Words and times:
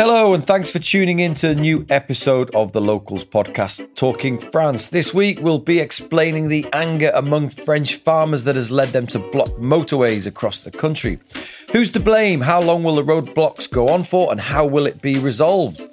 Hello, 0.00 0.32
and 0.32 0.46
thanks 0.46 0.70
for 0.70 0.78
tuning 0.78 1.18
in 1.18 1.34
to 1.34 1.50
a 1.50 1.54
new 1.54 1.84
episode 1.90 2.48
of 2.54 2.72
the 2.72 2.80
Locals 2.80 3.22
podcast, 3.22 3.94
Talking 3.94 4.38
France. 4.38 4.88
This 4.88 5.12
week, 5.12 5.40
we'll 5.42 5.58
be 5.58 5.78
explaining 5.78 6.48
the 6.48 6.66
anger 6.72 7.12
among 7.14 7.50
French 7.50 7.96
farmers 7.96 8.44
that 8.44 8.56
has 8.56 8.70
led 8.70 8.94
them 8.94 9.06
to 9.08 9.18
block 9.18 9.50
motorways 9.58 10.26
across 10.26 10.60
the 10.60 10.70
country. 10.70 11.18
Who's 11.72 11.90
to 11.92 12.00
blame? 12.00 12.40
How 12.40 12.62
long 12.62 12.82
will 12.82 12.94
the 12.94 13.04
roadblocks 13.04 13.70
go 13.70 13.90
on 13.90 14.04
for? 14.04 14.32
And 14.32 14.40
how 14.40 14.64
will 14.64 14.86
it 14.86 15.02
be 15.02 15.18
resolved? 15.18 15.86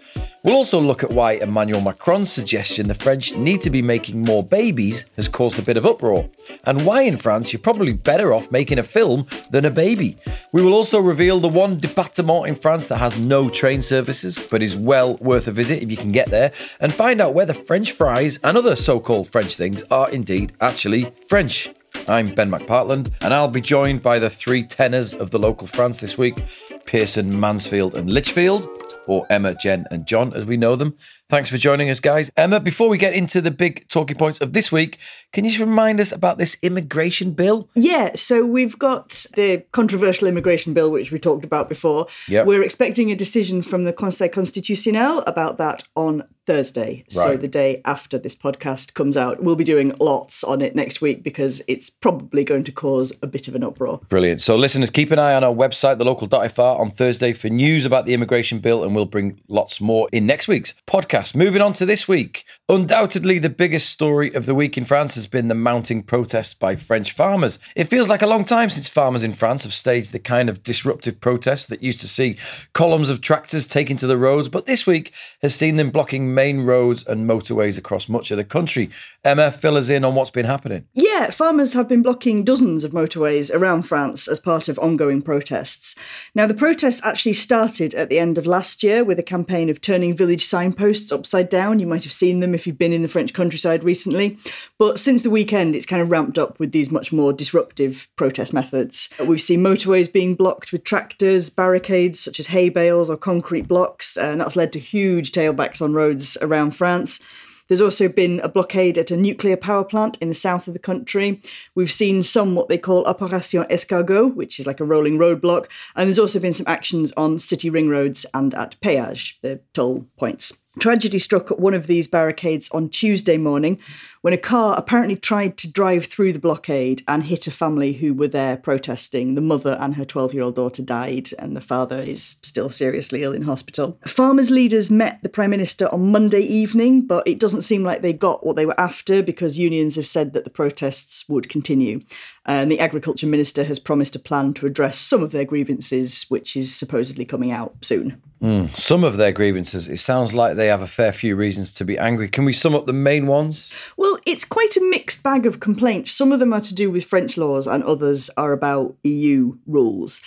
We'll 0.43 0.55
also 0.55 0.79
look 0.79 1.03
at 1.03 1.09
why 1.09 1.33
Emmanuel 1.33 1.81
Macron's 1.81 2.31
suggestion 2.31 2.87
the 2.87 2.93
French 2.93 3.35
need 3.35 3.59
to 3.61 3.71
be 3.71 3.81
making 3.81 4.23
more 4.23 4.43
babies 4.43 5.05
has 5.15 5.27
caused 5.27 5.57
a 5.57 5.63
bit 5.63 5.77
of 5.77 5.85
uproar, 5.85 6.29
and 6.63 6.85
why 6.85 7.01
in 7.01 7.17
France 7.17 7.51
you're 7.51 7.59
probably 7.59 7.93
better 7.93 8.33
off 8.33 8.51
making 8.51 8.77
a 8.77 8.83
film 8.83 9.27
than 9.49 9.65
a 9.65 9.71
baby. 9.71 10.15
We 10.51 10.61
will 10.61 10.73
also 10.73 10.99
reveal 10.99 11.39
the 11.39 11.47
one 11.47 11.79
département 11.79 12.47
in 12.47 12.55
France 12.55 12.87
that 12.87 12.97
has 12.97 13.19
no 13.19 13.49
train 13.49 13.81
services 13.81 14.37
but 14.37 14.61
is 14.61 14.75
well 14.75 15.17
worth 15.17 15.47
a 15.47 15.51
visit 15.51 15.81
if 15.81 15.89
you 15.89 15.97
can 15.97 16.11
get 16.11 16.29
there, 16.29 16.51
and 16.79 16.93
find 16.93 17.19
out 17.19 17.33
whether 17.33 17.53
French 17.53 17.91
fries 17.91 18.39
and 18.43 18.57
other 18.57 18.75
so 18.75 18.99
called 18.99 19.27
French 19.27 19.55
things 19.55 19.83
are 19.89 20.09
indeed 20.11 20.53
actually 20.61 21.11
French. 21.27 21.71
I'm 22.07 22.27
Ben 22.27 22.51
McPartland, 22.51 23.11
and 23.21 23.33
I'll 23.33 23.47
be 23.47 23.59
joined 23.59 24.03
by 24.03 24.19
the 24.19 24.29
three 24.29 24.63
tenors 24.63 25.13
of 25.13 25.31
the 25.31 25.39
local 25.39 25.67
France 25.67 25.99
this 25.99 26.17
week 26.17 26.41
Pearson, 26.85 27.37
Mansfield, 27.37 27.95
and 27.97 28.09
Lichfield 28.09 28.69
or 29.07 29.25
Emma, 29.29 29.55
Gen, 29.55 29.85
and 29.91 30.05
John, 30.05 30.33
as 30.33 30.45
we 30.45 30.57
know 30.57 30.75
them. 30.75 30.95
Thanks 31.29 31.49
for 31.49 31.57
joining 31.57 31.89
us, 31.89 31.99
guys. 31.99 32.31
Emma, 32.37 32.61
before 32.61 32.87
we 32.87 32.97
get 32.97 33.13
into 33.13 33.41
the 33.41 33.51
big 33.51 33.85
talking 33.89 34.15
points 34.15 34.39
of 34.39 34.53
this 34.53 34.71
week, 34.71 34.97
can 35.33 35.43
you 35.43 35.49
just 35.49 35.59
remind 35.59 35.99
us 35.99 36.13
about 36.13 36.37
this 36.37 36.55
immigration 36.61 37.31
bill? 37.31 37.67
Yeah, 37.75 38.11
so 38.15 38.45
we've 38.45 38.79
got 38.79 39.25
the 39.35 39.65
controversial 39.73 40.29
immigration 40.29 40.73
bill, 40.73 40.89
which 40.89 41.11
we 41.11 41.19
talked 41.19 41.43
about 41.43 41.67
before. 41.67 42.07
Yep. 42.29 42.45
We're 42.45 42.63
expecting 42.63 43.11
a 43.11 43.15
decision 43.15 43.61
from 43.61 43.83
the 43.83 43.91
Conseil 43.91 44.29
Constitutionnel 44.29 45.23
about 45.27 45.57
that 45.57 45.83
on 45.97 46.23
Thursday. 46.47 47.03
So 47.09 47.35
the 47.35 47.49
day 47.49 47.81
after 47.83 48.17
this 48.17 48.33
podcast 48.33 48.93
comes 48.93 49.17
out. 49.17 49.43
We'll 49.43 49.57
be 49.57 49.65
doing 49.65 49.93
lots 49.99 50.45
on 50.45 50.61
it 50.61 50.75
next 50.75 51.01
week 51.01 51.21
because 51.21 51.61
it's 51.67 51.89
probably 51.89 52.45
going 52.45 52.63
to 52.63 52.71
cause 52.71 53.11
a 53.21 53.27
bit 53.27 53.49
of 53.49 53.55
an 53.55 53.65
uproar. 53.65 53.99
Brilliant. 54.07 54.41
So, 54.41 54.55
listeners, 54.55 54.89
keep 54.89 55.11
an 55.11 55.19
eye 55.19 55.35
on 55.35 55.43
our 55.43 55.53
website, 55.53 55.97
thelocal.fr, 55.97 56.61
on 56.61 56.89
Thursday 56.89 57.33
for 57.33 57.49
news 57.49 57.85
about 57.85 58.05
the 58.05 58.13
immigration 58.13 58.59
bill, 58.59 58.85
and 58.85 58.95
we'll 58.95 59.05
bring 59.05 59.41
lots 59.49 59.81
more 59.81 60.07
in 60.13 60.25
next 60.25 60.47
week's 60.47 60.73
podcast. 60.87 61.16
Moving 61.35 61.63
on 61.63 61.73
to 61.73 61.85
this 61.85 62.07
week. 62.07 62.45
Undoubtedly, 62.69 63.39
the 63.39 63.49
biggest 63.49 63.89
story 63.89 64.31
of 64.35 64.45
the 64.45 64.53
week 64.53 64.77
in 64.77 64.85
France 64.85 65.15
has 65.15 65.25
been 65.25 65.47
the 65.47 65.55
mounting 65.55 66.03
protests 66.03 66.53
by 66.53 66.75
French 66.75 67.11
farmers. 67.11 67.57
It 67.75 67.85
feels 67.85 68.07
like 68.07 68.21
a 68.21 68.27
long 68.27 68.43
time 68.43 68.69
since 68.69 68.87
farmers 68.87 69.23
in 69.23 69.33
France 69.33 69.63
have 69.63 69.73
staged 69.73 70.11
the 70.11 70.19
kind 70.19 70.47
of 70.47 70.61
disruptive 70.61 71.19
protests 71.19 71.65
that 71.67 71.81
used 71.81 72.01
to 72.01 72.07
see 72.07 72.37
columns 72.73 73.09
of 73.09 73.21
tractors 73.21 73.65
taken 73.65 73.97
to 73.97 74.05
the 74.05 74.15
roads, 74.15 74.47
but 74.47 74.67
this 74.67 74.85
week 74.85 75.11
has 75.41 75.55
seen 75.55 75.77
them 75.77 75.89
blocking 75.89 76.35
main 76.35 76.61
roads 76.61 77.03
and 77.07 77.27
motorways 77.27 77.79
across 77.79 78.07
much 78.07 78.29
of 78.29 78.37
the 78.37 78.43
country. 78.43 78.91
Emma, 79.23 79.51
fill 79.51 79.75
us 79.75 79.89
in 79.89 80.05
on 80.05 80.13
what's 80.13 80.29
been 80.29 80.45
happening. 80.45 80.85
Yeah, 80.93 81.31
farmers 81.31 81.73
have 81.73 81.87
been 81.87 82.03
blocking 82.03 82.43
dozens 82.43 82.83
of 82.83 82.91
motorways 82.91 83.51
around 83.51 83.83
France 83.83 84.27
as 84.27 84.39
part 84.39 84.69
of 84.69 84.77
ongoing 84.77 85.23
protests. 85.23 85.95
Now, 86.35 86.45
the 86.45 86.53
protests 86.53 87.01
actually 87.03 87.33
started 87.33 87.95
at 87.95 88.09
the 88.09 88.19
end 88.19 88.37
of 88.37 88.45
last 88.45 88.83
year 88.83 89.03
with 89.03 89.17
a 89.17 89.23
campaign 89.23 89.69
of 89.69 89.81
turning 89.81 90.15
village 90.15 90.45
signposts 90.45 91.06
upside 91.11 91.49
down. 91.49 91.79
You 91.79 91.87
might 91.87 92.03
have 92.03 92.13
seen 92.13 92.39
them 92.39 92.53
if 92.53 92.65
you've 92.65 92.77
been 92.77 92.93
in 92.93 93.01
the 93.01 93.07
French 93.07 93.33
countryside 93.33 93.83
recently. 93.83 94.37
But 94.77 94.99
since 94.99 95.23
the 95.23 95.29
weekend, 95.29 95.75
it's 95.75 95.85
kind 95.85 96.01
of 96.01 96.11
ramped 96.11 96.37
up 96.37 96.59
with 96.59 96.71
these 96.71 96.91
much 96.91 97.11
more 97.11 97.33
disruptive 97.33 98.07
protest 98.15 98.53
methods. 98.53 99.09
We've 99.25 99.41
seen 99.41 99.61
motorways 99.61 100.11
being 100.11 100.35
blocked 100.35 100.71
with 100.71 100.83
tractors, 100.83 101.49
barricades 101.49 102.19
such 102.19 102.39
as 102.39 102.47
hay 102.47 102.69
bales 102.69 103.09
or 103.09 103.17
concrete 103.17 103.67
blocks, 103.67 104.17
and 104.17 104.41
that's 104.41 104.55
led 104.55 104.73
to 104.73 104.79
huge 104.79 105.31
tailbacks 105.31 105.81
on 105.81 105.93
roads 105.93 106.37
around 106.41 106.71
France. 106.71 107.21
There's 107.67 107.81
also 107.81 108.07
been 108.07 108.39
a 108.41 108.49
blockade 108.49 108.97
at 108.97 109.11
a 109.11 109.17
nuclear 109.17 109.57
power 109.57 109.83
plant 109.83 110.17
in 110.21 110.29
the 110.29 110.33
south 110.33 110.67
of 110.67 110.73
the 110.73 110.79
country. 110.79 111.41
We've 111.75 111.91
seen 111.91 112.23
some 112.23 112.55
what 112.55 112.69
they 112.69 112.77
call 112.77 113.03
Opération 113.05 113.69
Escargot, 113.69 114.35
which 114.35 114.59
is 114.59 114.65
like 114.65 114.79
a 114.79 114.85
rolling 114.85 115.17
roadblock. 115.17 115.67
And 115.95 116.07
there's 116.07 116.19
also 116.19 116.39
been 116.39 116.53
some 116.53 116.67
actions 116.67 117.11
on 117.17 117.39
city 117.39 117.69
ring 117.69 117.89
roads 117.89 118.25
and 118.33 118.53
at 118.55 118.79
péage, 118.81 119.33
the 119.41 119.61
toll 119.73 120.07
points. 120.17 120.53
Tragedy 120.79 121.17
struck 121.17 121.51
at 121.51 121.59
one 121.59 121.73
of 121.73 121.87
these 121.87 122.07
barricades 122.07 122.69
on 122.71 122.89
Tuesday 122.89 123.37
morning 123.37 123.79
when 124.21 124.33
a 124.33 124.37
car 124.37 124.75
apparently 124.77 125.15
tried 125.15 125.57
to 125.57 125.71
drive 125.71 126.05
through 126.05 126.33
the 126.33 126.39
blockade 126.39 127.03
and 127.07 127.23
hit 127.23 127.47
a 127.47 127.51
family 127.51 127.93
who 127.93 128.13
were 128.13 128.27
there 128.27 128.57
protesting. 128.57 129.35
The 129.35 129.41
mother 129.41 129.77
and 129.79 129.95
her 129.95 130.05
12 130.05 130.33
year 130.33 130.43
old 130.43 130.55
daughter 130.55 130.81
died, 130.81 131.29
and 131.39 131.55
the 131.55 131.61
father 131.61 131.99
is 131.99 132.37
still 132.43 132.69
seriously 132.69 133.23
ill 133.23 133.33
in 133.33 133.43
hospital. 133.43 133.97
Farmers' 134.05 134.51
leaders 134.51 134.91
met 134.91 135.21
the 135.23 135.29
Prime 135.29 135.49
Minister 135.49 135.87
on 135.93 136.11
Monday 136.11 136.41
evening, 136.41 137.07
but 137.07 137.27
it 137.27 137.39
doesn't 137.39 137.61
seem 137.61 137.83
like 137.83 138.01
they 138.01 138.13
got 138.13 138.45
what 138.45 138.55
they 138.55 138.65
were 138.65 138.79
after 138.79 139.23
because 139.23 139.57
unions 139.57 139.95
have 139.95 140.07
said 140.07 140.33
that 140.33 140.43
the 140.43 140.49
protests 140.49 141.27
would 141.29 141.49
continue. 141.49 142.01
And 142.45 142.71
the 142.71 142.79
Agriculture 142.79 143.27
Minister 143.27 143.63
has 143.63 143.79
promised 143.79 144.15
a 144.15 144.19
plan 144.19 144.53
to 144.55 144.65
address 144.65 144.97
some 144.97 145.23
of 145.23 145.31
their 145.31 145.45
grievances, 145.45 146.25
which 146.29 146.55
is 146.55 146.75
supposedly 146.75 147.25
coming 147.25 147.51
out 147.51 147.75
soon. 147.81 148.21
Mm. 148.41 148.69
Some 148.69 149.03
of 149.03 149.17
their 149.17 149.31
grievances, 149.31 149.87
it 149.87 149.97
sounds 149.97 150.33
like 150.33 150.55
they 150.55 150.67
have 150.67 150.81
a 150.81 150.87
fair 150.87 151.11
few 151.11 151.35
reasons 151.35 151.71
to 151.73 151.85
be 151.85 151.97
angry. 151.97 152.29
Can 152.29 152.45
we 152.45 152.53
sum 152.53 152.75
up 152.75 152.85
the 152.85 152.93
main 152.93 153.25
ones? 153.25 153.73
Well, 153.97 154.19
it's 154.25 154.45
quite 154.45 154.77
a 154.77 154.89
mixed 154.89 155.23
bag 155.23 155.45
of 155.45 155.59
complaints. 155.59 156.11
Some 156.11 156.31
of 156.31 156.39
them 156.39 156.53
are 156.53 156.61
to 156.61 156.75
do 156.75 156.91
with 156.91 157.05
French 157.05 157.37
laws, 157.37 157.65
and 157.65 157.83
others 157.83 158.29
are 158.37 158.51
about 158.51 158.95
EU 159.03 159.57
rules. 159.65 160.21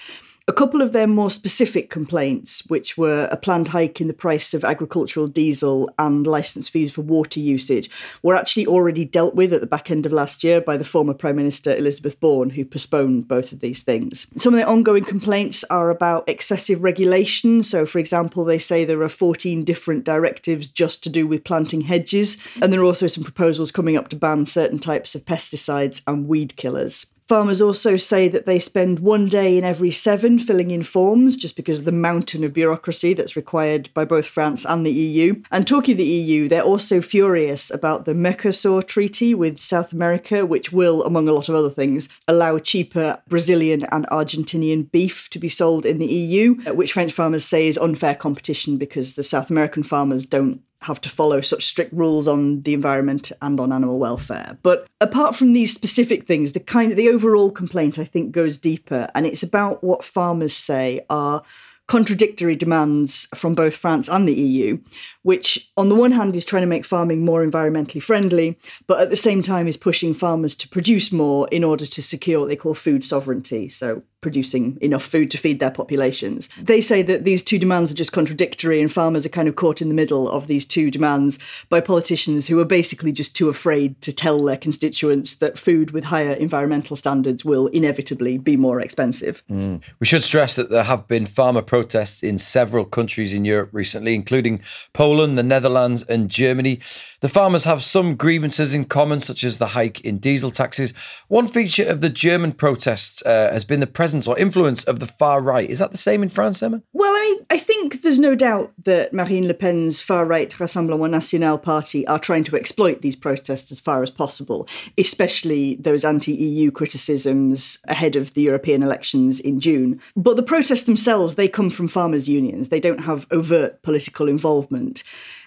A 0.50 0.52
couple 0.52 0.82
of 0.82 0.90
their 0.90 1.06
more 1.06 1.30
specific 1.30 1.90
complaints, 1.90 2.66
which 2.66 2.98
were 2.98 3.28
a 3.30 3.36
planned 3.36 3.68
hike 3.68 4.00
in 4.00 4.08
the 4.08 4.12
price 4.12 4.52
of 4.52 4.64
agricultural 4.64 5.28
diesel 5.28 5.88
and 5.96 6.26
licence 6.26 6.68
fees 6.68 6.90
for 6.90 7.02
water 7.02 7.38
usage, 7.38 7.88
were 8.20 8.34
actually 8.34 8.66
already 8.66 9.04
dealt 9.04 9.36
with 9.36 9.52
at 9.52 9.60
the 9.60 9.66
back 9.68 9.92
end 9.92 10.06
of 10.06 10.12
last 10.12 10.42
year 10.42 10.60
by 10.60 10.76
the 10.76 10.82
former 10.82 11.14
Prime 11.14 11.36
Minister 11.36 11.76
Elisabeth 11.76 12.18
Borne, 12.18 12.50
who 12.50 12.64
postponed 12.64 13.28
both 13.28 13.52
of 13.52 13.60
these 13.60 13.84
things. 13.84 14.26
Some 14.38 14.52
of 14.52 14.58
their 14.58 14.68
ongoing 14.68 15.04
complaints 15.04 15.62
are 15.70 15.88
about 15.88 16.28
excessive 16.28 16.82
regulation. 16.82 17.62
So, 17.62 17.86
for 17.86 18.00
example, 18.00 18.44
they 18.44 18.58
say 18.58 18.84
there 18.84 19.02
are 19.02 19.08
14 19.08 19.62
different 19.62 20.02
directives 20.02 20.66
just 20.66 21.04
to 21.04 21.10
do 21.10 21.28
with 21.28 21.44
planting 21.44 21.82
hedges, 21.82 22.36
and 22.60 22.72
there 22.72 22.80
are 22.80 22.84
also 22.84 23.06
some 23.06 23.22
proposals 23.22 23.70
coming 23.70 23.96
up 23.96 24.08
to 24.08 24.16
ban 24.16 24.46
certain 24.46 24.80
types 24.80 25.14
of 25.14 25.24
pesticides 25.24 26.02
and 26.08 26.26
weed 26.26 26.56
killers. 26.56 27.06
Farmers 27.30 27.62
also 27.62 27.96
say 27.96 28.26
that 28.26 28.44
they 28.44 28.58
spend 28.58 28.98
one 28.98 29.28
day 29.28 29.56
in 29.56 29.62
every 29.62 29.92
seven 29.92 30.36
filling 30.36 30.72
in 30.72 30.82
forms 30.82 31.36
just 31.36 31.54
because 31.54 31.78
of 31.78 31.84
the 31.84 31.92
mountain 31.92 32.42
of 32.42 32.52
bureaucracy 32.52 33.14
that's 33.14 33.36
required 33.36 33.88
by 33.94 34.04
both 34.04 34.26
France 34.26 34.66
and 34.66 34.84
the 34.84 34.90
EU. 34.90 35.40
And 35.48 35.64
talking 35.64 35.92
of 35.92 35.98
the 35.98 36.04
EU, 36.04 36.48
they're 36.48 36.60
also 36.60 37.00
furious 37.00 37.70
about 37.70 38.04
the 38.04 38.14
Mercosur 38.14 38.84
treaty 38.84 39.32
with 39.32 39.60
South 39.60 39.92
America, 39.92 40.44
which 40.44 40.72
will, 40.72 41.04
among 41.04 41.28
a 41.28 41.32
lot 41.32 41.48
of 41.48 41.54
other 41.54 41.70
things, 41.70 42.08
allow 42.26 42.58
cheaper 42.58 43.22
Brazilian 43.28 43.84
and 43.92 44.08
Argentinian 44.08 44.90
beef 44.90 45.30
to 45.30 45.38
be 45.38 45.48
sold 45.48 45.86
in 45.86 46.00
the 46.00 46.12
EU, 46.12 46.56
which 46.72 46.94
French 46.94 47.12
farmers 47.12 47.44
say 47.44 47.68
is 47.68 47.78
unfair 47.78 48.16
competition 48.16 48.76
because 48.76 49.14
the 49.14 49.22
South 49.22 49.50
American 49.50 49.84
farmers 49.84 50.24
don't 50.24 50.62
have 50.82 51.00
to 51.02 51.08
follow 51.08 51.40
such 51.40 51.64
strict 51.64 51.92
rules 51.92 52.26
on 52.26 52.62
the 52.62 52.74
environment 52.74 53.32
and 53.42 53.60
on 53.60 53.72
animal 53.72 53.98
welfare. 53.98 54.58
But 54.62 54.86
apart 55.00 55.36
from 55.36 55.52
these 55.52 55.74
specific 55.74 56.26
things, 56.26 56.52
the 56.52 56.60
kind 56.60 56.90
of 56.90 56.96
the 56.96 57.08
overall 57.08 57.50
complaint 57.50 57.98
I 57.98 58.04
think 58.04 58.32
goes 58.32 58.58
deeper 58.58 59.08
and 59.14 59.26
it's 59.26 59.42
about 59.42 59.84
what 59.84 60.04
farmers 60.04 60.54
say 60.54 61.04
are 61.10 61.42
contradictory 61.90 62.54
demands 62.54 63.26
from 63.34 63.52
both 63.52 63.74
France 63.74 64.08
and 64.08 64.28
the 64.28 64.32
EU, 64.32 64.78
which 65.22 65.70
on 65.76 65.88
the 65.88 65.94
one 65.94 66.12
hand 66.12 66.34
is 66.36 66.44
trying 66.44 66.62
to 66.62 66.66
make 66.66 66.84
farming 66.84 67.24
more 67.24 67.44
environmentally 67.44 68.02
friendly, 68.02 68.58
but 68.86 69.00
at 69.00 69.10
the 69.10 69.16
same 69.16 69.42
time 69.42 69.68
is 69.68 69.76
pushing 69.76 70.14
farmers 70.14 70.54
to 70.56 70.68
produce 70.68 71.12
more 71.12 71.48
in 71.50 71.64
order 71.64 71.86
to 71.86 72.02
secure 72.02 72.40
what 72.40 72.48
they 72.48 72.56
call 72.56 72.74
food 72.74 73.04
sovereignty. 73.04 73.68
So 73.68 74.02
producing 74.20 74.76
enough 74.80 75.02
food 75.02 75.30
to 75.30 75.38
feed 75.38 75.60
their 75.60 75.70
populations. 75.70 76.48
They 76.60 76.80
say 76.80 77.02
that 77.02 77.24
these 77.24 77.42
two 77.42 77.58
demands 77.58 77.90
are 77.90 77.96
just 77.96 78.12
contradictory 78.12 78.80
and 78.80 78.92
farmers 78.92 79.24
are 79.24 79.30
kind 79.30 79.48
of 79.48 79.56
caught 79.56 79.80
in 79.80 79.88
the 79.88 79.94
middle 79.94 80.28
of 80.28 80.46
these 80.46 80.66
two 80.66 80.90
demands 80.90 81.38
by 81.68 81.80
politicians 81.80 82.46
who 82.46 82.60
are 82.60 82.66
basically 82.66 83.12
just 83.12 83.34
too 83.34 83.48
afraid 83.48 84.00
to 84.02 84.12
tell 84.12 84.42
their 84.42 84.58
constituents 84.58 85.36
that 85.36 85.58
food 85.58 85.92
with 85.92 86.04
higher 86.04 86.32
environmental 86.32 86.96
standards 86.96 87.44
will 87.44 87.68
inevitably 87.68 88.36
be 88.36 88.56
more 88.56 88.80
expensive. 88.80 89.42
Mm. 89.50 89.80
We 89.98 90.06
should 90.06 90.22
stress 90.22 90.56
that 90.56 90.70
there 90.70 90.84
have 90.84 91.08
been 91.08 91.24
farmer 91.24 91.62
protests 91.62 92.22
in 92.22 92.38
several 92.38 92.84
countries 92.84 93.32
in 93.32 93.44
Europe 93.44 93.70
recently, 93.72 94.14
including 94.14 94.60
Poland, 94.92 95.09
the 95.18 95.42
Netherlands, 95.42 96.02
and 96.04 96.30
Germany. 96.30 96.80
The 97.20 97.28
farmers 97.28 97.64
have 97.64 97.82
some 97.82 98.16
grievances 98.16 98.72
in 98.72 98.84
common, 98.84 99.20
such 99.20 99.44
as 99.44 99.58
the 99.58 99.68
hike 99.68 100.00
in 100.00 100.18
diesel 100.18 100.50
taxes. 100.50 100.94
One 101.28 101.46
feature 101.46 101.84
of 101.84 102.00
the 102.00 102.08
German 102.08 102.52
protests 102.52 103.22
uh, 103.26 103.50
has 103.52 103.64
been 103.64 103.80
the 103.80 103.86
presence 103.86 104.26
or 104.26 104.38
influence 104.38 104.84
of 104.84 105.00
the 105.00 105.06
far 105.06 105.40
right. 105.40 105.68
Is 105.68 105.78
that 105.80 105.90
the 105.90 105.98
same 105.98 106.22
in 106.22 106.28
France, 106.28 106.62
Emma? 106.62 106.82
Well, 106.92 107.12
I 107.12 107.20
mean, 107.20 107.46
I 107.50 107.58
think 107.58 108.02
there's 108.02 108.18
no 108.18 108.34
doubt 108.34 108.72
that 108.84 109.12
Marine 109.12 109.46
Le 109.46 109.54
Pen's 109.54 110.00
far 110.00 110.24
right 110.24 110.50
Rassemblement 110.50 111.10
National 111.10 111.58
party 111.58 112.06
are 112.06 112.18
trying 112.18 112.44
to 112.44 112.56
exploit 112.56 113.02
these 113.02 113.16
protests 113.16 113.70
as 113.70 113.80
far 113.80 114.02
as 114.02 114.10
possible, 114.10 114.66
especially 114.96 115.74
those 115.76 116.04
anti 116.04 116.32
EU 116.32 116.70
criticisms 116.70 117.78
ahead 117.88 118.16
of 118.16 118.34
the 118.34 118.42
European 118.42 118.82
elections 118.82 119.40
in 119.40 119.60
June. 119.60 120.00
But 120.16 120.36
the 120.36 120.42
protests 120.42 120.84
themselves, 120.84 121.34
they 121.34 121.48
come 121.48 121.70
from 121.70 121.88
farmers' 121.88 122.28
unions, 122.28 122.68
they 122.68 122.80
don't 122.80 123.04
have 123.04 123.26
overt 123.30 123.82
political 123.82 124.28
involvement. 124.28 124.99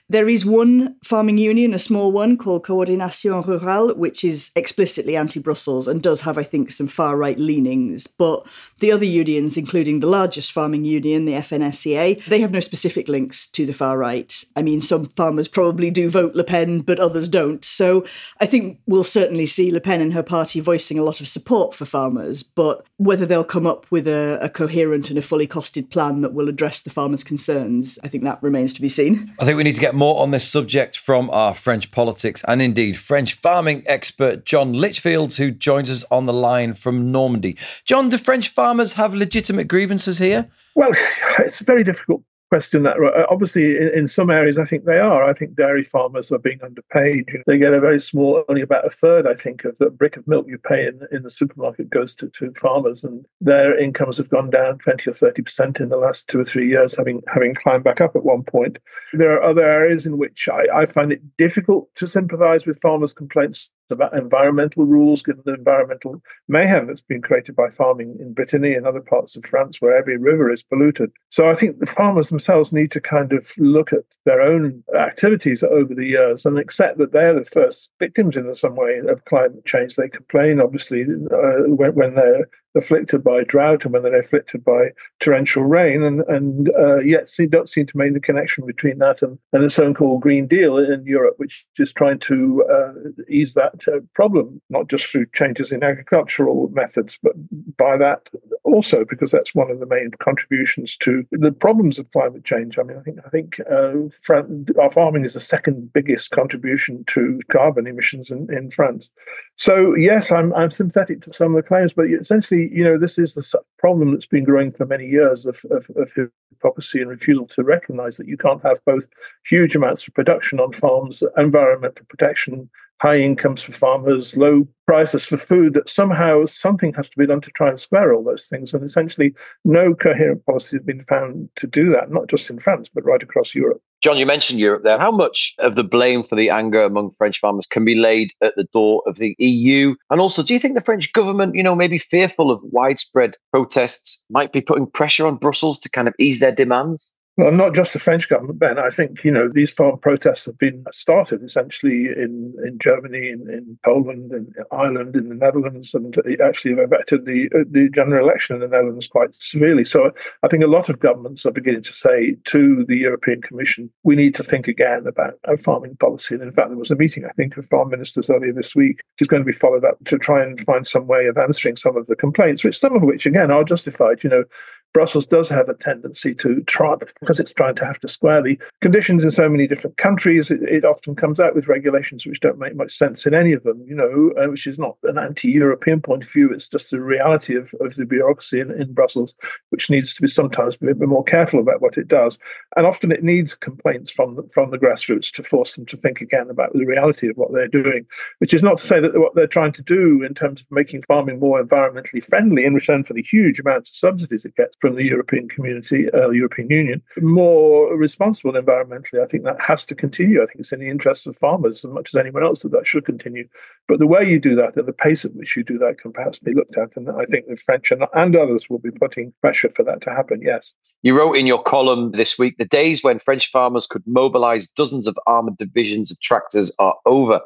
There 0.09 0.27
is 0.27 0.45
one 0.45 0.97
farming 1.03 1.37
union, 1.37 1.73
a 1.73 1.79
small 1.79 2.11
one 2.11 2.37
called 2.37 2.65
Coordination 2.65 3.31
Rurale, 3.31 3.95
which 3.95 4.23
is 4.23 4.51
explicitly 4.55 5.15
anti 5.15 5.39
Brussels 5.39 5.87
and 5.87 6.01
does 6.01 6.21
have, 6.21 6.37
I 6.37 6.43
think, 6.43 6.71
some 6.71 6.87
far 6.87 7.15
right 7.15 7.39
leanings. 7.39 8.05
But 8.05 8.45
the 8.83 8.91
other 8.91 9.05
unions, 9.05 9.55
including 9.55 10.01
the 10.01 10.07
largest 10.07 10.51
farming 10.51 10.83
union, 10.83 11.23
the 11.23 11.31
FNSEA, 11.31 12.25
they 12.25 12.41
have 12.41 12.51
no 12.51 12.59
specific 12.59 13.07
links 13.07 13.47
to 13.47 13.65
the 13.65 13.73
far 13.73 13.97
right. 13.97 14.43
I 14.57 14.61
mean, 14.61 14.81
some 14.81 15.05
farmers 15.05 15.47
probably 15.47 15.89
do 15.89 16.09
vote 16.09 16.35
Le 16.35 16.43
Pen, 16.43 16.81
but 16.81 16.99
others 16.99 17.29
don't. 17.29 17.63
So 17.63 18.05
I 18.41 18.45
think 18.45 18.79
we'll 18.85 19.05
certainly 19.05 19.45
see 19.45 19.71
Le 19.71 19.79
Pen 19.79 20.01
and 20.01 20.13
her 20.13 20.21
party 20.21 20.59
voicing 20.59 20.99
a 20.99 21.03
lot 21.03 21.21
of 21.21 21.29
support 21.29 21.73
for 21.73 21.85
farmers. 21.85 22.43
But 22.43 22.85
whether 22.97 23.25
they'll 23.25 23.45
come 23.45 23.65
up 23.65 23.85
with 23.89 24.05
a, 24.05 24.37
a 24.41 24.49
coherent 24.49 25.09
and 25.09 25.17
a 25.17 25.21
fully 25.21 25.47
costed 25.47 25.89
plan 25.89 26.19
that 26.19 26.33
will 26.33 26.49
address 26.49 26.81
the 26.81 26.89
farmers' 26.89 27.23
concerns, 27.23 27.97
I 28.03 28.09
think 28.09 28.25
that 28.25 28.43
remains 28.43 28.73
to 28.73 28.81
be 28.81 28.89
seen. 28.89 29.33
I 29.39 29.45
think 29.45 29.55
we 29.55 29.63
need 29.63 29.75
to 29.75 29.81
get 29.81 29.95
more 29.95 30.21
on 30.21 30.31
this 30.31 30.45
subject 30.45 30.97
from 30.97 31.29
our 31.29 31.53
French 31.53 31.89
politics 31.89 32.43
and 32.49 32.61
indeed 32.61 32.97
French 32.97 33.33
farming 33.33 33.83
expert 33.85 34.43
John 34.43 34.73
Lichfield, 34.73 35.35
who 35.35 35.51
joins 35.51 35.89
us 35.89 36.03
on 36.11 36.25
the 36.25 36.33
line 36.33 36.73
from 36.73 37.13
Normandy. 37.13 37.57
John, 37.85 38.09
do 38.09 38.17
French 38.17 38.49
farmers 38.49 38.72
have 38.93 39.13
legitimate 39.13 39.67
grievances 39.67 40.17
here? 40.17 40.49
Well, 40.75 40.91
it's 41.39 41.61
a 41.61 41.63
very 41.63 41.83
difficult 41.83 42.23
question 42.53 42.83
that 42.83 42.97
uh, 42.97 43.25
obviously 43.31 43.77
in, 43.77 43.89
in, 43.95 44.07
some 44.07 44.29
areas 44.29 44.59
I 44.59 44.65
think 44.65 44.85
they 44.85 44.99
are. 44.99 45.23
I 45.27 45.33
think 45.33 45.55
dairy 45.55 45.83
farmers 45.83 46.31
are 46.31 46.37
being 46.37 46.59
underpaid. 46.61 47.27
They 47.47 47.57
get 47.57 47.73
a 47.73 47.79
very 47.79 47.99
small, 47.99 48.43
only 48.47 48.61
about 48.61 48.85
a 48.85 48.91
third, 48.91 49.25
I 49.25 49.33
think, 49.33 49.65
of 49.65 49.75
the 49.79 49.89
brick 49.89 50.17
of 50.17 50.27
milk 50.27 50.45
you 50.47 50.59
pay 50.59 50.85
in, 50.85 50.99
in 51.11 51.23
the 51.23 51.31
supermarket 51.31 51.89
goes 51.89 52.13
to, 52.17 52.29
to 52.29 52.53
farmers, 52.53 53.03
and 53.03 53.25
their 53.41 53.75
incomes 53.75 54.17
have 54.17 54.29
gone 54.29 54.51
down 54.51 54.77
20 54.77 55.09
or 55.09 55.13
30 55.13 55.41
percent 55.41 55.79
in 55.79 55.89
the 55.89 55.97
last 55.97 56.27
two 56.27 56.39
or 56.41 56.45
three 56.45 56.67
years, 56.69 56.95
having 56.95 57.23
having 57.33 57.55
climbed 57.55 57.83
back 57.83 58.01
up 58.01 58.15
at 58.15 58.23
one 58.23 58.43
point. 58.43 58.77
There 59.13 59.31
are 59.31 59.41
other 59.41 59.65
areas 59.65 60.05
in 60.05 60.19
which 60.19 60.47
I, 60.47 60.65
I 60.81 60.85
find 60.85 61.11
it 61.11 61.23
difficult 61.37 61.89
to 61.95 62.05
sympathise 62.05 62.67
with 62.67 62.79
farmers' 62.81 63.13
complaints 63.13 63.71
environmental 64.13 64.85
rules, 64.85 65.21
given 65.21 65.41
the 65.45 65.53
environmental 65.53 66.21
mayhem 66.47 66.87
that's 66.87 67.01
been 67.01 67.21
created 67.21 67.55
by 67.55 67.69
farming 67.69 68.17
in 68.19 68.33
Brittany 68.33 68.73
and 68.73 68.85
other 68.85 69.01
parts 69.01 69.35
of 69.35 69.45
France 69.45 69.81
where 69.81 69.95
every 69.95 70.17
river 70.17 70.51
is 70.51 70.63
polluted. 70.63 71.11
So 71.29 71.49
I 71.49 71.55
think 71.55 71.79
the 71.79 71.85
farmers 71.85 72.29
themselves 72.29 72.71
need 72.71 72.91
to 72.91 73.01
kind 73.01 73.33
of 73.33 73.51
look 73.57 73.93
at 73.93 74.03
their 74.25 74.41
own 74.41 74.83
activities 74.97 75.63
over 75.63 75.93
the 75.93 76.07
years 76.07 76.45
and 76.45 76.57
accept 76.57 76.97
that 76.97 77.11
they're 77.11 77.33
the 77.33 77.45
first 77.45 77.91
victims 77.99 78.35
in 78.35 78.53
some 78.55 78.75
way 78.75 79.01
of 79.07 79.25
climate 79.25 79.65
change. 79.65 79.95
They 79.95 80.09
complain, 80.09 80.61
obviously, 80.61 81.03
uh, 81.03 81.67
when, 81.67 81.95
when 81.95 82.15
they're 82.15 82.47
afflicted 82.75 83.23
by 83.23 83.43
drought 83.43 83.85
and 83.85 83.93
when 83.93 84.03
they're 84.03 84.19
afflicted 84.19 84.63
by 84.63 84.91
torrential 85.19 85.63
rain, 85.63 86.03
and, 86.03 86.21
and 86.27 86.69
uh, 86.77 86.99
yet 86.99 87.29
see, 87.29 87.45
don't 87.45 87.69
seem 87.69 87.85
to 87.85 87.97
make 87.97 88.13
the 88.13 88.19
connection 88.19 88.65
between 88.65 88.99
that 88.99 89.21
and, 89.21 89.37
and 89.51 89.63
the 89.63 89.69
so-called 89.69 90.21
Green 90.21 90.47
Deal 90.47 90.77
in 90.77 91.05
Europe, 91.05 91.35
which 91.37 91.65
is 91.77 91.93
trying 91.93 92.19
to 92.19 92.63
uh, 92.71 92.93
ease 93.29 93.53
that 93.53 93.87
uh, 93.87 93.99
problem, 94.13 94.61
not 94.69 94.87
just 94.87 95.05
through 95.05 95.25
changes 95.33 95.71
in 95.71 95.83
agricultural 95.83 96.69
methods, 96.73 97.17
but 97.21 97.33
by 97.77 97.97
that 97.97 98.29
also 98.63 99.03
because 99.05 99.31
that's 99.31 99.53
one 99.53 99.69
of 99.69 99.79
the 99.79 99.85
main 99.85 100.11
contributions 100.19 100.97
to 100.97 101.25
the 101.31 101.51
problems 101.51 101.99
of 101.99 102.11
climate 102.11 102.45
change. 102.45 102.79
I 102.79 102.83
mean, 102.83 102.97
I 102.97 103.01
think 103.01 103.19
I 103.25 103.29
think 103.29 103.59
uh, 103.69 104.81
our 104.81 104.89
farming 104.89 105.25
is 105.25 105.33
the 105.33 105.39
second 105.39 105.91
biggest 105.93 106.31
contribution 106.31 107.03
to 107.07 107.39
carbon 107.51 107.87
emissions 107.87 108.31
in, 108.31 108.47
in 108.53 108.71
France. 108.71 109.09
So 109.57 109.95
yes, 109.95 110.31
I'm 110.31 110.53
I'm 110.53 110.71
sympathetic 110.71 111.21
to 111.23 111.33
some 111.33 111.55
of 111.55 111.61
the 111.61 111.67
claims, 111.67 111.93
but 111.93 112.05
essentially, 112.07 112.62
you 112.71 112.83
know, 112.83 112.97
this 112.97 113.17
is 113.17 113.33
the 113.33 113.59
problem 113.77 114.11
that's 114.11 114.25
been 114.25 114.43
growing 114.43 114.71
for 114.71 114.85
many 114.85 115.07
years 115.07 115.45
of, 115.45 115.63
of, 115.71 115.87
of 115.95 116.11
hypocrisy 116.13 117.01
and 117.01 117.09
refusal 117.09 117.47
to 117.47 117.63
recognise 117.63 118.17
that 118.17 118.27
you 118.27 118.37
can't 118.37 118.63
have 118.63 118.79
both 118.85 119.07
huge 119.45 119.75
amounts 119.75 120.07
of 120.07 120.13
production 120.13 120.59
on 120.59 120.71
farms, 120.73 121.23
environmental 121.37 122.05
protection, 122.07 122.69
high 123.01 123.17
incomes 123.17 123.61
for 123.61 123.73
farmers, 123.73 124.37
low 124.37 124.67
prices 124.87 125.25
for 125.25 125.37
food, 125.37 125.73
that 125.73 125.89
somehow 125.89 126.45
something 126.45 126.93
has 126.93 127.09
to 127.09 127.17
be 127.17 127.27
done 127.27 127.41
to 127.41 127.51
try 127.51 127.67
and 127.67 127.79
square 127.79 128.13
all 128.13 128.23
those 128.23 128.47
things. 128.47 128.73
And 128.73 128.83
essentially, 128.83 129.33
no 129.65 129.93
coherent 129.93 130.45
policy 130.45 130.77
has 130.77 130.85
been 130.85 131.03
found 131.03 131.49
to 131.57 131.67
do 131.67 131.89
that, 131.89 132.11
not 132.11 132.27
just 132.27 132.49
in 132.49 132.59
France, 132.59 132.89
but 132.93 133.03
right 133.03 133.21
across 133.21 133.53
Europe. 133.53 133.81
John, 134.03 134.17
you 134.17 134.25
mentioned 134.25 134.59
Europe 134.59 134.83
there. 134.83 134.99
How 134.99 135.11
much 135.11 135.55
of 135.59 135.75
the 135.75 135.83
blame 135.83 136.25
for 136.25 136.35
the 136.35 136.49
anger 136.49 136.83
among 136.83 137.11
French 137.17 137.39
farmers 137.39 137.65
can 137.65 137.85
be 137.85 137.95
laid 137.95 138.33
at 138.41 138.53
the 138.57 138.65
door 138.65 139.01
of 139.07 139.15
the 139.15 139.33
EU? 139.39 139.95
And 140.09 140.19
also, 140.19 140.43
do 140.43 140.53
you 140.53 140.59
think 140.59 140.75
the 140.75 140.81
French 140.81 141.13
government, 141.13 141.55
you 141.55 141.63
know, 141.63 141.73
maybe 141.73 141.97
fearful 141.97 142.51
of 142.51 142.59
widespread 142.63 143.37
protests, 143.51 144.25
might 144.29 144.51
be 144.51 144.59
putting 144.59 144.87
pressure 144.87 145.25
on 145.25 145.37
Brussels 145.37 145.79
to 145.79 145.89
kind 145.89 146.09
of 146.09 146.15
ease 146.19 146.41
their 146.41 146.51
demands? 146.51 147.13
Well, 147.35 147.51
not 147.51 147.73
just 147.73 147.93
the 147.93 147.99
French 147.99 148.29
government, 148.29 148.59
Ben. 148.59 148.77
I 148.77 148.91
think 148.91 149.23
you 149.23 149.31
know 149.31 149.49
these 149.49 149.71
farm 149.71 149.97
protests 149.97 150.45
have 150.45 150.59
been 150.59 150.85
started 150.91 151.41
essentially 151.41 152.05
in, 152.05 152.53
in 152.63 152.77
Germany, 152.77 153.29
in, 153.29 153.49
in 153.49 153.79
Poland, 153.83 154.31
in 154.31 154.53
Ireland, 154.71 155.15
in 155.15 155.29
the 155.29 155.35
Netherlands, 155.35 155.95
and 155.95 156.15
actually 156.39 156.75
have 156.75 156.91
affected 156.91 157.25
the 157.25 157.49
the 157.71 157.89
general 157.89 158.23
election 158.23 158.55
in 158.55 158.61
the 158.61 158.67
Netherlands 158.67 159.07
quite 159.07 159.33
severely. 159.33 159.83
So 159.83 160.11
I 160.43 160.47
think 160.47 160.63
a 160.63 160.67
lot 160.67 160.89
of 160.89 160.99
governments 160.99 161.43
are 161.47 161.51
beginning 161.51 161.81
to 161.83 161.93
say 161.93 162.35
to 162.45 162.85
the 162.87 162.97
European 162.97 163.41
Commission, 163.41 163.89
we 164.03 164.15
need 164.15 164.35
to 164.35 164.43
think 164.43 164.67
again 164.67 165.07
about 165.07 165.39
our 165.47 165.57
farming 165.57 165.95
policy. 165.95 166.35
And 166.35 166.43
in 166.43 166.51
fact, 166.51 166.69
there 166.69 166.77
was 166.77 166.91
a 166.91 166.95
meeting 166.95 167.25
I 167.25 167.29
think 167.29 167.57
of 167.57 167.65
farm 167.65 167.89
ministers 167.89 168.29
earlier 168.29 168.53
this 168.53 168.75
week, 168.75 168.97
which 168.97 169.21
is 169.21 169.27
going 169.27 169.41
to 169.41 169.45
be 169.45 169.53
followed 169.53 169.85
up 169.85 169.97
to 170.05 170.19
try 170.19 170.43
and 170.43 170.59
find 170.59 170.85
some 170.85 171.07
way 171.07 171.25
of 171.25 171.39
answering 171.39 171.77
some 171.77 171.97
of 171.97 172.05
the 172.05 172.15
complaints, 172.15 172.63
which 172.63 172.77
some 172.77 172.95
of 172.95 173.01
which 173.01 173.25
again 173.25 173.49
are 173.49 173.63
justified. 173.63 174.23
You 174.23 174.29
know, 174.29 174.43
Brussels 174.93 175.25
does 175.25 175.49
have 175.49 175.69
a 175.69 175.73
tendency 175.73 176.35
to 176.35 176.61
try, 176.61 176.95
because 177.19 177.39
it's 177.39 177.51
trying 177.51 177.75
to 177.75 177.85
have 177.85 177.99
to 177.99 178.07
square 178.07 178.41
the 178.43 178.59
conditions 178.81 179.23
in 179.23 179.31
so 179.31 179.49
many 179.49 179.67
different 179.67 179.97
countries, 179.97 180.51
it, 180.51 180.61
it 180.63 180.85
often 180.85 181.15
comes 181.15 181.39
out 181.39 181.55
with 181.55 181.67
regulations 181.67 182.25
which 182.25 182.39
don't 182.39 182.59
make 182.59 182.75
much 182.75 182.95
sense 182.95 183.25
in 183.25 183.33
any 183.33 183.53
of 183.53 183.63
them, 183.63 183.83
you 183.87 183.95
know, 183.95 184.31
uh, 184.39 184.49
which 184.49 184.67
is 184.67 184.77
not 184.77 184.95
an 185.03 185.17
anti 185.17 185.49
European 185.49 185.99
point 185.99 186.23
of 186.23 186.31
view. 186.31 186.51
It's 186.51 186.67
just 186.67 186.91
the 186.91 187.01
reality 187.01 187.55
of, 187.55 187.73
of 187.81 187.95
the 187.95 188.05
bureaucracy 188.05 188.59
in, 188.59 188.69
in 188.71 188.93
Brussels, 188.93 189.33
which 189.69 189.89
needs 189.89 190.13
to 190.13 190.21
be 190.21 190.27
sometimes 190.27 190.77
be 190.77 190.91
a 190.91 190.95
bit 190.95 191.09
more 191.09 191.23
careful 191.23 191.59
about 191.59 191.81
what 191.81 191.97
it 191.97 192.07
does. 192.07 192.37
And 192.77 192.85
often 192.85 193.11
it 193.11 193.23
needs 193.23 193.55
complaints 193.55 194.11
from 194.11 194.35
the, 194.35 194.43
from 194.53 194.69
the 194.69 194.77
grassroots 194.77 195.31
to 195.31 195.43
force 195.43 195.75
them 195.75 195.87
to 195.87 195.97
think 195.97 196.21
again 196.21 196.49
about 196.49 196.73
the 196.73 196.85
reality 196.85 197.29
of 197.29 197.35
what 197.35 197.51
they're 197.51 197.67
doing, 197.67 198.05
which 198.37 198.53
is 198.53 198.61
not 198.61 198.77
to 198.77 198.85
say 198.85 198.99
that 198.99 199.19
what 199.19 199.33
they're 199.33 199.47
trying 199.47 199.73
to 199.73 199.81
do 199.81 200.21
in 200.23 200.35
terms 200.35 200.61
of 200.61 200.67
making 200.69 201.01
farming 201.01 201.39
more 201.39 201.63
environmentally 201.63 202.23
friendly 202.23 202.63
in 202.63 202.75
return 202.75 203.03
for 203.03 203.13
the 203.13 203.23
huge 203.23 203.59
amounts 203.59 203.89
of 203.89 203.95
subsidies 203.95 204.45
it 204.45 204.55
gets 204.55 204.77
from 204.83 204.95
the 204.95 205.05
European 205.05 205.47
community, 205.47 206.11
uh, 206.11 206.29
European 206.31 206.69
Union, 206.69 207.01
more 207.21 207.95
responsible 207.95 208.51
environmentally. 208.51 209.23
I 209.23 209.25
think 209.27 209.45
that 209.45 209.61
has 209.61 209.85
to 209.85 209.95
continue. 209.95 210.43
I 210.43 210.45
think 210.45 210.59
it's 210.59 210.73
in 210.73 210.81
the 210.81 210.89
interests 210.89 211.25
of 211.25 211.37
farmers 211.37 211.85
as 211.85 211.89
much 211.89 212.09
as 212.09 212.19
anyone 212.19 212.43
else 212.43 212.63
that 212.63 212.73
that 212.73 212.85
should 212.85 213.05
continue. 213.05 213.47
But 213.87 213.99
the 213.99 214.07
way 214.07 214.29
you 214.29 214.41
do 214.41 214.55
that 214.55 214.75
and 214.75 214.85
the 214.85 214.91
pace 214.91 215.23
at 215.23 215.35
which 215.35 215.55
you 215.55 215.63
do 215.63 215.77
that 215.77 215.99
can 215.99 216.11
perhaps 216.11 216.37
be 216.37 216.53
looked 216.53 216.77
at. 216.77 216.89
And 216.97 217.09
I 217.09 217.23
think 217.23 217.47
the 217.47 217.55
French 217.55 217.91
and, 217.91 218.03
and 218.13 218.35
others 218.35 218.69
will 218.69 218.79
be 218.79 218.91
putting 218.91 219.33
pressure 219.39 219.69
for 219.69 219.83
that 219.83 220.01
to 220.01 220.09
happen, 220.09 220.41
yes. 220.43 220.73
You 221.01 221.17
wrote 221.17 221.37
in 221.37 221.47
your 221.47 221.63
column 221.63 222.11
this 222.11 222.37
week 222.37 222.57
the 222.57 222.65
days 222.65 223.05
when 223.05 223.19
French 223.19 223.51
farmers 223.51 223.87
could 223.87 224.03
mobilize 224.05 224.67
dozens 224.67 225.07
of 225.07 225.17
armored 225.27 225.57
divisions 225.57 226.11
of 226.11 226.19
tractors 226.19 226.75
are 226.79 226.97
over. 227.05 227.39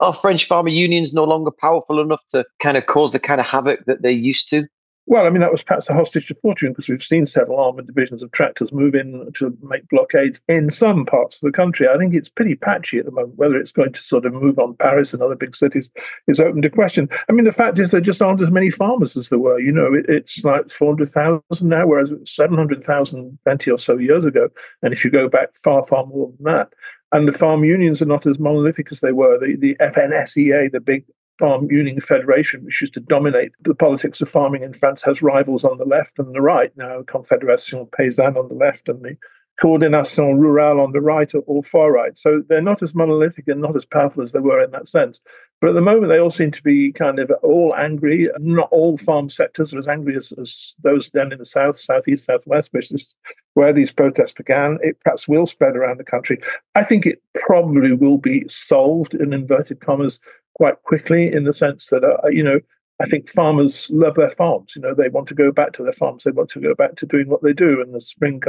Are 0.00 0.12
French 0.12 0.48
farmer 0.48 0.70
unions 0.70 1.14
no 1.14 1.22
longer 1.22 1.52
powerful 1.52 2.00
enough 2.00 2.22
to 2.30 2.44
kind 2.60 2.76
of 2.76 2.86
cause 2.86 3.12
the 3.12 3.20
kind 3.20 3.40
of 3.40 3.46
havoc 3.46 3.84
that 3.84 4.02
they 4.02 4.10
used 4.10 4.48
to? 4.50 4.66
Well, 5.06 5.26
I 5.26 5.30
mean, 5.30 5.40
that 5.40 5.50
was 5.50 5.62
perhaps 5.62 5.88
a 5.88 5.94
hostage 5.94 6.28
to 6.28 6.34
fortune 6.34 6.70
because 6.70 6.88
we've 6.88 7.02
seen 7.02 7.26
several 7.26 7.58
armored 7.58 7.86
divisions 7.86 8.22
of 8.22 8.30
tractors 8.30 8.72
move 8.72 8.94
in 8.94 9.28
to 9.34 9.56
make 9.62 9.88
blockades 9.88 10.40
in 10.46 10.70
some 10.70 11.04
parts 11.04 11.36
of 11.36 11.40
the 11.46 11.56
country. 11.56 11.88
I 11.88 11.98
think 11.98 12.14
it's 12.14 12.28
pretty 12.28 12.54
patchy 12.54 12.98
at 12.98 13.06
the 13.06 13.10
moment. 13.10 13.36
Whether 13.36 13.56
it's 13.56 13.72
going 13.72 13.92
to 13.92 14.00
sort 14.00 14.24
of 14.24 14.34
move 14.34 14.58
on 14.58 14.76
Paris 14.76 15.12
and 15.12 15.22
other 15.22 15.34
big 15.34 15.56
cities 15.56 15.90
is 16.28 16.38
open 16.38 16.62
to 16.62 16.70
question. 16.70 17.08
I 17.28 17.32
mean, 17.32 17.44
the 17.44 17.50
fact 17.50 17.78
is 17.78 17.90
there 17.90 18.00
just 18.00 18.22
aren't 18.22 18.42
as 18.42 18.50
many 18.50 18.70
farmers 18.70 19.16
as 19.16 19.30
there 19.30 19.38
were. 19.38 19.58
You 19.58 19.72
know, 19.72 19.92
it, 19.94 20.06
it's 20.08 20.44
like 20.44 20.70
400,000 20.70 21.42
now, 21.68 21.86
whereas 21.86 22.10
700,000 22.24 23.38
20 23.44 23.70
or 23.70 23.78
so 23.78 23.96
years 23.96 24.24
ago. 24.24 24.48
And 24.82 24.92
if 24.92 25.04
you 25.04 25.10
go 25.10 25.28
back 25.28 25.56
far, 25.56 25.84
far 25.84 26.06
more 26.06 26.32
than 26.38 26.52
that, 26.52 26.68
and 27.12 27.26
the 27.26 27.32
farm 27.32 27.64
unions 27.64 28.00
are 28.00 28.06
not 28.06 28.26
as 28.26 28.38
monolithic 28.38 28.92
as 28.92 29.00
they 29.00 29.12
were. 29.12 29.38
The, 29.38 29.56
the 29.56 29.76
FNSEA, 29.80 30.70
the 30.70 30.80
big 30.80 31.04
Farm 31.40 31.70
Union 31.70 32.00
Federation, 32.02 32.62
which 32.64 32.82
used 32.82 32.92
to 32.94 33.00
dominate 33.00 33.52
the 33.62 33.74
politics 33.74 34.20
of 34.20 34.28
farming 34.28 34.62
in 34.62 34.74
France, 34.74 35.02
has 35.02 35.22
rivals 35.22 35.64
on 35.64 35.78
the 35.78 35.86
left 35.86 36.18
and 36.18 36.34
the 36.34 36.42
right 36.42 36.70
now. 36.76 37.00
Confédération 37.00 37.90
Paysanne 37.90 38.36
on 38.36 38.48
the 38.48 38.54
left 38.54 38.90
and 38.90 39.02
the 39.02 39.16
Coordination 39.60 40.38
Rurale 40.38 40.82
on 40.82 40.92
the 40.92 41.00
right 41.00 41.34
or, 41.34 41.42
or 41.46 41.62
far 41.62 41.92
right. 41.92 42.16
So 42.16 42.42
they're 42.48 42.62
not 42.62 42.82
as 42.82 42.94
monolithic 42.94 43.48
and 43.48 43.60
not 43.60 43.74
as 43.74 43.84
powerful 43.86 44.22
as 44.22 44.32
they 44.32 44.38
were 44.38 44.62
in 44.62 44.70
that 44.72 44.86
sense. 44.86 45.20
But 45.60 45.70
at 45.70 45.74
the 45.74 45.82
moment, 45.82 46.08
they 46.08 46.18
all 46.18 46.30
seem 46.30 46.50
to 46.52 46.62
be 46.62 46.92
kind 46.92 47.18
of 47.18 47.30
all 47.42 47.74
angry. 47.76 48.30
Not 48.38 48.68
all 48.70 48.96
farm 48.96 49.28
sectors 49.28 49.74
are 49.74 49.78
as 49.78 49.88
angry 49.88 50.16
as, 50.16 50.32
as 50.40 50.74
those 50.82 51.10
down 51.10 51.32
in 51.32 51.38
the 51.38 51.44
south, 51.44 51.76
southeast, 51.76 52.24
southwest, 52.24 52.70
which 52.72 52.90
is 52.90 53.14
where 53.52 53.72
these 53.72 53.92
protests 53.92 54.32
began. 54.32 54.78
It 54.82 54.98
perhaps 55.04 55.28
will 55.28 55.46
spread 55.46 55.76
around 55.76 55.98
the 55.98 56.04
country. 56.04 56.38
I 56.74 56.84
think 56.84 57.04
it 57.04 57.22
probably 57.34 57.92
will 57.92 58.18
be 58.18 58.46
solved 58.48 59.14
in 59.14 59.34
inverted 59.34 59.80
commas 59.80 60.18
quite 60.60 60.82
quickly 60.82 61.32
in 61.32 61.44
the 61.44 61.54
sense 61.54 61.86
that, 61.86 62.04
uh, 62.04 62.28
you 62.28 62.42
know, 62.42 62.60
I 63.00 63.06
think 63.06 63.30
farmers 63.30 63.88
love 63.90 64.16
their 64.16 64.28
farms. 64.28 64.74
You 64.76 64.82
know, 64.82 64.94
they 64.94 65.08
want 65.08 65.26
to 65.28 65.34
go 65.34 65.50
back 65.50 65.72
to 65.72 65.82
their 65.82 65.94
farms. 65.94 66.24
They 66.24 66.32
want 66.32 66.50
to 66.50 66.60
go 66.60 66.74
back 66.74 66.96
to 66.96 67.06
doing 67.06 67.30
what 67.30 67.42
they 67.42 67.54
do. 67.54 67.80
And 67.80 67.94
the 67.94 68.00
spring 68.02 68.42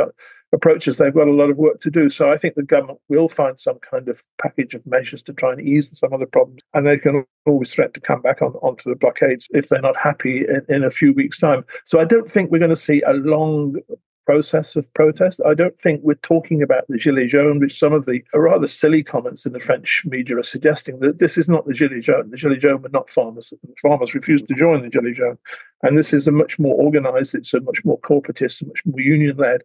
approaches, 0.51 0.97
they've 0.97 1.13
got 1.13 1.29
a 1.29 1.31
lot 1.31 1.49
of 1.49 1.55
work 1.55 1.79
to 1.79 1.89
do. 1.89 2.09
So 2.09 2.29
I 2.29 2.35
think 2.35 2.55
the 2.55 2.63
government 2.63 2.99
will 3.07 3.29
find 3.29 3.57
some 3.57 3.79
kind 3.79 4.09
of 4.09 4.21
package 4.41 4.73
of 4.73 4.85
measures 4.85 5.23
to 5.23 5.33
try 5.33 5.53
and 5.53 5.61
ease 5.61 5.97
some 5.97 6.11
of 6.11 6.19
the 6.19 6.25
problems. 6.25 6.63
And 6.73 6.85
they 6.85 6.97
can 6.97 7.23
always 7.45 7.73
threaten 7.73 7.93
to 7.93 8.01
come 8.01 8.21
back 8.21 8.41
on 8.41 8.51
onto 8.55 8.89
the 8.89 8.97
blockades 8.97 9.47
if 9.51 9.69
they're 9.69 9.79
not 9.79 9.95
happy 9.95 10.39
in, 10.39 10.65
in 10.67 10.83
a 10.83 10.91
few 10.91 11.13
weeks' 11.13 11.39
time. 11.39 11.63
So 11.85 12.01
I 12.01 12.03
don't 12.03 12.29
think 12.29 12.51
we're 12.51 12.59
going 12.59 12.71
to 12.71 12.75
see 12.75 13.01
a 13.03 13.13
long 13.13 13.77
process 14.25 14.75
of 14.75 14.91
protest. 14.93 15.41
I 15.45 15.53
don't 15.53 15.79
think 15.79 16.01
we're 16.03 16.15
talking 16.15 16.61
about 16.61 16.85
the 16.87 16.97
Gilets 16.97 17.29
jaunes, 17.29 17.61
which 17.61 17.77
some 17.77 17.93
of 17.93 18.05
the 18.05 18.21
rather 18.33 18.67
silly 18.67 19.03
comments 19.03 19.45
in 19.45 19.53
the 19.53 19.59
French 19.59 20.03
media 20.05 20.37
are 20.37 20.43
suggesting 20.43 20.99
that 20.99 21.19
this 21.19 21.37
is 21.37 21.49
not 21.49 21.65
the 21.65 21.73
Gilets 21.73 22.03
jaunes. 22.03 22.31
The 22.31 22.37
Gilets 22.37 22.61
jaunes 22.61 22.83
were 22.83 22.89
not 22.89 23.09
farmers. 23.09 23.53
Farmers 23.81 24.15
refused 24.15 24.47
to 24.47 24.53
join 24.53 24.81
the 24.81 24.89
Gilets 24.89 25.15
jaunes. 25.15 25.39
And 25.83 25.97
this 25.97 26.13
is 26.13 26.27
a 26.27 26.31
much 26.31 26.59
more 26.59 26.75
organized, 26.75 27.35
it's 27.35 27.53
a 27.53 27.61
much 27.61 27.83
more 27.83 27.99
corporatist, 27.99 28.65
much 28.65 28.85
more 28.85 29.01
union 29.01 29.37
led 29.37 29.61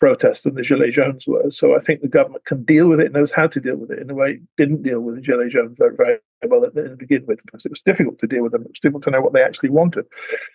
protest 0.00 0.44
than 0.44 0.54
the 0.54 0.62
Gilets 0.62 0.92
jaunes 0.92 1.26
were. 1.26 1.50
So 1.50 1.74
I 1.74 1.78
think 1.78 2.02
the 2.02 2.08
government 2.08 2.44
can 2.44 2.64
deal 2.64 2.88
with 2.88 3.00
it, 3.00 3.12
knows 3.12 3.32
how 3.32 3.46
to 3.46 3.60
deal 3.60 3.76
with 3.76 3.90
it 3.90 4.00
in 4.00 4.10
a 4.10 4.14
way 4.14 4.32
it 4.32 4.42
didn't 4.56 4.82
deal 4.82 5.00
with 5.00 5.16
the 5.16 5.22
Gilets 5.22 5.50
jaunes 5.50 5.78
very, 5.78 5.96
very 5.96 6.18
well 6.42 6.60
to 6.60 6.96
begin 6.96 7.24
with, 7.26 7.40
because 7.44 7.64
it 7.64 7.70
was 7.72 7.80
difficult 7.80 8.18
to 8.18 8.26
deal 8.26 8.42
with 8.42 8.52
them. 8.52 8.62
It 8.62 8.68
was 8.68 8.80
difficult 8.80 9.04
to 9.04 9.10
know 9.10 9.20
what 9.20 9.32
they 9.32 9.42
actually 9.42 9.70
wanted. 9.70 10.04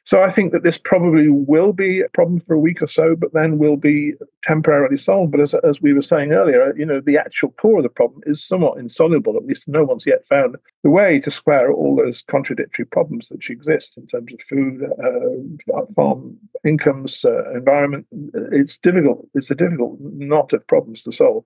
So 0.04 0.22
I 0.22 0.30
think 0.30 0.52
that 0.52 0.64
this 0.64 0.78
probably 0.78 1.30
will 1.30 1.74
be 1.74 2.02
a 2.02 2.10
problem 2.10 2.40
for 2.40 2.54
a 2.54 2.60
week 2.60 2.82
or 2.82 2.88
so, 2.88 3.16
but 3.16 3.34
then 3.34 3.58
will 3.58 3.78
be 3.78 4.14
temporarily 4.44 4.98
solved. 4.98 5.32
But 5.32 5.42
as, 5.42 5.54
as 5.56 5.82
we 5.82 5.94
were 5.94 6.02
saying 6.02 6.32
earlier, 6.32 6.74
you 6.78 6.86
know, 6.86 7.02
the 7.02 7.18
actual 7.18 7.52
core 7.52 7.78
of 7.78 7.84
the 7.84 7.90
problem 7.90 8.22
is 8.26 8.44
somewhat 8.44 8.78
insoluble. 8.78 9.36
At 9.36 9.46
least 9.46 9.68
no 9.68 9.84
one's 9.84 10.06
yet 10.06 10.26
found 10.28 10.58
the 10.84 10.90
way 10.90 11.20
to 11.20 11.32
square 11.32 11.72
all 11.72 11.96
those 11.96 12.22
contradictory 12.22 12.86
problems 12.86 13.28
that 13.30 13.50
exist 13.50 13.98
in 13.98 14.08
terms 14.08 14.34
of 14.34 14.42
food, 14.42 14.84
uh, 15.04 15.82
farm 15.96 16.38
incomes, 16.66 17.26
uh, 17.26 17.52
environment. 17.52 18.06
It's 18.52 18.78
difficult. 18.78 19.28
It's 19.34 19.52
a 19.52 19.56
difficult 19.56 19.98
knot 20.00 20.54
of 20.54 20.66
problems 20.68 21.02
to 21.04 21.12
solve. 21.12 21.46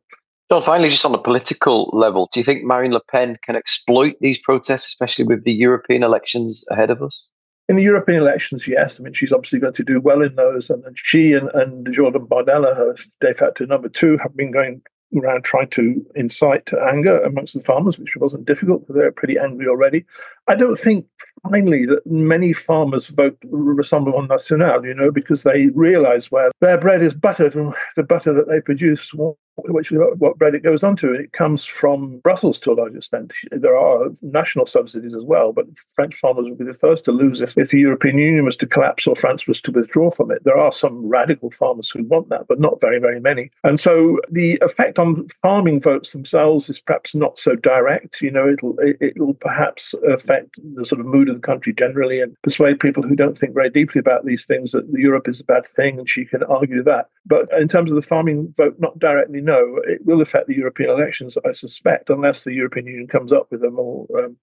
John, 0.54 0.62
finally, 0.62 0.90
just 0.92 1.04
on 1.04 1.16
a 1.16 1.18
political 1.18 1.90
level, 1.94 2.30
do 2.32 2.40
you 2.40 2.44
think 2.44 2.64
Marine 2.64 2.94
Le 2.94 3.02
Pen 3.02 3.40
can 3.44 3.56
exploit 3.56 4.16
these 4.22 4.38
protests, 4.38 4.86
especially 4.86 5.26
with 5.26 5.46
the 5.46 5.52
European 5.52 6.04
elections 6.04 6.64
ahead 6.70 6.92
of 6.92 7.02
us? 7.02 7.28
In 7.68 7.76
the 7.76 7.82
European 7.82 8.20
elections, 8.20 8.68
yes. 8.68 9.00
I 9.00 9.04
mean, 9.04 9.14
she's 9.14 9.32
obviously 9.32 9.58
going 9.58 9.74
to 9.74 9.84
do 9.84 10.00
well 10.00 10.22
in 10.22 10.36
those. 10.36 10.70
And 10.70 10.84
she 10.96 11.34
and, 11.34 11.50
and 11.56 11.92
Jordan 11.92 12.28
Bardella, 12.28 12.76
her 12.76 12.96
de 13.20 13.34
facto 13.34 13.66
number 13.66 13.90
two, 13.90 14.20
have 14.20 14.38
been 14.38 14.52
going 14.52 14.84
around 15.18 15.44
trying 15.44 15.70
to 15.70 16.06
incite 16.14 16.68
to 16.68 16.80
anger 16.84 17.20
amongst 17.24 17.56
the 17.56 17.60
farmers, 17.60 17.98
which 17.98 18.16
wasn't 18.16 18.46
difficult 18.46 18.82
because 18.82 18.96
they're 18.96 19.12
pretty 19.12 19.40
angry 19.40 19.68
already. 19.68 20.06
I 20.48 20.56
don't 20.56 20.76
think 20.78 21.06
finally 21.44 21.86
that 21.86 22.06
many 22.06 22.54
farmers 22.54 23.08
vote 23.08 23.38
Rassemblement 23.46 24.30
National, 24.30 24.86
you 24.86 24.94
know, 24.94 25.12
because 25.12 25.44
they 25.44 25.68
realize 25.68 26.32
where 26.32 26.52
their 26.62 26.78
bread 26.78 27.02
is 27.02 27.14
buttered 27.14 27.56
and 27.56 27.74
the 27.96 28.04
butter 28.04 28.34
that 28.34 28.48
they 28.48 28.62
produce 28.62 29.14
which 29.56 29.92
is 29.92 30.00
what 30.18 30.38
bread 30.38 30.56
it 30.56 30.64
goes 30.64 30.84
onto. 30.84 31.08
And 31.08 31.24
it 31.24 31.32
comes 31.32 31.66
from 31.66 32.20
Brussels 32.20 32.58
to 32.60 32.72
a 32.72 32.74
large 32.74 32.96
extent. 32.96 33.34
There 33.52 33.78
are 33.78 34.10
national 34.22 34.66
subsidies 34.66 35.16
as 35.16 35.24
well, 35.24 35.54
but 35.54 35.66
French 35.96 36.16
farmers 36.16 36.50
would 36.50 36.58
be 36.58 36.66
the 36.66 36.74
first 36.74 37.06
to 37.06 37.12
lose 37.12 37.42
if, 37.42 37.58
if 37.58 37.70
the 37.70 37.80
European 37.80 38.18
Union 38.18 38.46
was 38.46 38.56
to 38.58 38.68
collapse 38.68 39.06
or 39.06 39.16
France 39.16 39.48
was 39.48 39.62
to 39.62 39.72
withdraw 39.72 40.10
from 40.10 40.32
it. 40.32 40.44
There 40.44 40.58
are 40.58 40.72
some 40.72 41.08
radical 41.08 41.52
farmers 41.52 41.90
who 41.90 42.04
want 42.04 42.30
that, 42.30 42.48
but 42.48 42.60
not 42.60 42.82
very, 42.82 43.00
very 43.00 43.20
many. 43.20 43.52
And 43.64 43.80
so 43.80 44.20
the 44.32 44.58
effect 44.62 44.98
on 45.00 45.28
farming 45.42 45.82
votes 45.82 46.12
themselves 46.12 46.70
is 46.70 46.80
perhaps 46.80 47.14
not 47.14 47.38
so 47.38 47.56
direct. 47.56 48.22
You 48.22 48.32
know, 48.32 48.50
it'll 48.50 48.76
it'll 49.00 49.36
perhaps 49.36 49.94
affect 50.08 50.33
the 50.76 50.86
sort 50.86 51.00
of 51.00 51.08
mood 51.08 51.30
of 51.30 51.36
the 51.36 51.42
country 51.42 51.74
generally 51.74 52.22
and 52.22 52.36
persuade 52.42 52.80
people 52.80 53.04
who 53.04 53.16
don't 53.16 53.38
think 53.38 53.54
very 53.54 53.70
deeply 53.70 54.00
about 54.00 54.26
these 54.26 54.46
things 54.46 54.72
that 54.72 54.88
Europe 54.92 55.28
is 55.28 55.40
a 55.40 55.46
bad 55.46 55.66
thing, 55.66 56.00
and 56.00 56.10
she 56.10 56.26
can 56.26 56.44
argue 56.44 56.84
that. 56.84 57.08
But 57.26 57.50
in 57.60 57.68
terms 57.68 57.92
of 57.92 57.96
the 57.96 58.02
farming 58.02 58.54
vote, 58.58 58.76
not 58.80 59.00
directly 59.00 59.42
no, 59.42 59.80
it 59.86 60.06
will 60.06 60.22
affect 60.22 60.48
the 60.48 60.56
European 60.56 60.90
elections, 60.90 61.38
I 61.46 61.52
suspect, 61.52 62.10
unless 62.10 62.44
the 62.44 62.54
European 62.54 62.88
Union 62.88 63.08
comes 63.08 63.34
up 63.34 63.48
with 63.52 63.64
a 63.64 63.70
more 63.70 64.08
um, 64.18 64.38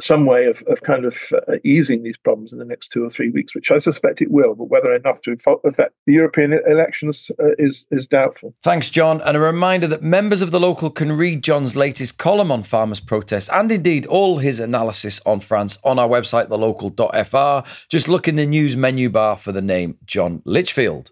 some 0.00 0.26
way 0.26 0.46
of, 0.46 0.62
of 0.66 0.82
kind 0.82 1.04
of 1.04 1.32
uh, 1.48 1.56
easing 1.64 2.02
these 2.02 2.16
problems 2.16 2.52
in 2.52 2.58
the 2.58 2.64
next 2.64 2.88
two 2.88 3.04
or 3.04 3.10
three 3.10 3.30
weeks, 3.30 3.54
which 3.54 3.70
I 3.70 3.78
suspect 3.78 4.20
it 4.20 4.30
will. 4.30 4.54
But 4.54 4.68
whether 4.68 4.94
enough 4.94 5.22
to 5.22 5.32
affect 5.64 5.94
the 6.06 6.12
European 6.12 6.52
elections 6.66 7.30
uh, 7.40 7.54
is 7.58 7.86
is 7.90 8.06
doubtful. 8.06 8.54
Thanks, 8.62 8.90
John. 8.90 9.20
And 9.22 9.36
a 9.36 9.40
reminder 9.40 9.86
that 9.88 10.02
members 10.02 10.42
of 10.42 10.50
the 10.50 10.60
local 10.60 10.90
can 10.90 11.12
read 11.12 11.42
John's 11.42 11.76
latest 11.76 12.18
column 12.18 12.52
on 12.52 12.62
farmers' 12.62 13.00
protests 13.00 13.48
and 13.50 13.70
indeed 13.72 14.06
all 14.06 14.38
his 14.38 14.60
analysis 14.60 15.20
on 15.24 15.40
France 15.40 15.78
on 15.84 15.98
our 15.98 16.08
website, 16.08 16.48
thelocal.fr. 16.48 17.68
Just 17.88 18.08
look 18.08 18.28
in 18.28 18.36
the 18.36 18.46
news 18.46 18.76
menu 18.76 19.08
bar 19.08 19.36
for 19.36 19.52
the 19.52 19.62
name 19.62 19.98
John 20.06 20.42
Lichfield. 20.44 21.10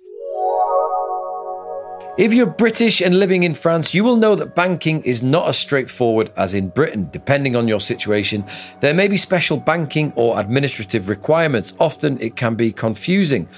If 2.16 2.32
you're 2.32 2.46
British 2.46 3.00
and 3.00 3.18
living 3.18 3.42
in 3.42 3.54
France, 3.54 3.92
you 3.92 4.04
will 4.04 4.14
know 4.14 4.36
that 4.36 4.54
banking 4.54 5.02
is 5.02 5.20
not 5.20 5.48
as 5.48 5.58
straightforward 5.58 6.30
as 6.36 6.54
in 6.54 6.68
Britain. 6.68 7.08
Depending 7.10 7.56
on 7.56 7.66
your 7.66 7.80
situation, 7.80 8.44
there 8.78 8.94
may 8.94 9.08
be 9.08 9.16
special 9.16 9.56
banking 9.56 10.12
or 10.14 10.38
administrative 10.38 11.08
requirements. 11.08 11.74
Often 11.80 12.20
it 12.20 12.36
can 12.36 12.54
be 12.54 12.70
confusing. 12.72 13.48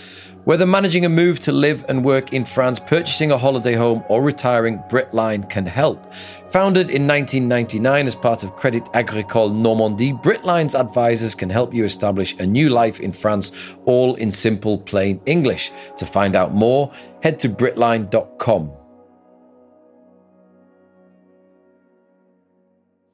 Whether 0.47 0.65
managing 0.65 1.05
a 1.05 1.09
move 1.09 1.41
to 1.41 1.51
live 1.51 1.85
and 1.89 2.05
work 2.05 2.33
in 2.33 2.45
France, 2.45 2.79
purchasing 2.79 3.33
a 3.33 3.37
holiday 3.37 3.73
home, 3.73 4.05
or 4.09 4.23
retiring, 4.23 4.79
Britline 4.89 5.51
can 5.51 5.67
help. 5.67 6.15
Founded 6.51 6.89
in 6.89 7.05
1999 7.09 8.07
as 8.07 8.15
part 8.15 8.45
of 8.45 8.55
Crédit 8.55 8.89
Agricole 8.95 9.49
Normandie, 9.49 10.13
Britline's 10.13 10.77
advisors 10.77 11.35
can 11.35 11.51
help 11.51 11.75
you 11.75 11.85
establish 11.85 12.37
a 12.39 12.47
new 12.47 12.69
life 12.69 13.01
in 13.01 13.11
France, 13.11 13.51
all 13.87 14.15
in 14.15 14.31
simple, 14.31 14.79
plain 14.79 15.21
English. 15.27 15.73
To 15.97 16.07
find 16.07 16.37
out 16.37 16.55
more, 16.55 16.93
head 17.25 17.41
to 17.41 17.49
Britline.com. 17.49 18.71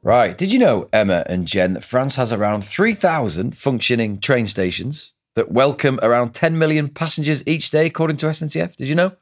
Right. 0.03 0.37
Did 0.37 0.53
you 0.53 0.59
know, 0.59 0.87
Emma 0.93 1.25
and 1.25 1.49
Gen, 1.49 1.73
that 1.73 1.85
France 1.85 2.17
has 2.17 2.31
around 2.31 2.67
3,000 2.67 3.57
functioning 3.57 4.21
train 4.21 4.47
stations? 4.47 5.15
That 5.35 5.51
welcome 5.51 5.99
around 6.03 6.35
10 6.35 6.59
million 6.59 6.89
passengers 6.89 7.43
each 7.47 7.71
day, 7.71 7.87
according 7.87 8.19
to 8.19 8.27
SNCF. 8.27 8.77
Did 8.77 8.89
you 8.89 8.95
know? 8.95 9.13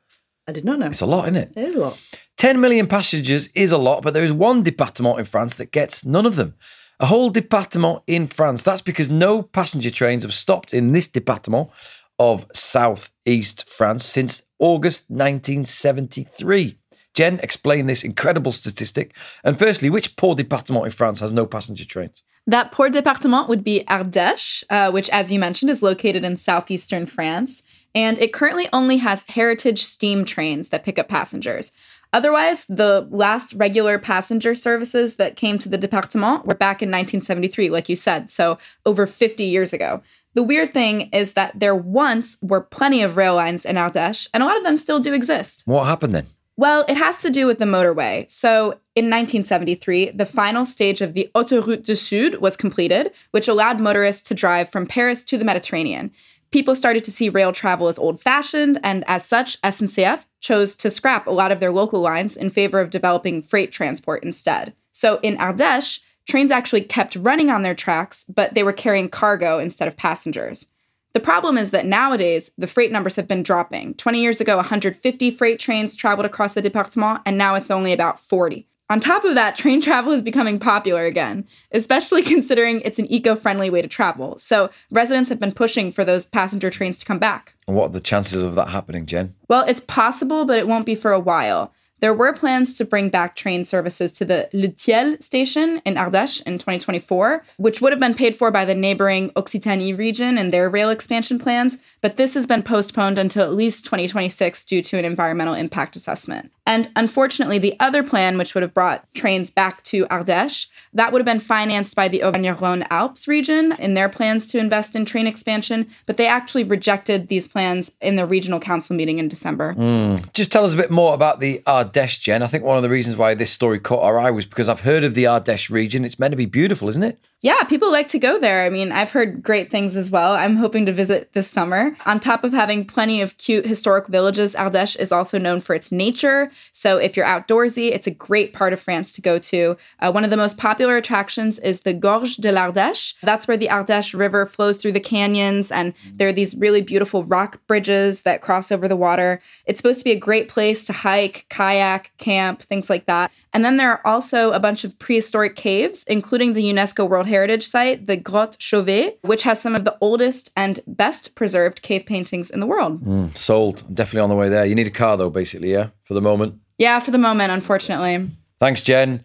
I 0.48 0.52
did 0.52 0.64
not 0.64 0.80
know. 0.80 0.86
It's 0.86 1.00
a 1.00 1.06
lot, 1.06 1.26
isn't 1.26 1.36
it? 1.36 1.52
It 1.54 1.68
is 1.68 1.74
a 1.76 1.80
lot. 1.80 2.00
10 2.36 2.60
million 2.60 2.88
passengers 2.88 3.46
is 3.54 3.70
a 3.70 3.78
lot, 3.78 4.02
but 4.02 4.12
there 4.12 4.24
is 4.24 4.32
one 4.32 4.64
département 4.64 5.20
in 5.20 5.24
France 5.24 5.54
that 5.56 5.70
gets 5.70 6.04
none 6.04 6.26
of 6.26 6.34
them. 6.34 6.54
A 6.98 7.06
whole 7.06 7.30
département 7.30 8.02
in 8.08 8.26
France. 8.26 8.62
That's 8.64 8.82
because 8.82 9.08
no 9.08 9.42
passenger 9.42 9.90
trains 9.90 10.24
have 10.24 10.34
stopped 10.34 10.74
in 10.74 10.92
this 10.92 11.06
département 11.06 11.70
of 12.18 12.46
southeast 12.52 13.68
France 13.68 14.04
since 14.04 14.42
August 14.58 15.08
1973. 15.08 16.76
Gen, 17.14 17.40
explain 17.42 17.86
this 17.86 18.04
incredible 18.04 18.52
statistic. 18.52 19.14
And 19.44 19.58
firstly, 19.58 19.90
which 19.90 20.16
poor 20.16 20.34
département 20.34 20.86
in 20.86 20.92
France 20.92 21.20
has 21.20 21.32
no 21.32 21.46
passenger 21.46 21.84
trains? 21.84 22.22
That 22.46 22.72
poor 22.72 22.88
département 22.88 23.48
would 23.48 23.62
be 23.62 23.84
Ardèche, 23.88 24.64
uh, 24.70 24.90
which, 24.90 25.08
as 25.10 25.30
you 25.30 25.38
mentioned, 25.38 25.70
is 25.70 25.82
located 25.82 26.24
in 26.24 26.36
southeastern 26.36 27.06
France. 27.06 27.62
And 27.94 28.18
it 28.18 28.32
currently 28.32 28.68
only 28.72 28.98
has 28.98 29.24
heritage 29.28 29.84
steam 29.84 30.24
trains 30.24 30.70
that 30.70 30.84
pick 30.84 30.98
up 30.98 31.08
passengers. 31.08 31.72
Otherwise, 32.12 32.66
the 32.68 33.06
last 33.10 33.52
regular 33.52 33.98
passenger 33.98 34.54
services 34.54 35.16
that 35.16 35.36
came 35.36 35.58
to 35.58 35.68
the 35.68 35.78
département 35.78 36.44
were 36.44 36.54
back 36.54 36.82
in 36.82 36.88
1973, 36.88 37.70
like 37.70 37.88
you 37.88 37.94
said, 37.94 38.30
so 38.30 38.58
over 38.84 39.06
50 39.06 39.44
years 39.44 39.72
ago. 39.72 40.02
The 40.34 40.42
weird 40.42 40.72
thing 40.72 41.02
is 41.12 41.34
that 41.34 41.58
there 41.58 41.74
once 41.74 42.38
were 42.40 42.60
plenty 42.60 43.02
of 43.02 43.16
rail 43.16 43.34
lines 43.34 43.64
in 43.64 43.76
Ardèche, 43.76 44.28
and 44.32 44.42
a 44.42 44.46
lot 44.46 44.56
of 44.56 44.64
them 44.64 44.76
still 44.76 45.00
do 45.00 45.12
exist. 45.12 45.62
What 45.66 45.86
happened 45.86 46.14
then? 46.14 46.26
Well, 46.60 46.84
it 46.88 46.98
has 46.98 47.16
to 47.22 47.30
do 47.30 47.46
with 47.46 47.58
the 47.58 47.64
motorway. 47.64 48.30
So, 48.30 48.72
in 48.94 49.06
1973, 49.06 50.10
the 50.10 50.26
final 50.26 50.66
stage 50.66 51.00
of 51.00 51.14
the 51.14 51.30
Autoroute 51.34 51.84
du 51.84 51.96
Sud 51.96 52.34
was 52.34 52.54
completed, 52.54 53.12
which 53.30 53.48
allowed 53.48 53.80
motorists 53.80 54.20
to 54.28 54.34
drive 54.34 54.68
from 54.68 54.86
Paris 54.86 55.24
to 55.24 55.38
the 55.38 55.44
Mediterranean. 55.46 56.10
People 56.50 56.74
started 56.74 57.02
to 57.04 57.10
see 57.10 57.30
rail 57.30 57.52
travel 57.52 57.88
as 57.88 57.98
old 57.98 58.20
fashioned, 58.20 58.78
and 58.84 59.04
as 59.06 59.24
such, 59.24 59.58
SNCF 59.62 60.26
chose 60.40 60.74
to 60.74 60.90
scrap 60.90 61.26
a 61.26 61.30
lot 61.30 61.50
of 61.50 61.60
their 61.60 61.72
local 61.72 62.02
lines 62.02 62.36
in 62.36 62.50
favor 62.50 62.78
of 62.78 62.90
developing 62.90 63.42
freight 63.42 63.72
transport 63.72 64.22
instead. 64.22 64.74
So, 64.92 65.18
in 65.22 65.38
Ardèche, 65.38 66.00
trains 66.28 66.50
actually 66.50 66.82
kept 66.82 67.16
running 67.16 67.48
on 67.48 67.62
their 67.62 67.74
tracks, 67.74 68.26
but 68.28 68.52
they 68.52 68.64
were 68.64 68.74
carrying 68.74 69.08
cargo 69.08 69.58
instead 69.58 69.88
of 69.88 69.96
passengers. 69.96 70.66
The 71.12 71.20
problem 71.20 71.58
is 71.58 71.70
that 71.72 71.86
nowadays 71.86 72.52
the 72.56 72.68
freight 72.68 72.92
numbers 72.92 73.16
have 73.16 73.26
been 73.26 73.42
dropping. 73.42 73.94
20 73.94 74.20
years 74.20 74.40
ago, 74.40 74.56
150 74.56 75.30
freight 75.32 75.58
trains 75.58 75.96
traveled 75.96 76.26
across 76.26 76.54
the 76.54 76.62
département, 76.62 77.22
and 77.26 77.36
now 77.36 77.56
it's 77.56 77.70
only 77.70 77.92
about 77.92 78.20
40. 78.20 78.68
On 78.90 79.00
top 79.00 79.24
of 79.24 79.34
that, 79.34 79.56
train 79.56 79.80
travel 79.80 80.12
is 80.12 80.22
becoming 80.22 80.58
popular 80.58 81.04
again, 81.04 81.46
especially 81.72 82.22
considering 82.22 82.80
it's 82.80 82.98
an 82.98 83.10
eco 83.10 83.34
friendly 83.34 83.70
way 83.70 83.82
to 83.82 83.88
travel. 83.88 84.38
So 84.38 84.70
residents 84.90 85.30
have 85.30 85.40
been 85.40 85.52
pushing 85.52 85.90
for 85.90 86.04
those 86.04 86.24
passenger 86.24 86.70
trains 86.70 86.98
to 87.00 87.04
come 87.04 87.18
back. 87.18 87.54
And 87.66 87.76
what 87.76 87.86
are 87.86 87.92
the 87.92 88.00
chances 88.00 88.42
of 88.42 88.54
that 88.54 88.68
happening, 88.68 89.06
Gen? 89.06 89.34
Well, 89.48 89.64
it's 89.66 89.80
possible, 89.80 90.44
but 90.44 90.58
it 90.58 90.68
won't 90.68 90.86
be 90.86 90.94
for 90.94 91.12
a 91.12 91.20
while. 91.20 91.72
There 92.00 92.14
were 92.14 92.32
plans 92.32 92.76
to 92.78 92.84
bring 92.84 93.10
back 93.10 93.36
train 93.36 93.64
services 93.64 94.10
to 94.12 94.24
the 94.24 94.48
Le 94.52 94.68
Teil 94.68 95.22
station 95.22 95.82
in 95.84 95.94
Ardèche 95.94 96.42
in 96.46 96.54
2024, 96.54 97.44
which 97.58 97.80
would 97.80 97.92
have 97.92 98.00
been 98.00 98.14
paid 98.14 98.36
for 98.36 98.50
by 98.50 98.64
the 98.64 98.74
neighboring 98.74 99.30
Occitanie 99.30 99.96
region 99.96 100.38
and 100.38 100.52
their 100.52 100.70
rail 100.70 100.88
expansion 100.88 101.38
plans, 101.38 101.76
but 102.00 102.16
this 102.16 102.34
has 102.34 102.46
been 102.46 102.62
postponed 102.62 103.18
until 103.18 103.42
at 103.42 103.54
least 103.54 103.84
2026 103.84 104.64
due 104.64 104.82
to 104.82 104.98
an 104.98 105.04
environmental 105.04 105.54
impact 105.54 105.94
assessment. 105.94 106.50
And 106.66 106.88
unfortunately, 106.94 107.58
the 107.58 107.74
other 107.80 108.02
plan, 108.02 108.38
which 108.38 108.54
would 108.54 108.62
have 108.62 108.72
brought 108.72 109.12
trains 109.12 109.50
back 109.50 109.82
to 109.84 110.06
Ardèche, 110.06 110.68
that 110.94 111.12
would 111.12 111.18
have 111.18 111.26
been 111.26 111.40
financed 111.40 111.96
by 111.96 112.06
the 112.06 112.22
Auvergne-Rhône 112.22 112.86
Alps 112.90 113.26
region 113.26 113.72
in 113.78 113.94
their 113.94 114.08
plans 114.08 114.46
to 114.48 114.58
invest 114.58 114.94
in 114.94 115.04
train 115.04 115.26
expansion, 115.26 115.88
but 116.06 116.16
they 116.16 116.28
actually 116.28 116.62
rejected 116.62 117.28
these 117.28 117.48
plans 117.48 117.92
in 118.00 118.16
the 118.16 118.24
regional 118.24 118.60
council 118.60 118.94
meeting 118.94 119.18
in 119.18 119.26
December. 119.26 119.74
Mm. 119.74 120.32
Just 120.32 120.52
tell 120.52 120.64
us 120.64 120.72
a 120.72 120.76
bit 120.76 120.90
more 120.90 121.12
about 121.12 121.40
the 121.40 121.60
Ardèche, 121.66 121.89
Gen. 121.92 122.42
I 122.42 122.46
think 122.46 122.64
one 122.64 122.76
of 122.76 122.82
the 122.82 122.88
reasons 122.88 123.16
why 123.16 123.34
this 123.34 123.50
story 123.50 123.78
caught 123.78 124.02
our 124.02 124.18
eye 124.18 124.30
was 124.30 124.46
because 124.46 124.68
I've 124.68 124.80
heard 124.80 125.04
of 125.04 125.14
the 125.14 125.24
Ardèche 125.24 125.70
region. 125.70 126.04
It's 126.04 126.18
meant 126.18 126.32
to 126.32 126.36
be 126.36 126.46
beautiful, 126.46 126.88
isn't 126.88 127.02
it? 127.02 127.18
Yeah, 127.42 127.62
people 127.62 127.90
like 127.90 128.10
to 128.10 128.18
go 128.18 128.38
there. 128.38 128.66
I 128.66 128.70
mean, 128.70 128.92
I've 128.92 129.12
heard 129.12 129.42
great 129.42 129.70
things 129.70 129.96
as 129.96 130.10
well. 130.10 130.34
I'm 130.34 130.56
hoping 130.56 130.84
to 130.84 130.92
visit 130.92 131.32
this 131.32 131.50
summer. 131.50 131.96
On 132.04 132.20
top 132.20 132.44
of 132.44 132.52
having 132.52 132.84
plenty 132.84 133.22
of 133.22 133.38
cute 133.38 133.64
historic 133.64 134.08
villages, 134.08 134.54
Ardèche 134.54 134.98
is 134.98 135.10
also 135.10 135.38
known 135.38 135.62
for 135.62 135.74
its 135.74 135.90
nature. 135.90 136.50
So 136.74 136.98
if 136.98 137.16
you're 137.16 137.24
outdoorsy, 137.24 137.92
it's 137.92 138.06
a 138.06 138.10
great 138.10 138.52
part 138.52 138.74
of 138.74 138.80
France 138.80 139.14
to 139.14 139.22
go 139.22 139.38
to. 139.38 139.78
Uh, 140.00 140.12
one 140.12 140.22
of 140.22 140.28
the 140.28 140.36
most 140.36 140.58
popular 140.58 140.98
attractions 140.98 141.58
is 141.60 141.80
the 141.80 141.94
Gorge 141.94 142.36
de 142.36 142.52
l'Ardèche. 142.52 143.14
That's 143.22 143.48
where 143.48 143.56
the 143.56 143.68
Ardèche 143.68 144.18
River 144.18 144.44
flows 144.44 144.76
through 144.76 144.92
the 144.92 145.00
canyons, 145.00 145.72
and 145.72 145.94
there 146.12 146.28
are 146.28 146.34
these 146.34 146.54
really 146.54 146.82
beautiful 146.82 147.24
rock 147.24 147.66
bridges 147.66 148.20
that 148.22 148.42
cross 148.42 148.70
over 148.70 148.86
the 148.86 148.96
water. 148.96 149.40
It's 149.64 149.78
supposed 149.78 150.00
to 150.00 150.04
be 150.04 150.12
a 150.12 150.16
great 150.16 150.50
place 150.50 150.84
to 150.84 150.92
hike, 150.92 151.46
kayak, 151.48 151.79
camp, 152.18 152.62
things 152.62 152.88
like 152.88 153.06
that. 153.06 153.32
And 153.52 153.64
then 153.64 153.76
there 153.76 153.90
are 153.90 154.06
also 154.06 154.52
a 154.52 154.60
bunch 154.60 154.84
of 154.84 154.98
prehistoric 154.98 155.56
caves, 155.56 156.04
including 156.04 156.52
the 156.52 156.64
UNESCO 156.64 157.08
World 157.08 157.26
Heritage 157.26 157.66
Site, 157.66 158.06
the 158.06 158.16
Grotte 158.16 158.56
Chauvet, 158.58 159.18
which 159.22 159.42
has 159.42 159.60
some 159.60 159.74
of 159.74 159.84
the 159.84 159.96
oldest 160.00 160.50
and 160.56 160.80
best 160.86 161.34
preserved 161.34 161.82
cave 161.82 162.06
paintings 162.06 162.50
in 162.50 162.60
the 162.60 162.66
world. 162.66 163.04
Mm, 163.04 163.36
sold. 163.36 163.82
Definitely 163.94 164.20
on 164.20 164.30
the 164.30 164.36
way 164.36 164.48
there. 164.48 164.64
You 164.64 164.74
need 164.74 164.86
a 164.86 164.90
car, 164.90 165.16
though, 165.16 165.30
basically, 165.30 165.72
yeah, 165.72 165.88
for 166.02 166.14
the 166.14 166.20
moment. 166.20 166.54
Yeah, 166.78 167.00
for 167.00 167.10
the 167.10 167.18
moment, 167.18 167.52
unfortunately. 167.52 168.30
Thanks, 168.58 168.82
Gen. 168.82 169.24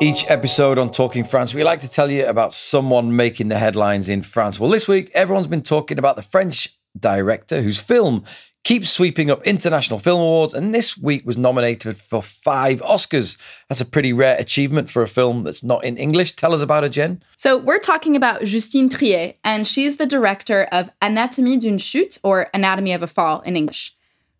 Each 0.00 0.28
episode 0.28 0.78
on 0.78 0.90
Talking 0.90 1.24
France, 1.24 1.54
we 1.54 1.64
like 1.64 1.80
to 1.80 1.88
tell 1.88 2.10
you 2.10 2.26
about 2.26 2.52
someone 2.52 3.16
making 3.16 3.48
the 3.48 3.58
headlines 3.58 4.10
in 4.10 4.20
France. 4.20 4.60
Well, 4.60 4.68
this 4.68 4.86
week, 4.86 5.10
everyone's 5.14 5.46
been 5.46 5.62
talking 5.62 5.98
about 5.98 6.16
the 6.16 6.22
French 6.22 6.68
director 6.98 7.62
whose 7.62 7.78
film 7.78 8.24
keeps 8.66 8.90
sweeping 8.90 9.30
up 9.30 9.46
international 9.46 10.00
film 10.00 10.20
awards 10.20 10.52
and 10.52 10.74
this 10.74 10.98
week 10.98 11.24
was 11.24 11.36
nominated 11.36 11.96
for 11.96 12.20
five 12.20 12.80
Oscars. 12.80 13.36
That's 13.68 13.80
a 13.80 13.84
pretty 13.84 14.12
rare 14.12 14.36
achievement 14.40 14.90
for 14.90 15.02
a 15.02 15.06
film 15.06 15.44
that's 15.44 15.62
not 15.62 15.84
in 15.84 15.96
English. 15.96 16.34
Tell 16.34 16.52
us 16.52 16.60
about 16.60 16.82
it, 16.82 16.88
Gen. 16.88 17.22
So, 17.36 17.56
we're 17.56 17.78
talking 17.78 18.16
about 18.16 18.42
Justine 18.42 18.90
Triet, 18.90 19.36
and 19.44 19.68
she's 19.68 19.98
the 19.98 20.06
director 20.06 20.64
of 20.72 20.90
Anatomie 21.00 21.60
d'une 21.60 21.78
chute, 21.78 22.18
or 22.24 22.50
Anatomy 22.52 22.92
of 22.92 23.04
a 23.04 23.06
Fall 23.06 23.40
in 23.42 23.56
English. 23.56 23.95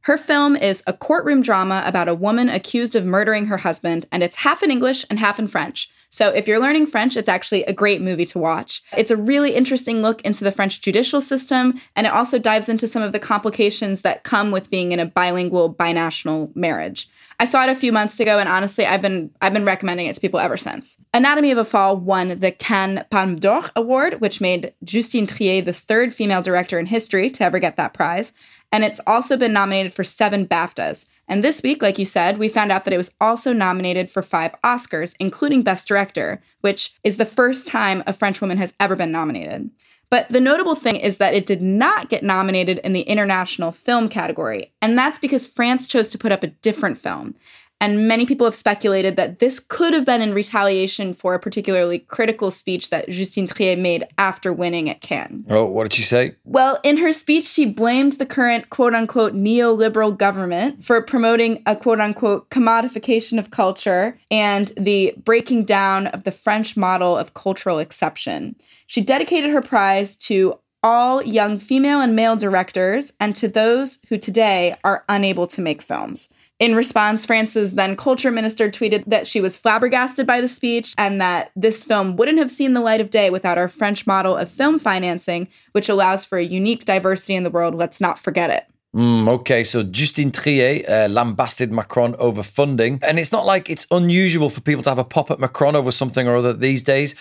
Her 0.07 0.17
film 0.17 0.55
is 0.55 0.85
a 0.87 0.93
courtroom 0.93 1.43
drama 1.43 1.83
about 1.85 2.07
a 2.07 2.15
woman 2.15 2.49
accused 2.49 2.95
of 2.95 3.05
murdering 3.05 3.47
her 3.47 3.57
husband, 3.57 4.07
and 4.13 4.23
it's 4.23 4.37
half 4.37 4.63
in 4.63 4.71
English 4.71 5.05
and 5.11 5.19
half 5.19 5.41
in 5.41 5.49
French. 5.49 5.91
So 6.11 6.29
if 6.29 6.47
you're 6.47 6.61
learning 6.61 6.87
French, 6.87 7.17
it's 7.17 7.29
actually 7.29 7.65
a 7.65 7.73
great 7.73 8.01
movie 8.01 8.25
to 8.27 8.39
watch. 8.39 8.85
It's 8.97 9.11
a 9.11 9.17
really 9.17 9.57
interesting 9.57 10.03
look 10.03 10.23
into 10.23 10.45
the 10.45 10.53
French 10.53 10.81
judicial 10.81 11.21
system, 11.21 11.81
and 11.97 12.07
it 12.07 12.13
also 12.13 12.39
dives 12.39 12.69
into 12.69 12.87
some 12.87 13.03
of 13.03 13.13
the 13.13 13.19
complications 13.19 14.03
that 14.03 14.23
come 14.23 14.53
with 14.53 14.71
being 14.71 14.93
in 14.93 15.01
a 15.01 15.07
bilingual, 15.07 15.75
binational 15.75 16.55
marriage. 16.55 17.09
I 17.39 17.45
saw 17.45 17.65
it 17.65 17.69
a 17.69 17.75
few 17.75 17.93
months 17.93 18.19
ago, 18.19 18.39
and 18.39 18.49
honestly, 18.49 18.87
I've 18.87 19.03
been 19.03 19.31
I've 19.43 19.53
been 19.53 19.67
recommending 19.67 20.07
it 20.07 20.15
to 20.15 20.21
people 20.21 20.41
ever 20.41 20.57
since. 20.57 20.97
Anatomy 21.13 21.51
of 21.51 21.59
a 21.59 21.67
Fall 21.67 21.97
won 21.97 22.39
the 22.39 22.51
Cannes 22.51 23.05
Palme 23.11 23.39
d'Or 23.39 23.71
award, 23.77 24.21
which 24.21 24.41
made 24.41 24.73
Justine 24.85 25.27
Triet 25.27 25.67
the 25.67 25.75
third 25.75 26.15
female 26.15 26.41
director 26.41 26.79
in 26.79 26.87
history 26.87 27.29
to 27.31 27.45
ever 27.45 27.59
get 27.59 27.77
that 27.77 27.93
prize, 27.93 28.33
and 28.77 28.85
it's 28.85 29.01
also 29.07 29.39
been 29.39 29.55
nominated 29.55 29.95
for 29.95 30.05
seven 30.05 30.47
BAFTAs. 30.47 31.07
And 31.27 31.43
this 31.43 31.63
week, 31.63 31.81
like 31.81 31.99
you 31.99 32.05
said, 32.05 32.37
we 32.37 32.51
found 32.51 32.71
out 32.71 32.85
that 32.85 32.93
it 32.93 32.99
was 32.99 33.15
also 33.19 33.55
nominated 33.55 34.11
for 34.11 34.21
five 34.21 34.55
Oscars, 34.63 35.15
including 35.19 35.63
Best 35.63 35.89
Director, 35.89 36.43
which 36.61 36.93
is 37.03 37.17
the 37.17 37.25
first 37.25 37.67
time 37.67 38.05
a 38.07 38.13
French 38.13 38.43
woman 38.43 38.59
has 38.59 38.75
ever 38.79 38.95
been 38.95 39.11
nominated. 39.11 39.71
But 40.11 40.29
the 40.29 40.43
notable 40.43 40.75
thing 40.75 40.97
is 40.97 41.17
that 41.17 41.33
it 41.33 41.47
did 41.47 41.63
not 41.63 42.11
get 42.11 42.23
nominated 42.23 42.79
in 42.85 42.93
the 42.93 43.01
international 43.01 43.73
film 43.73 44.11
category, 44.11 44.75
and 44.83 44.99
that's 44.99 45.19
because 45.19 45.47
France 45.47 45.87
chose 45.87 46.11
to 46.11 46.19
put 46.19 46.31
up 46.31 46.43
a 46.43 46.49
different 46.49 46.99
film. 46.99 47.35
And 47.81 48.09
many 48.09 48.25
people 48.25 48.47
have 48.47 48.55
speculated 48.55 49.17
that 49.17 49.39
this 49.39 49.61
could 49.61 49.93
have 49.93 50.07
been 50.07 50.23
in 50.23 50.33
retaliation 50.33 51.13
for 51.13 51.35
a 51.35 51.39
particularly 51.39 51.99
critical 51.99 52.51
speech 52.51 52.89
that 52.89 53.09
Justine 53.11 53.47
Triet 53.47 53.79
made 53.79 54.07
after 54.17 54.53
winning 54.53 54.89
at 54.89 55.03
Cannes. 55.03 55.45
Oh, 55.51 55.65
what 55.65 55.85
did 55.85 55.93
she 55.93 56.03
say? 56.03 56.37
Well, 56.45 56.81
in 56.83 56.97
her 56.99 57.13
speech, 57.13 57.45
she 57.45 57.67
blamed 57.67 58.15
the 58.15 58.25
current 58.25 58.71
quote 58.71 58.95
unquote 58.95 59.35
neoliberal 59.35 60.17
government 60.17 60.85
for 60.85 61.03
promoting 61.03 61.63
a 61.67 61.77
quote 61.77 62.01
unquote 62.01 62.49
commodification 62.49 63.39
of 63.39 63.51
culture 63.51 64.19
and 64.31 64.73
the 64.77 65.15
breaking 65.23 65.65
down 65.65 66.07
of 66.09 66.25
the 66.25 66.33
French 66.33 66.77
model 66.77 67.17
of 67.17 67.35
cultural 67.35 67.79
exception. 67.79 68.57
She 68.87 69.03
dedicated 69.03 69.51
her 69.51 69.61
prize 69.61 70.17
to 70.17 70.61
all 70.83 71.23
young 71.25 71.59
female 71.59 72.01
and 72.01 72.15
male 72.15 72.37
directors 72.37 73.13
and 73.19 73.35
to 73.37 73.49
those 73.49 73.99
who 74.09 74.17
today 74.17 74.77
are 74.85 75.05
unable 75.09 75.47
to 75.49 75.61
make 75.61 75.83
films. 75.83 76.29
In 76.59 76.75
response, 76.75 77.27
France's 77.27 77.75
then 77.75 77.97
culture 77.97 78.31
minister 78.31 78.71
tweeted 78.71 79.05
that 79.07 79.27
she 79.27 79.43
was 79.43 79.59
flabbergasted 79.59 80.27
by 80.27 80.41
the 80.41 80.49
speech 80.49 80.95
and 80.97 81.21
that 81.21 81.51
this 81.55 81.85
film 81.85 82.17
wouldn't 82.17 82.39
have 82.39 82.51
seen 82.51 82.73
the 82.73 82.81
light 82.81 83.01
of 83.03 83.11
day 83.11 83.29
without 83.29 83.59
our 83.59 83.69
French 83.69 84.07
model 84.07 84.35
of 84.35 84.51
film 84.51 84.79
financing, 84.79 85.49
which 85.73 85.91
allows 85.91 86.25
for 86.25 86.39
a 86.39 86.45
unique 86.45 86.87
diversity 86.87 87.35
in 87.35 87.43
the 87.43 87.51
world. 87.51 87.75
Let's 87.75 88.01
not 88.01 88.19
forget 88.19 88.49
it. 88.49 88.65
Mm, 88.97 89.29
okay, 89.29 89.63
so 89.63 89.83
Justine 89.83 90.33
Triet 90.33 90.89
uh, 90.89 91.09
lambasted 91.09 91.71
Macron 91.71 92.17
over 92.17 92.43
funding. 92.43 93.01
And 93.03 93.19
it's 93.19 93.33
not 93.33 93.45
like 93.45 93.69
it's 93.69 93.87
unusual 93.91 94.49
for 94.49 94.63
people 94.63 94.83
to 94.85 94.89
have 94.89 94.99
a 94.99 95.05
pop 95.05 95.31
at 95.31 95.39
Macron 95.39 95.77
over 95.77 95.91
something 95.91 96.27
or 96.27 96.37
other 96.37 96.55
these 96.55 96.83
days. 96.83 97.15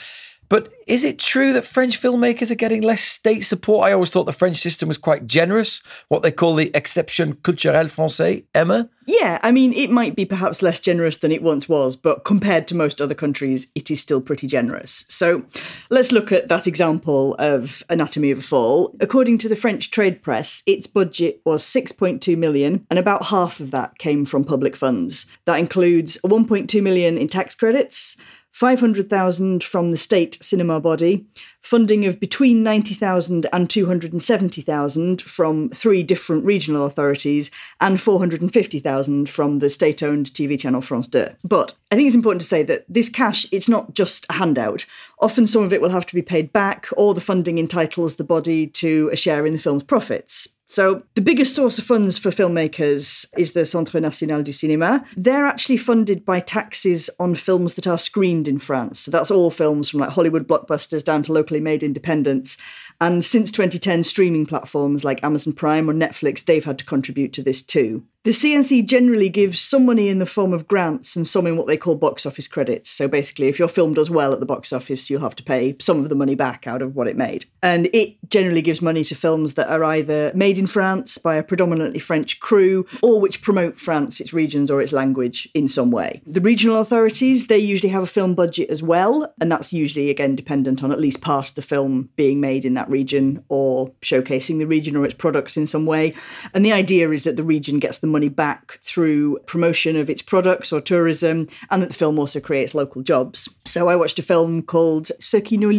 But 0.49 0.71
is 0.87 1.03
it 1.03 1.17
true 1.17 1.53
that 1.53 1.65
French 1.65 2.01
filmmakers 2.01 2.51
are 2.51 2.55
getting 2.55 2.81
less 2.81 3.01
state 3.01 3.41
support? 3.41 3.87
I 3.87 3.93
always 3.93 4.11
thought 4.11 4.25
the 4.25 4.33
French 4.33 4.57
system 4.57 4.87
was 4.87 4.97
quite 4.97 5.25
generous, 5.25 5.81
what 6.07 6.21
they 6.21 6.31
call 6.31 6.55
the 6.55 6.71
exception 6.75 7.35
culturelle 7.35 7.85
française. 7.85 8.45
Emma? 8.53 8.89
Yeah, 9.07 9.39
I 9.43 9.51
mean, 9.51 9.71
it 9.73 9.91
might 9.91 10.15
be 10.15 10.25
perhaps 10.25 10.63
less 10.63 10.79
generous 10.79 11.17
than 11.17 11.31
it 11.31 11.43
once 11.43 11.69
was, 11.69 11.95
but 11.95 12.25
compared 12.25 12.67
to 12.67 12.75
most 12.75 12.99
other 12.99 13.13
countries, 13.13 13.67
it 13.75 13.91
is 13.91 14.01
still 14.01 14.19
pretty 14.19 14.47
generous. 14.47 15.05
So 15.09 15.45
let's 15.91 16.11
look 16.11 16.31
at 16.31 16.47
that 16.47 16.65
example 16.65 17.35
of 17.37 17.83
Anatomy 17.89 18.31
of 18.31 18.39
a 18.39 18.41
Fall. 18.41 18.95
According 18.99 19.37
to 19.39 19.49
the 19.49 19.55
French 19.55 19.91
trade 19.91 20.23
press, 20.23 20.63
its 20.65 20.87
budget 20.87 21.39
was 21.45 21.63
6.2 21.63 22.35
million, 22.35 22.85
and 22.89 22.97
about 22.97 23.25
half 23.25 23.59
of 23.59 23.69
that 23.71 23.99
came 23.99 24.25
from 24.25 24.43
public 24.43 24.75
funds. 24.75 25.27
That 25.45 25.59
includes 25.59 26.17
1.2 26.23 26.81
million 26.81 27.17
in 27.17 27.27
tax 27.27 27.53
credits, 27.53 28.17
500,000 28.55 29.65
from 29.65 29.91
the 29.91 29.97
state 29.97 30.37
cinema 30.41 30.79
body, 30.79 31.25
funding 31.65 32.05
of 32.05 32.19
between 32.19 32.61
90,000 32.61 33.47
and 33.51 33.69
270,000 33.69 35.21
from 35.21 35.69
three 35.69 36.03
different 36.03 36.45
regional 36.45 36.85
authorities, 36.85 37.49
and 37.81 37.99
450,000 37.99 39.29
from 39.29 39.59
the 39.59 39.69
state 39.69 40.03
owned 40.03 40.31
TV 40.31 40.59
channel 40.59 40.81
France 40.81 41.07
2. 41.07 41.27
But 41.43 41.73
I 41.91 41.95
think 41.95 42.05
it's 42.05 42.15
important 42.15 42.41
to 42.41 42.47
say 42.47 42.61
that 42.63 42.85
this 42.87 43.09
cash, 43.09 43.47
it's 43.51 43.67
not 43.67 43.93
just 43.95 44.25
a 44.29 44.33
handout. 44.33 44.85
Often 45.19 45.47
some 45.47 45.63
of 45.63 45.73
it 45.73 45.81
will 45.81 45.89
have 45.89 46.05
to 46.05 46.15
be 46.15 46.21
paid 46.21 46.53
back, 46.53 46.87
or 46.95 47.13
the 47.13 47.21
funding 47.21 47.57
entitles 47.57 48.15
the 48.15 48.23
body 48.23 48.67
to 48.67 49.09
a 49.11 49.15
share 49.15 49.45
in 49.47 49.53
the 49.53 49.59
film's 49.59 49.83
profits. 49.83 50.55
So, 50.67 51.03
the 51.13 51.21
biggest 51.21 51.53
source 51.53 51.77
of 51.77 51.85
funds 51.85 52.17
for 52.17 52.31
filmmakers 52.31 53.27
is 53.37 53.51
the 53.51 53.65
Centre 53.65 53.99
National 53.99 54.41
du 54.41 54.51
Cinéma. 54.51 55.05
They're 55.15 55.45
actually 55.45 55.77
funded 55.77 56.25
by 56.25 56.39
taxes 56.39 57.07
on 57.19 57.35
films 57.35 57.75
that 57.75 57.85
are 57.85 57.99
screened 57.99 58.47
in 58.47 58.57
France. 58.57 59.01
So, 59.01 59.11
that's 59.11 59.29
all 59.29 59.51
films 59.51 59.89
from 59.89 59.99
like 59.99 60.09
Hollywood 60.09 60.47
blockbusters 60.47 61.03
down 61.03 61.21
to 61.23 61.33
locally 61.33 61.54
made 61.59 61.83
independents. 61.83 62.57
And 63.01 63.23
since 63.23 63.51
2010, 63.51 64.03
streaming 64.03 64.45
platforms 64.45 65.03
like 65.03 65.23
Amazon 65.23 65.53
Prime 65.53 65.89
or 65.89 65.93
Netflix, 65.93 66.43
they've 66.43 66.65
had 66.65 66.79
to 66.79 66.85
contribute 66.85 67.33
to 67.33 67.43
this 67.43 67.61
too. 67.61 68.03
The 68.25 68.31
CNC 68.31 68.87
generally 68.87 69.29
gives 69.29 69.59
some 69.59 69.85
money 69.85 70.09
in 70.09 70.17
the 70.17 70.25
form 70.25 70.51
of 70.51 70.67
grants 70.67 71.15
and 71.15 71.27
some 71.27 71.45
in 71.45 71.57
what 71.57 71.67
they 71.67 71.77
call 71.77 71.93
box 71.93 72.25
office 72.25 72.47
credits. 72.47 72.89
So 72.89 73.07
basically, 73.07 73.49
if 73.49 73.59
your 73.59 73.67
film 73.67 73.93
does 73.93 74.09
well 74.09 74.33
at 74.33 74.39
the 74.39 74.47
box 74.47 74.73
office, 74.73 75.11
you'll 75.11 75.21
have 75.21 75.35
to 75.35 75.43
pay 75.43 75.75
some 75.79 75.99
of 75.99 76.09
the 76.09 76.15
money 76.15 76.33
back 76.33 76.65
out 76.65 76.81
of 76.81 76.95
what 76.95 77.07
it 77.07 77.15
made. 77.15 77.45
And 77.61 77.85
it 77.93 78.17
generally 78.31 78.63
gives 78.63 78.81
money 78.81 79.03
to 79.03 79.13
films 79.13 79.53
that 79.53 79.69
are 79.69 79.83
either 79.83 80.31
made 80.33 80.57
in 80.57 80.65
France 80.65 81.19
by 81.19 81.35
a 81.35 81.43
predominantly 81.43 81.99
French 81.99 82.39
crew 82.39 82.87
or 83.03 83.21
which 83.21 83.43
promote 83.43 83.79
France, 83.79 84.19
its 84.19 84.33
regions, 84.33 84.71
or 84.71 84.81
its 84.81 84.91
language 84.91 85.47
in 85.53 85.69
some 85.69 85.91
way. 85.91 86.23
The 86.25 86.41
regional 86.41 86.77
authorities, 86.77 87.45
they 87.45 87.59
usually 87.59 87.91
have 87.91 88.01
a 88.01 88.07
film 88.07 88.33
budget 88.33 88.71
as 88.71 88.81
well. 88.81 89.31
And 89.39 89.51
that's 89.51 89.71
usually, 89.71 90.09
again, 90.09 90.35
dependent 90.35 90.83
on 90.83 90.91
at 90.91 90.99
least 90.99 91.21
part 91.21 91.49
of 91.49 91.53
the 91.53 91.61
film 91.61 92.09
being 92.15 92.41
made 92.41 92.65
in 92.65 92.73
that 92.73 92.84
region 92.89 93.43
or 93.49 93.91
showcasing 94.01 94.59
the 94.59 94.67
region 94.67 94.95
or 94.95 95.05
its 95.05 95.13
products 95.13 95.57
in 95.57 95.67
some 95.67 95.85
way. 95.85 96.13
And 96.53 96.65
the 96.65 96.73
idea 96.73 97.11
is 97.11 97.23
that 97.23 97.35
the 97.35 97.43
region 97.43 97.79
gets 97.79 97.99
the 97.99 98.07
money 98.07 98.29
back 98.29 98.79
through 98.81 99.39
promotion 99.45 99.95
of 99.95 100.09
its 100.09 100.21
products 100.21 100.73
or 100.73 100.81
tourism, 100.81 101.47
and 101.69 101.81
that 101.81 101.89
the 101.89 101.95
film 101.95 102.17
also 102.17 102.39
creates 102.39 102.73
local 102.73 103.01
jobs. 103.01 103.49
So 103.65 103.89
I 103.89 103.95
watched 103.95 104.19
a 104.19 104.23
film 104.23 104.61
called 104.61 105.11
Ce 105.19 105.41
qui 105.41 105.57
nous 105.57 105.75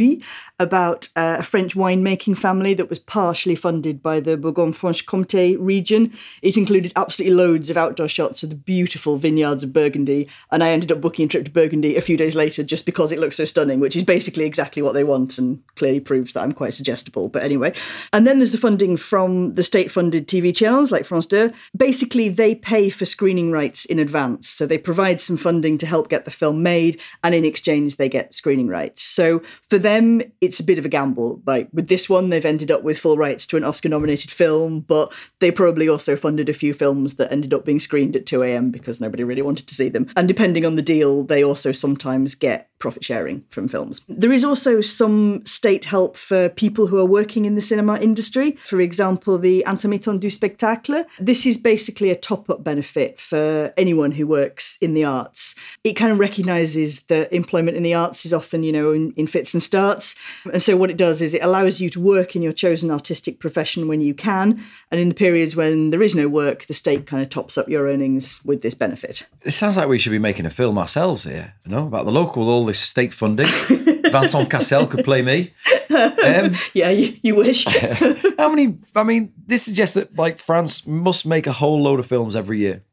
about 0.58 1.08
uh, 1.16 1.36
a 1.40 1.42
French 1.42 1.74
winemaking 1.74 2.36
family 2.36 2.74
that 2.74 2.88
was 2.88 2.98
partially 2.98 3.54
funded 3.54 4.02
by 4.02 4.20
the 4.20 4.36
Bourgogne-Franche-Comté 4.36 5.56
region. 5.58 6.12
It 6.42 6.56
included 6.56 6.92
absolutely 6.96 7.34
loads 7.34 7.70
of 7.70 7.76
outdoor 7.76 8.08
shots 8.08 8.42
of 8.42 8.50
the 8.50 8.56
beautiful 8.56 9.16
vineyards 9.16 9.62
of 9.62 9.72
Burgundy, 9.72 10.28
and 10.50 10.62
I 10.62 10.70
ended 10.70 10.92
up 10.92 11.00
booking 11.00 11.26
a 11.26 11.28
trip 11.28 11.44
to 11.44 11.50
Burgundy 11.50 11.96
a 11.96 12.00
few 12.00 12.16
days 12.16 12.34
later 12.34 12.62
just 12.62 12.86
because 12.86 13.12
it 13.12 13.18
looks 13.18 13.36
so 13.36 13.44
stunning, 13.44 13.80
which 13.80 13.96
is 13.96 14.04
basically 14.04 14.44
exactly 14.44 14.82
what 14.82 14.94
they 14.94 15.04
want 15.04 15.38
and 15.38 15.62
clearly 15.76 16.00
proves 16.00 16.32
that 16.32 16.42
I'm 16.42 16.52
quite 16.52 16.74
suggestible. 16.74 17.28
But 17.28 17.44
anyway, 17.44 17.74
and 18.12 18.26
then 18.26 18.38
there's 18.38 18.52
the 18.52 18.58
funding 18.58 18.96
from 18.96 19.54
the 19.54 19.62
state-funded 19.62 20.26
TV 20.26 20.54
channels 20.54 20.90
like 20.90 21.04
France 21.04 21.26
2. 21.26 21.52
Basically, 21.76 22.28
they 22.28 22.54
pay 22.54 22.90
for 22.90 23.04
screening 23.04 23.50
rights 23.50 23.84
in 23.84 23.98
advance. 23.98 24.48
So 24.48 24.66
they 24.66 24.78
provide 24.78 25.20
some 25.20 25.36
funding 25.36 25.78
to 25.78 25.86
help 25.86 26.08
get 26.08 26.24
the 26.24 26.30
film 26.30 26.62
made, 26.62 27.00
and 27.22 27.34
in 27.34 27.44
exchange, 27.44 27.96
they 27.96 28.08
get 28.08 28.34
screening 28.34 28.68
rights. 28.68 29.02
So 29.02 29.42
for 29.68 29.78
them, 29.78 30.22
it's 30.40 30.60
a 30.60 30.64
bit 30.64 30.78
of 30.78 30.84
a 30.84 30.88
gamble. 30.88 31.42
Like 31.46 31.68
with 31.72 31.88
this 31.88 32.08
one, 32.08 32.30
they've 32.30 32.44
ended 32.44 32.70
up 32.70 32.82
with 32.82 32.98
full 32.98 33.16
rights 33.16 33.46
to 33.46 33.56
an 33.56 33.64
Oscar 33.64 33.88
nominated 33.88 34.30
film, 34.30 34.80
but 34.80 35.12
they 35.40 35.50
probably 35.50 35.88
also 35.88 36.16
funded 36.16 36.48
a 36.48 36.54
few 36.54 36.74
films 36.74 37.14
that 37.14 37.30
ended 37.30 37.54
up 37.54 37.64
being 37.64 37.80
screened 37.80 38.16
at 38.16 38.26
2 38.26 38.42
a.m. 38.42 38.70
because 38.70 39.00
nobody 39.00 39.24
really 39.24 39.42
wanted 39.42 39.66
to 39.68 39.74
see 39.74 39.88
them. 39.88 40.06
And 40.16 40.26
depending 40.26 40.64
on 40.64 40.76
the 40.76 40.82
deal, 40.82 41.22
they 41.22 41.44
also 41.44 41.72
sometimes 41.72 42.34
get 42.34 42.70
profit 42.78 43.04
sharing 43.04 43.44
from 43.48 43.68
films. 43.68 44.02
There 44.08 44.32
is 44.32 44.44
also 44.44 44.80
some 44.80 45.44
state 45.46 45.86
help 45.86 46.16
for 46.16 46.48
people 46.48 46.88
who 46.88 46.98
are 46.98 47.06
working 47.06 47.44
in 47.44 47.54
the 47.54 47.60
cinema 47.60 47.98
industry. 47.98 48.58
For 48.64 48.80
example, 48.80 49.38
the 49.38 49.64
Intermittent 49.66 50.20
du 50.20 50.30
Spectacle. 50.30 51.04
This 51.18 51.46
is 51.46 51.56
basically 51.56 52.10
a 52.10 52.16
top 52.16 52.50
up 52.50 52.62
benefit 52.62 53.18
for 53.18 53.72
anyone 53.76 54.12
who 54.12 54.26
works 54.26 54.76
in 54.80 54.94
the 54.94 55.04
arts. 55.04 55.54
It 55.84 55.94
kind 55.94 56.12
of 56.12 56.18
recognizes 56.18 57.02
that 57.02 57.32
employment 57.32 57.76
in 57.76 57.82
the 57.82 57.94
arts 57.94 58.26
is 58.26 58.32
often, 58.32 58.62
you 58.62 58.72
know, 58.72 58.92
in, 58.92 59.12
in 59.12 59.26
fits 59.26 59.54
and 59.54 59.62
starts. 59.62 60.14
And 60.52 60.62
so 60.62 60.76
what 60.76 60.90
it 60.90 60.96
does 60.96 61.22
is 61.22 61.32
it 61.32 61.42
allows 61.42 61.80
you 61.80 61.88
to 61.90 62.00
work 62.00 62.36
in 62.36 62.42
your 62.42 62.52
chosen 62.52 62.90
artistic 62.90 63.40
profession 63.40 63.88
when 63.88 64.00
you 64.00 64.14
can. 64.14 64.62
And 64.90 65.00
in 65.00 65.08
the 65.08 65.14
periods 65.14 65.56
when 65.56 65.90
there 65.90 66.02
is 66.02 66.14
no 66.14 66.28
work, 66.28 66.66
the 66.66 66.74
state 66.74 67.06
kind 67.06 67.22
of 67.22 67.30
tops 67.30 67.56
up 67.56 67.68
your 67.68 67.88
earnings 67.88 68.44
with 68.44 68.62
this 68.62 68.74
benefit. 68.74 69.26
It 69.42 69.52
sounds 69.52 69.76
like 69.76 69.88
we 69.88 69.98
should 69.98 70.12
be 70.12 70.18
making 70.18 70.46
a 70.46 70.50
film 70.50 70.76
ourselves 70.76 71.24
here, 71.24 71.54
you 71.64 71.70
know, 71.70 71.86
about 71.86 72.04
the 72.04 72.12
local, 72.12 72.48
all 72.50 72.65
this 72.66 72.78
state 72.78 73.14
funding. 73.14 73.46
Vincent 74.10 74.50
Cassel 74.50 74.86
could 74.86 75.04
play 75.04 75.22
me. 75.22 75.52
Um, 75.90 76.52
yeah, 76.74 76.90
you, 76.90 77.16
you 77.22 77.34
wish. 77.34 77.64
how 78.38 78.48
many? 78.50 78.78
I 78.94 79.02
mean, 79.02 79.32
this 79.46 79.64
suggests 79.64 79.94
that 79.94 80.16
like 80.16 80.38
France 80.38 80.86
must 80.86 81.26
make 81.26 81.46
a 81.46 81.52
whole 81.52 81.82
load 81.82 82.00
of 82.00 82.06
films 82.06 82.36
every 82.36 82.58
year. 82.58 82.84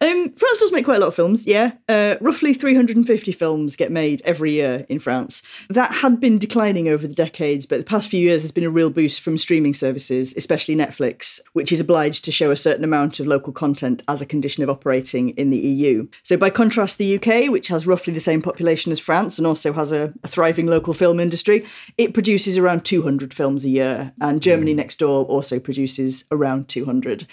Um, 0.00 0.32
France 0.34 0.58
does 0.58 0.72
make 0.72 0.84
quite 0.84 0.98
a 0.98 1.00
lot 1.00 1.08
of 1.08 1.14
films, 1.14 1.46
yeah. 1.46 1.72
Uh, 1.88 2.14
roughly 2.20 2.54
350 2.54 3.32
films 3.32 3.74
get 3.74 3.90
made 3.90 4.22
every 4.24 4.52
year 4.52 4.86
in 4.88 5.00
France. 5.00 5.42
That 5.68 5.92
had 5.94 6.20
been 6.20 6.38
declining 6.38 6.88
over 6.88 7.06
the 7.06 7.14
decades, 7.14 7.66
but 7.66 7.78
the 7.78 7.84
past 7.84 8.08
few 8.08 8.20
years 8.20 8.42
there's 8.42 8.52
been 8.52 8.64
a 8.64 8.70
real 8.70 8.90
boost 8.90 9.20
from 9.20 9.36
streaming 9.36 9.74
services, 9.74 10.32
especially 10.36 10.76
Netflix, 10.76 11.40
which 11.54 11.72
is 11.72 11.80
obliged 11.80 12.24
to 12.24 12.32
show 12.32 12.50
a 12.50 12.56
certain 12.56 12.84
amount 12.84 13.18
of 13.18 13.26
local 13.26 13.52
content 13.52 14.02
as 14.06 14.20
a 14.20 14.26
condition 14.26 14.62
of 14.62 14.70
operating 14.70 15.30
in 15.30 15.50
the 15.50 15.58
EU. 15.58 16.06
So, 16.22 16.36
by 16.36 16.50
contrast, 16.50 16.98
the 16.98 17.16
UK, 17.16 17.50
which 17.50 17.68
has 17.68 17.86
roughly 17.86 18.12
the 18.12 18.20
same 18.20 18.42
population 18.42 18.92
as 18.92 19.00
France 19.00 19.38
and 19.38 19.46
also 19.46 19.72
has 19.72 19.90
a, 19.90 20.14
a 20.22 20.28
thriving 20.28 20.66
local 20.66 20.94
film 20.94 21.18
industry, 21.18 21.66
it 21.96 22.14
produces 22.14 22.56
around 22.56 22.84
200 22.84 23.34
films 23.34 23.64
a 23.64 23.70
year, 23.70 24.12
and 24.20 24.40
Germany 24.40 24.74
next 24.74 25.00
door 25.00 25.24
also 25.24 25.58
produces 25.58 26.24
around 26.30 26.68
200. 26.68 27.26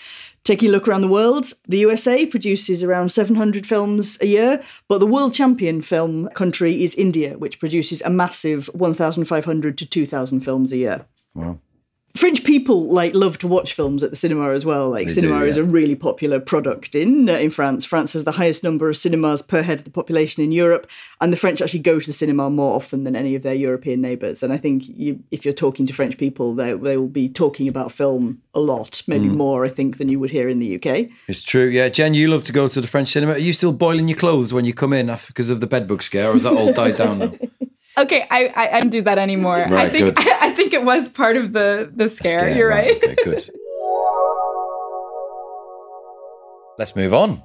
Taking 0.45 0.69
a 0.69 0.71
look 0.71 0.87
around 0.87 1.01
the 1.01 1.07
world, 1.07 1.53
the 1.67 1.79
USA 1.79 2.23
produces 2.27 2.83
around 2.83 3.11
700 3.11 3.65
films 3.65 4.19
a 4.21 4.27
year, 4.27 4.63
but 4.87 4.99
the 4.99 5.07
world 5.07 5.33
champion 5.33 5.81
film 5.81 6.29
country 6.35 6.83
is 6.83 6.93
India, 6.93 7.35
which 7.35 7.59
produces 7.59 7.99
a 8.03 8.11
massive 8.11 8.67
1,500 8.67 9.75
to 9.75 9.85
2,000 9.87 10.41
films 10.41 10.71
a 10.71 10.77
year. 10.77 11.05
Wow. 11.33 11.57
French 12.15 12.43
people 12.45 12.85
like 12.87 13.13
love 13.13 13.37
to 13.39 13.47
watch 13.47 13.73
films 13.73 14.01
at 14.01 14.09
the 14.09 14.15
cinema 14.15 14.51
as 14.53 14.63
well. 14.65 14.89
Like 14.89 15.07
They 15.07 15.13
cinema 15.13 15.39
do, 15.41 15.45
is 15.49 15.57
a 15.57 15.63
really 15.63 15.95
popular 15.95 16.39
product 16.39 16.95
in 16.95 17.29
uh, 17.29 17.33
in 17.33 17.51
France. 17.51 17.85
France 17.85 18.13
has 18.13 18.23
the 18.23 18.31
highest 18.33 18.63
number 18.63 18.87
of 18.89 18.95
cinemas 18.97 19.41
per 19.41 19.61
head 19.63 19.79
of 19.79 19.83
the 19.85 19.91
population 19.91 20.41
in 20.43 20.51
Europe, 20.51 20.87
and 21.19 21.33
the 21.33 21.37
French 21.37 21.61
actually 21.61 21.79
go 21.79 21.99
to 21.99 22.05
the 22.05 22.13
cinema 22.13 22.49
more 22.49 22.73
often 22.75 23.03
than 23.03 23.15
any 23.15 23.35
of 23.35 23.43
their 23.43 23.53
European 23.53 24.01
neighbours. 24.01 24.41
And 24.43 24.53
I 24.53 24.57
think 24.57 24.83
you, 24.87 25.19
if 25.31 25.43
you're 25.43 25.53
talking 25.53 25.85
to 25.87 25.93
French 25.93 26.17
people, 26.17 26.55
they 26.55 26.73
they 26.73 26.97
will 26.97 27.07
be 27.07 27.27
talking 27.27 27.67
about 27.67 27.91
film 27.91 28.41
a 28.53 28.59
lot, 28.59 29.03
maybe 29.07 29.25
Mm. 29.27 29.35
more, 29.35 29.65
I 29.65 29.69
think, 29.69 29.97
than 29.97 30.07
you 30.07 30.19
would 30.19 30.31
hear 30.31 30.47
in 30.47 30.59
the 30.59 30.75
UK. 30.75 31.09
It's 31.27 31.41
true. 31.43 31.67
Yeah, 31.67 31.89
Gen, 31.89 32.13
you 32.13 32.29
love 32.29 32.43
to 32.43 32.53
go 32.53 32.67
to 32.69 32.79
the 32.81 32.87
French 32.87 33.09
cinema. 33.09 33.33
Are 33.33 33.37
you 33.37 33.51
still 33.53 33.73
boiling 33.73 34.07
your 34.07 34.17
clothes 34.17 34.53
when 34.53 34.63
you 34.65 34.73
come 34.73 34.93
in 34.93 35.09
after, 35.09 35.27
because 35.33 35.49
of 35.49 35.59
the 35.59 35.67
bedbug 35.67 36.01
scare, 36.01 36.29
or 36.29 36.33
has 36.33 36.43
that 36.43 36.53
all 36.53 36.71
died 36.71 36.95
down 36.95 37.19
now? 37.19 37.33
Okay, 37.97 38.27
I, 38.29 38.47
I, 38.47 38.77
I 38.77 38.79
don't 38.81 38.89
do 38.89 39.01
that 39.03 39.17
anymore. 39.17 39.65
I 39.73 39.89
think 39.89 40.15
good. 40.15 40.27
I, 40.41 40.51
think 40.51 40.73
it 40.73 40.83
was 40.83 41.07
part 41.09 41.37
of 41.37 41.53
the 41.53 41.91
the 41.95 42.09
scare. 42.09 42.39
Scare, 42.39 42.57
You're 42.57 42.69
right. 42.69 42.97
Okay, 42.97 43.15
good. 43.23 43.49
Let's 46.77 46.95
move 46.95 47.13
on. 47.13 47.41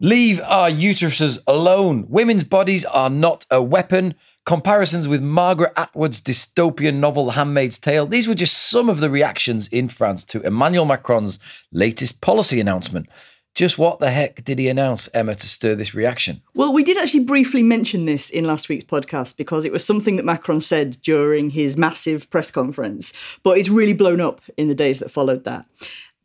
Leave 0.00 0.40
our 0.42 0.68
uteruses 0.68 1.38
alone. 1.46 2.04
Women's 2.08 2.44
bodies 2.44 2.84
are 2.84 3.08
not 3.08 3.46
a 3.50 3.62
weapon. 3.62 4.14
Comparisons 4.44 5.08
with 5.08 5.22
Margaret 5.22 5.72
Atwood's 5.76 6.20
dystopian 6.20 6.96
novel 6.96 7.26
The 7.26 7.32
Handmaid's 7.32 7.78
Tale. 7.78 8.06
These 8.06 8.28
were 8.28 8.34
just 8.34 8.68
some 8.68 8.90
of 8.90 9.00
the 9.00 9.08
reactions 9.08 9.68
in 9.68 9.88
France 9.88 10.22
to 10.24 10.42
Emmanuel 10.42 10.84
Macron's 10.84 11.38
latest 11.72 12.20
policy 12.20 12.60
announcement. 12.60 13.08
Just 13.54 13.78
what 13.78 14.00
the 14.00 14.10
heck 14.10 14.42
did 14.42 14.58
he 14.58 14.68
announce, 14.68 15.08
Emma, 15.14 15.36
to 15.36 15.48
stir 15.48 15.76
this 15.76 15.94
reaction? 15.94 16.42
Well, 16.56 16.72
we 16.72 16.82
did 16.82 16.98
actually 16.98 17.24
briefly 17.24 17.62
mention 17.62 18.04
this 18.04 18.28
in 18.28 18.44
last 18.44 18.68
week's 18.68 18.84
podcast 18.84 19.36
because 19.36 19.64
it 19.64 19.70
was 19.70 19.86
something 19.86 20.16
that 20.16 20.24
Macron 20.24 20.60
said 20.60 21.00
during 21.02 21.50
his 21.50 21.76
massive 21.76 22.28
press 22.30 22.50
conference, 22.50 23.12
but 23.44 23.56
it's 23.56 23.68
really 23.68 23.92
blown 23.92 24.20
up 24.20 24.40
in 24.56 24.66
the 24.66 24.74
days 24.74 24.98
that 24.98 25.10
followed 25.12 25.44
that. 25.44 25.66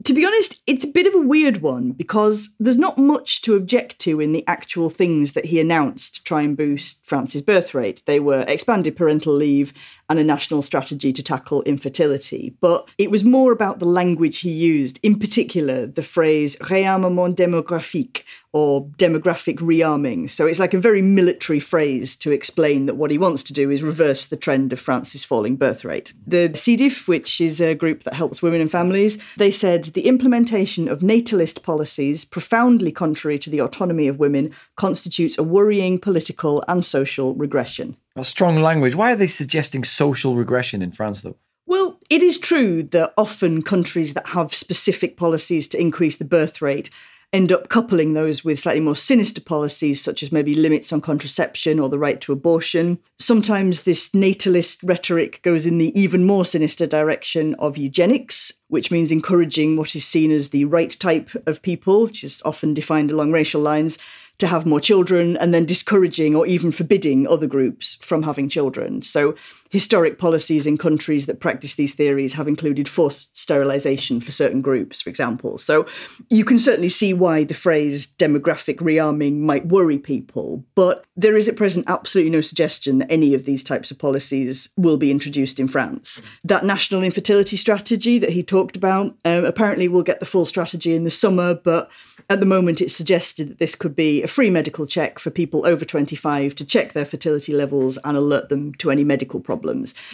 To 0.05 0.13
be 0.13 0.25
honest, 0.25 0.61
it's 0.65 0.85
a 0.85 0.89
bit 0.89 1.07
of 1.07 1.13
a 1.13 1.19
weird 1.19 1.61
one 1.61 1.91
because 1.91 2.55
there's 2.57 2.77
not 2.77 2.97
much 2.97 3.41
to 3.41 3.55
object 3.55 3.99
to 3.99 4.21
in 4.21 4.31
the 4.31 4.47
actual 4.47 4.89
things 4.89 5.33
that 5.33 5.45
he 5.45 5.59
announced 5.59 6.15
to 6.15 6.23
try 6.23 6.41
and 6.41 6.55
boost 6.55 7.05
France's 7.05 7.41
birth 7.41 7.75
rate. 7.75 8.01
They 8.05 8.19
were 8.19 8.45
expanded 8.47 8.95
parental 8.95 9.33
leave 9.33 9.73
and 10.09 10.19
a 10.19 10.23
national 10.23 10.61
strategy 10.61 11.13
to 11.13 11.23
tackle 11.23 11.61
infertility. 11.63 12.55
But 12.59 12.89
it 12.97 13.11
was 13.11 13.23
more 13.23 13.51
about 13.51 13.79
the 13.79 13.85
language 13.85 14.39
he 14.39 14.49
used, 14.49 14.99
in 15.03 15.19
particular, 15.19 15.85
the 15.85 16.03
phrase 16.03 16.55
réarmement 16.57 17.35
démographique 17.35 18.23
or 18.51 18.87
demographic 18.97 19.57
rearming. 19.57 20.29
So 20.29 20.47
it's 20.47 20.57
like 20.57 20.73
a 20.73 20.79
very 20.79 21.03
military 21.03 21.59
phrase 21.59 22.15
to 22.17 22.31
explain 22.31 22.87
that 22.87 22.95
what 22.95 23.11
he 23.11 23.17
wants 23.17 23.43
to 23.43 23.53
do 23.53 23.69
is 23.69 23.83
reverse 23.83 24.25
the 24.25 24.37
trend 24.37 24.73
of 24.73 24.79
France's 24.79 25.23
falling 25.23 25.55
birth 25.55 25.85
rate. 25.85 26.13
The 26.25 26.49
CDIF, 26.49 27.07
which 27.07 27.39
is 27.39 27.61
a 27.61 27.75
group 27.75 28.03
that 28.03 28.15
helps 28.15 28.41
women 28.41 28.61
and 28.61 28.71
families, 28.71 29.19
they 29.37 29.51
said 29.51 29.85
the 29.85 30.07
implementation 30.07 30.87
of 30.87 31.03
natalist 31.03 31.61
policies 31.61 32.25
profoundly 32.25 32.91
contrary 32.91 33.37
to 33.39 33.51
the 33.51 33.61
autonomy 33.61 34.07
of 34.07 34.19
women 34.19 34.51
constitutes 34.75 35.37
a 35.37 35.43
worrying 35.43 35.99
political 35.99 36.63
and 36.67 36.83
social 36.83 37.35
regression. 37.35 37.97
Strong 38.23 38.61
language. 38.61 38.95
Why 38.95 39.13
are 39.13 39.15
they 39.15 39.27
suggesting 39.27 39.83
social 39.83 40.35
regression 40.35 40.81
in 40.81 40.91
France, 40.91 41.21
though? 41.21 41.37
Well, 41.65 41.99
it 42.09 42.21
is 42.23 42.37
true 42.37 42.83
that 42.83 43.13
often 43.17 43.61
countries 43.61 44.13
that 44.15 44.29
have 44.29 44.55
specific 44.55 45.17
policies 45.17 45.67
to 45.69 45.79
increase 45.79 46.17
the 46.17 46.25
birth 46.25 46.61
rate 46.61 46.89
end 47.31 47.51
up 47.51 47.69
coupling 47.69 48.13
those 48.13 48.43
with 48.43 48.59
slightly 48.59 48.81
more 48.81 48.95
sinister 48.95 49.41
policies, 49.41 50.01
such 50.01 50.23
as 50.23 50.31
maybe 50.31 50.55
limits 50.55 50.91
on 50.91 51.01
contraception 51.01 51.79
or 51.79 51.87
the 51.87 51.99
right 51.99 52.19
to 52.21 52.31
abortion. 52.31 52.97
Sometimes 53.19 53.83
this 53.83 54.13
natalist 54.13 54.81
rhetoric 54.83 55.41
goes 55.43 55.65
in 55.65 55.77
the 55.77 55.97
even 55.99 56.25
more 56.25 56.45
sinister 56.45 56.87
direction 56.87 57.53
of 57.55 57.77
eugenics, 57.77 58.51
which 58.67 58.89
means 58.89 59.11
encouraging 59.11 59.77
what 59.77 59.95
is 59.95 60.05
seen 60.05 60.31
as 60.31 60.49
the 60.49 60.65
right 60.65 60.97
type 60.99 61.29
of 61.45 61.61
people, 61.61 62.05
which 62.05 62.23
is 62.23 62.41
often 62.45 62.73
defined 62.73 63.11
along 63.11 63.31
racial 63.31 63.61
lines, 63.61 63.99
to 64.39 64.47
have 64.47 64.65
more 64.65 64.79
children 64.79 65.37
and 65.37 65.53
then 65.53 65.65
discouraging 65.65 66.35
or 66.35 66.47
even 66.47 66.71
forbidding 66.71 67.27
other 67.27 67.47
groups 67.47 67.97
from 68.01 68.23
having 68.23 68.49
children. 68.49 69.01
So, 69.01 69.35
historic 69.69 70.19
policies 70.19 70.65
in 70.65 70.77
countries 70.77 71.25
that 71.25 71.39
practice 71.39 71.75
these 71.75 71.93
theories 71.93 72.33
have 72.33 72.47
included 72.47 72.89
forced 72.89 73.37
sterilization 73.37 74.19
for 74.19 74.31
certain 74.31 74.61
groups, 74.61 75.01
for 75.01 75.09
example. 75.09 75.57
So, 75.57 75.85
you 76.29 76.43
can 76.43 76.59
certainly 76.59 76.89
see 76.89 77.13
why 77.13 77.43
the 77.43 77.53
phrase 77.53 78.07
demographic 78.07 78.77
rearming 78.77 79.39
might 79.39 79.67
worry 79.67 79.97
people, 79.97 80.65
but 80.75 81.05
there 81.15 81.37
is 81.37 81.47
at 81.47 81.55
present 81.55 81.85
absolutely 81.87 82.31
no 82.31 82.41
suggestion 82.41 82.99
that 82.99 83.11
any 83.11 83.33
of 83.33 83.45
these 83.45 83.63
types 83.63 83.91
of 83.91 83.99
policies 83.99 84.69
will 84.75 84.97
be 84.97 85.11
introduced 85.11 85.59
in 85.59 85.67
France. 85.67 86.21
That 86.43 86.65
national 86.65 87.03
infertility 87.03 87.57
strategy 87.57 88.17
that 88.19 88.31
he 88.31 88.43
talked 88.43 88.75
about 88.75 89.15
um, 89.25 89.45
apparently 89.45 89.87
will 89.87 90.03
get 90.03 90.19
the 90.19 90.25
full 90.25 90.45
strategy 90.45 90.95
in 90.95 91.03
the 91.03 91.11
summer, 91.11 91.53
but 91.53 91.91
at 92.29 92.39
the 92.39 92.45
moment 92.45 92.81
it's 92.81 92.95
suggested 92.95 93.49
that 93.49 93.59
this 93.59 93.75
could 93.75 93.95
be 93.95 94.23
a 94.23 94.27
free 94.27 94.49
medical 94.49 94.85
check 94.85 95.19
for 95.19 95.29
people 95.29 95.65
over 95.65 95.85
25 95.85 96.55
to 96.55 96.65
check 96.65 96.93
their 96.93 97.05
fertility 97.05 97.53
levels 97.53 97.97
and 98.03 98.15
alert 98.15 98.49
them 98.49 98.73
to 98.75 98.91
any 98.91 99.03
medical 99.03 99.39
problems. 99.39 99.58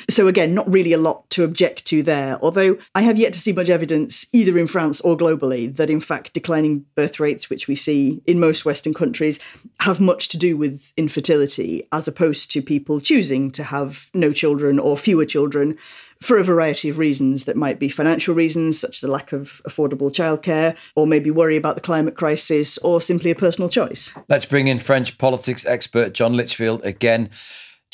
So, 0.10 0.28
again, 0.28 0.54
not 0.54 0.72
really 0.72 0.94
a 0.94 0.98
lot 0.98 1.30
to 1.32 1.44
object 1.44 1.86
to 1.86 2.04
there, 2.04 2.38
although 2.42 2.78
I 2.94 3.02
have 3.02 3.18
yet 3.18 3.34
to 3.34 3.40
see 3.40 3.54
much 3.54 3.70
evidence, 3.70 4.26
either 4.34 4.58
in 4.58 4.68
France 4.68 5.02
or 5.02 5.18
globally, 5.18 5.76
that 5.76 5.90
in 5.90 6.02
fact 6.02 6.34
declining 6.34 6.86
birth 6.96 7.20
rates, 7.20 7.50
which 7.50 7.68
we 7.68 7.76
see 7.76 8.22
in 8.26 8.40
most 8.40 8.66
Western 8.66 8.94
countries, 8.94 9.40
have 9.82 10.00
much 10.00 10.28
to 10.30 10.38
do 10.38 10.58
with 10.58 10.94
infertility, 10.98 11.88
as 11.92 12.08
opposed 12.08 12.52
to 12.52 12.62
people 12.62 13.00
choosing 13.00 13.52
to 13.52 13.64
have 13.64 14.10
no 14.14 14.32
children 14.32 14.80
or 14.80 14.98
fewer 14.98 15.26
children 15.26 15.78
for 16.22 16.38
a 16.38 16.44
variety 16.44 16.90
of 16.90 16.98
reasons 16.98 17.44
that 17.44 17.58
might 17.58 17.78
be 17.78 17.90
financial 17.90 18.34
reasons, 18.34 18.80
such 18.80 18.98
as 18.98 19.02
the 19.02 19.08
lack 19.08 19.32
of 19.34 19.62
affordable 19.68 20.12
childcare, 20.12 20.76
or 20.96 21.06
maybe 21.06 21.30
worry 21.30 21.58
about 21.58 21.76
the 21.76 21.82
climate 21.82 22.16
crisis, 22.16 22.78
or 22.80 23.02
simply 23.02 23.32
a 23.32 23.36
personal 23.36 23.70
choice. 23.70 24.14
Let's 24.30 24.46
bring 24.46 24.68
in 24.68 24.80
French 24.80 25.18
politics 25.18 25.66
expert 25.66 26.14
John 26.14 26.34
Lichfield 26.34 26.84
again. 26.84 27.30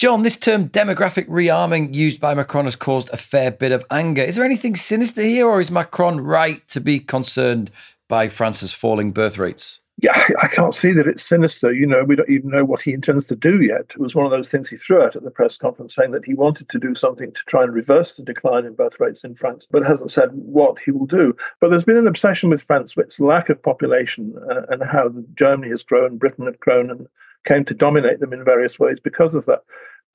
John, 0.02 0.24
this 0.24 0.36
term 0.36 0.68
demographic 0.68 1.28
rearming 1.28 1.94
used 1.94 2.20
by 2.20 2.34
Macron 2.34 2.66
has 2.66 2.76
caused 2.76 3.12
a 3.14 3.18
fair 3.18 3.52
bit 3.52 3.72
of 3.72 3.86
anger. 3.92 4.24
Is 4.24 4.36
there 4.36 4.44
anything 4.44 4.76
sinister 4.76 5.22
here, 5.22 5.46
or 5.46 5.62
is 5.62 5.70
Macron 5.70 6.22
right 6.22 6.68
to 6.70 6.82
be 6.82 7.00
concerned 7.00 7.70
by 8.08 8.28
France's 8.28 8.74
falling 8.74 9.12
birth 9.12 9.38
rates? 9.38 9.80
yeah, 10.02 10.28
I 10.42 10.48
can't 10.48 10.74
see 10.74 10.94
that 10.94 11.06
it's 11.06 11.22
sinister. 11.22 11.72
You 11.72 11.86
know, 11.86 12.04
we 12.04 12.16
don't 12.16 12.30
even 12.30 12.50
know 12.50 12.66
what 12.66 12.82
he 12.82 12.94
intends 12.94 13.26
to 13.26 13.36
do 13.36 13.62
yet. 13.62 13.92
It 13.92 14.00
was 14.00 14.16
one 14.16 14.26
of 14.26 14.32
those 14.32 14.50
things 14.50 14.68
he 14.68 14.78
threw 14.78 15.04
out 15.04 15.16
at 15.16 15.24
the 15.24 15.30
press 15.30 15.58
conference 15.58 15.94
saying 15.94 16.10
that 16.12 16.26
he 16.26 16.34
wanted 16.34 16.70
to 16.70 16.80
do 16.80 16.96
something 16.96 17.32
to 17.32 17.42
try 17.46 17.62
and 17.62 17.72
reverse 17.72 18.16
the 18.16 18.24
decline 18.24 18.66
in 18.66 18.74
birth 18.74 19.00
rates 19.00 19.24
in 19.24 19.36
France, 19.36 19.68
but 19.70 19.86
hasn't 19.86 20.10
said 20.10 20.30
what 20.32 20.78
he 20.84 20.90
will 20.90 21.06
do. 21.06 21.36
But 21.60 21.70
there's 21.70 21.84
been 21.84 21.98
an 21.98 22.08
obsession 22.08 22.50
with 22.50 22.64
France 22.64 22.96
with 22.96 23.06
its 23.06 23.20
lack 23.20 23.50
of 23.50 23.62
population 23.62 24.34
uh, 24.50 24.62
and 24.70 24.82
how 24.82 25.12
Germany 25.36 25.70
has 25.70 25.84
grown, 25.84 26.18
Britain 26.18 26.46
had 26.46 26.60
grown, 26.60 26.90
and 26.90 27.08
came 27.46 27.66
to 27.66 27.74
dominate 27.76 28.20
them 28.20 28.34
in 28.34 28.44
various 28.44 28.80
ways 28.80 28.98
because 29.04 29.36
of 29.36 29.46
that. 29.46 29.64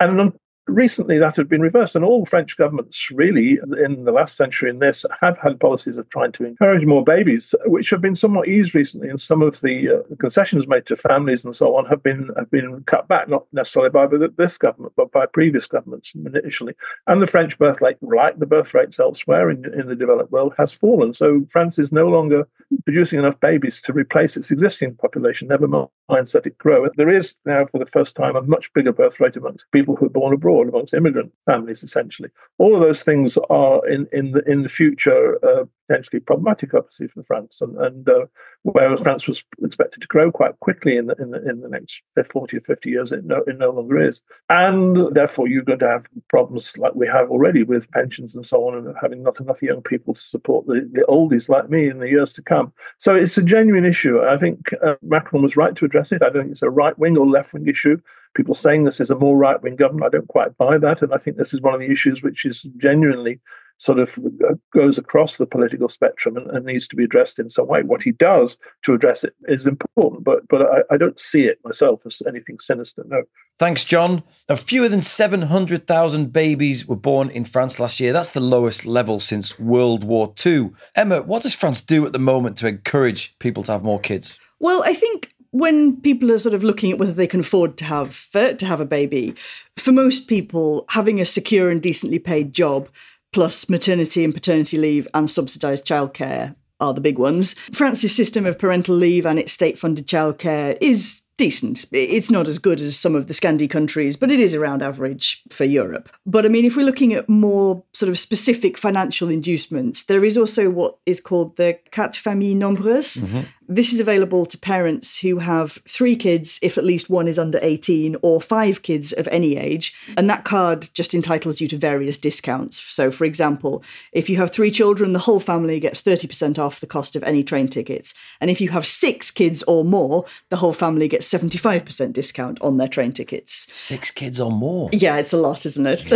And 0.00 0.32
recently 0.66 1.18
that 1.18 1.36
had 1.36 1.48
been 1.48 1.60
reversed 1.60 1.94
and 1.94 2.04
all 2.04 2.26
french 2.26 2.56
governments 2.56 3.10
really 3.12 3.58
in 3.84 4.04
the 4.04 4.10
last 4.10 4.36
century 4.36 4.68
in 4.68 4.80
this 4.80 5.04
have 5.20 5.38
had 5.38 5.60
policies 5.60 5.96
of 5.96 6.08
trying 6.10 6.32
to 6.32 6.44
encourage 6.44 6.84
more 6.84 7.04
babies 7.04 7.54
which 7.66 7.90
have 7.90 8.00
been 8.00 8.16
somewhat 8.16 8.48
eased 8.48 8.74
recently 8.74 9.08
and 9.08 9.20
some 9.20 9.42
of 9.42 9.60
the, 9.60 9.88
uh, 9.88 10.14
concessions 10.16 10.66
made 10.66 10.84
to 10.84 10.96
families 10.96 11.44
and 11.44 11.54
so 11.54 11.76
on 11.76 11.84
have 11.86 12.02
been 12.02 12.30
have 12.36 12.50
been 12.50 12.82
cut 12.86 13.06
back 13.06 13.28
not 13.28 13.44
necessarily 13.52 13.90
by 13.90 14.06
this 14.36 14.58
government 14.58 14.92
but 14.96 15.12
by 15.12 15.24
previous 15.26 15.66
governments 15.66 16.12
initially. 16.14 16.74
And 17.06 17.22
the 17.22 17.26
french 17.26 17.58
birth 17.58 17.80
rate 17.80 17.96
like 18.02 18.38
the 18.38 18.46
birth 18.46 18.74
rates 18.74 18.98
elsewhere 18.98 19.50
in, 19.50 19.64
in 19.78 19.86
the 19.86 19.94
developed 19.94 20.32
world 20.32 20.54
has 20.58 20.72
fallen. 20.72 21.14
So 21.14 21.46
france 21.48 21.78
is 21.78 21.92
no 21.92 22.08
longer 22.08 22.48
producing 22.84 23.18
enough 23.18 23.38
babies 23.40 23.80
to 23.82 23.92
replace 23.92 24.36
its 24.36 24.50
existing 24.50 24.96
population 24.96 25.48
never 25.48 25.68
mind 25.68 25.88
let 26.08 26.46
it 26.46 26.58
grow. 26.58 26.88
There 26.96 27.10
is 27.10 27.34
now 27.44 27.66
for 27.66 27.78
the 27.78 27.86
first 27.86 28.14
time 28.14 28.36
a 28.36 28.42
much 28.42 28.72
bigger 28.72 28.92
birth 28.92 29.20
rate 29.20 29.36
amongst 29.36 29.70
people 29.72 29.96
who 29.96 30.06
are 30.06 30.10
born 30.10 30.32
abroad 30.32 30.55
amongst 30.62 30.94
immigrant 30.94 31.32
families, 31.44 31.82
essentially. 31.82 32.30
All 32.58 32.74
of 32.74 32.80
those 32.80 33.02
things 33.02 33.38
are 33.50 33.86
in, 33.88 34.08
in 34.12 34.32
the 34.32 34.42
in 34.50 34.62
the 34.62 34.68
future 34.68 35.38
uh, 35.44 35.64
potentially 35.88 36.20
problematic, 36.20 36.74
obviously, 36.74 37.08
for 37.08 37.22
France. 37.22 37.60
And, 37.60 37.76
and 37.76 38.08
uh, 38.08 38.26
whereas 38.62 39.00
France 39.00 39.26
was 39.26 39.42
expected 39.62 40.00
to 40.00 40.08
grow 40.08 40.30
quite 40.30 40.58
quickly 40.60 40.96
in 40.96 41.06
the, 41.06 41.14
in 41.16 41.30
the, 41.30 41.48
in 41.48 41.60
the 41.60 41.68
next 41.68 42.02
40 42.24 42.56
or 42.56 42.60
50 42.60 42.90
years, 42.90 43.12
it 43.12 43.24
no, 43.24 43.42
it 43.46 43.58
no 43.58 43.70
longer 43.70 44.00
is. 44.00 44.20
And 44.48 45.14
therefore, 45.14 45.48
you're 45.48 45.62
going 45.62 45.78
to 45.80 45.88
have 45.88 46.06
problems 46.28 46.76
like 46.78 46.94
we 46.94 47.06
have 47.06 47.30
already 47.30 47.62
with 47.62 47.90
pensions 47.90 48.34
and 48.34 48.44
so 48.44 48.66
on, 48.66 48.76
and 48.76 48.94
having 49.00 49.22
not 49.22 49.40
enough 49.40 49.62
young 49.62 49.82
people 49.82 50.14
to 50.14 50.20
support 50.20 50.66
the, 50.66 50.88
the 50.92 51.04
oldies 51.08 51.48
like 51.48 51.70
me 51.70 51.88
in 51.88 51.98
the 51.98 52.08
years 52.08 52.32
to 52.34 52.42
come. 52.42 52.72
So 52.98 53.14
it's 53.14 53.38
a 53.38 53.42
genuine 53.42 53.84
issue. 53.84 54.22
I 54.22 54.36
think 54.36 54.70
uh, 54.84 54.94
Macron 55.02 55.42
was 55.42 55.56
right 55.56 55.74
to 55.76 55.84
address 55.84 56.12
it. 56.12 56.22
I 56.22 56.30
don't 56.30 56.44
think 56.44 56.52
it's 56.52 56.62
a 56.62 56.70
right 56.70 56.98
wing 56.98 57.16
or 57.16 57.26
left 57.26 57.54
wing 57.54 57.68
issue 57.68 57.98
people 58.36 58.54
saying 58.54 58.84
this 58.84 59.00
is 59.00 59.10
a 59.10 59.16
more 59.16 59.36
right 59.36 59.60
wing 59.62 59.76
government. 59.76 60.06
I 60.06 60.16
don't 60.16 60.28
quite 60.28 60.56
buy 60.56 60.78
that. 60.78 61.02
And 61.02 61.12
I 61.12 61.18
think 61.18 61.36
this 61.36 61.54
is 61.54 61.60
one 61.60 61.74
of 61.74 61.80
the 61.80 61.90
issues 61.90 62.22
which 62.22 62.44
is 62.44 62.62
genuinely 62.76 63.40
sort 63.78 63.98
of 63.98 64.18
uh, 64.18 64.54
goes 64.72 64.96
across 64.96 65.36
the 65.36 65.46
political 65.46 65.88
spectrum 65.88 66.36
and, 66.36 66.50
and, 66.50 66.64
needs 66.64 66.88
to 66.88 66.96
be 66.96 67.04
addressed 67.04 67.38
in 67.38 67.50
some 67.50 67.66
way. 67.66 67.82
What 67.82 68.02
he 68.02 68.12
does 68.12 68.56
to 68.84 68.94
address 68.94 69.22
it 69.22 69.34
is 69.48 69.66
important, 69.66 70.24
but 70.24 70.48
but 70.48 70.62
I, 70.62 70.94
I 70.94 70.96
don't 70.96 71.20
see 71.20 71.44
it 71.44 71.58
myself 71.62 72.06
as 72.06 72.22
anything 72.26 72.58
sinister. 72.58 73.04
No. 73.06 73.24
Thanks, 73.58 73.84
John. 73.84 74.22
Now, 74.48 74.56
fewer 74.56 74.88
than 74.88 75.00
700,000 75.00 76.32
babies 76.32 76.86
were 76.86 76.96
born 76.96 77.30
in 77.30 77.44
France 77.44 77.80
last 77.80 78.00
year. 78.00 78.12
That's 78.12 78.32
the 78.32 78.40
lowest 78.40 78.84
level 78.86 79.20
since 79.20 79.58
World 79.58 80.04
War 80.04 80.32
II. 80.44 80.70
Emma, 80.94 81.22
what 81.22 81.42
does 81.42 81.54
France 81.54 81.80
do 81.80 82.04
at 82.06 82.12
the 82.12 82.18
moment 82.18 82.58
to 82.58 82.66
encourage 82.66 83.34
people 83.38 83.62
to 83.64 83.72
have 83.72 83.82
more 83.82 84.00
kids? 84.00 84.38
Well, 84.60 84.82
I 84.84 84.94
think 84.94 85.34
when 85.58 86.00
people 86.00 86.30
are 86.32 86.38
sort 86.38 86.54
of 86.54 86.62
looking 86.62 86.92
at 86.92 86.98
whether 86.98 87.12
they 87.12 87.26
can 87.26 87.40
afford 87.40 87.76
to 87.78 87.84
have 87.84 88.30
to 88.32 88.66
have 88.66 88.80
a 88.80 88.86
baby, 88.86 89.34
for 89.76 89.92
most 89.92 90.28
people, 90.28 90.84
having 90.90 91.20
a 91.20 91.24
secure 91.24 91.70
and 91.70 91.82
decently 91.82 92.18
paid 92.18 92.52
job 92.52 92.88
plus 93.32 93.68
maternity 93.68 94.24
and 94.24 94.34
paternity 94.34 94.78
leave 94.78 95.06
and 95.12 95.28
subsidised 95.28 95.86
childcare 95.86 96.54
are 96.80 96.94
the 96.94 97.00
big 97.00 97.18
ones. 97.18 97.54
France's 97.72 98.14
system 98.14 98.46
of 98.46 98.58
parental 98.58 98.94
leave 98.94 99.26
and 99.26 99.38
its 99.38 99.52
state 99.52 99.78
funded 99.78 100.06
childcare 100.06 100.76
is 100.80 101.22
decent. 101.36 101.84
It's 101.92 102.30
not 102.30 102.48
as 102.48 102.58
good 102.58 102.80
as 102.80 102.98
some 102.98 103.14
of 103.14 103.26
the 103.26 103.34
Scandi 103.34 103.68
countries, 103.68 104.16
but 104.16 104.30
it 104.30 104.40
is 104.40 104.54
around 104.54 104.82
average 104.82 105.42
for 105.50 105.64
Europe. 105.64 106.08
But 106.24 106.46
I 106.46 106.48
mean, 106.48 106.64
if 106.64 106.76
we're 106.76 106.86
looking 106.86 107.12
at 107.12 107.28
more 107.28 107.82
sort 107.92 108.08
of 108.08 108.18
specific 108.18 108.78
financial 108.78 109.28
inducements, 109.28 110.04
there 110.04 110.24
is 110.24 110.36
also 110.36 110.70
what 110.70 110.96
is 111.04 111.20
called 111.20 111.56
the 111.56 111.78
Carte 111.92 112.16
Famille 112.16 112.56
Nombreuse, 112.56 113.18
mm-hmm. 113.18 113.40
This 113.68 113.92
is 113.92 114.00
available 114.00 114.46
to 114.46 114.58
parents 114.58 115.18
who 115.18 115.38
have 115.38 115.72
three 115.88 116.16
kids, 116.16 116.58
if 116.62 116.78
at 116.78 116.84
least 116.84 117.10
one 117.10 117.28
is 117.28 117.38
under 117.38 117.58
18, 117.62 118.16
or 118.22 118.40
five 118.40 118.82
kids 118.82 119.12
of 119.12 119.28
any 119.28 119.56
age. 119.56 119.94
And 120.16 120.30
that 120.30 120.44
card 120.44 120.88
just 120.94 121.14
entitles 121.14 121.60
you 121.60 121.68
to 121.68 121.76
various 121.76 122.18
discounts. 122.18 122.82
So, 122.82 123.10
for 123.10 123.24
example, 123.24 123.82
if 124.12 124.28
you 124.28 124.36
have 124.36 124.52
three 124.52 124.70
children, 124.70 125.12
the 125.12 125.20
whole 125.20 125.40
family 125.40 125.80
gets 125.80 126.00
30% 126.02 126.58
off 126.58 126.80
the 126.80 126.86
cost 126.86 127.16
of 127.16 127.22
any 127.24 127.42
train 127.42 127.68
tickets. 127.68 128.14
And 128.40 128.50
if 128.50 128.60
you 128.60 128.70
have 128.70 128.86
six 128.86 129.30
kids 129.30 129.62
or 129.64 129.84
more, 129.84 130.24
the 130.50 130.56
whole 130.56 130.72
family 130.72 131.08
gets 131.08 131.28
75% 131.28 132.12
discount 132.12 132.60
on 132.60 132.76
their 132.76 132.88
train 132.88 133.12
tickets. 133.12 133.72
Six 133.72 134.10
kids 134.10 134.40
or 134.40 134.50
more? 134.50 134.90
Yeah, 134.92 135.16
it's 135.18 135.32
a 135.32 135.36
lot, 135.36 135.66
isn't 135.66 135.86
it? 135.86 136.06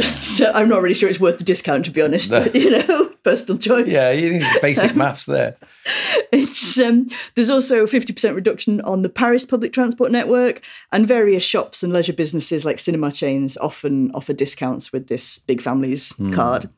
Yeah. 0.41 0.53
I'm 0.55 0.69
not 0.69 0.83
really 0.83 0.95
sure 0.95 1.09
it's 1.09 1.21
worth 1.21 1.39
the 1.39 1.45
discount, 1.45 1.85
to 1.87 1.91
be 1.91 2.03
honest, 2.03 2.31
no. 2.31 2.45
but 2.45 2.55
you 2.55 2.71
know, 2.71 3.11
personal 3.23 3.59
choice. 3.59 3.93
Yeah, 3.93 4.11
you 4.11 4.33
need 4.35 4.45
basic 4.63 4.95
maths 5.01 5.27
there. 5.27 5.57
It's 6.33 6.79
um, 6.79 7.07
there's 7.41 7.49
also 7.49 7.85
a 7.85 7.89
50% 7.89 8.35
reduction 8.35 8.83
on 8.83 9.01
the 9.01 9.09
Paris 9.09 9.47
public 9.47 9.73
transport 9.73 10.13
network, 10.13 10.61
and 10.93 11.09
various 11.09 11.43
shops 11.43 11.83
and 11.83 11.91
leisure 11.91 12.13
businesses 12.13 12.67
like 12.67 12.79
cinema 12.79 13.11
chains 13.11 13.57
often 13.57 14.11
offer 14.13 14.35
discounts 14.35 14.93
with 14.93 15.07
this 15.07 15.39
Big 15.39 15.63
Families 15.63 16.13
mm. 16.13 16.35
card. 16.35 16.69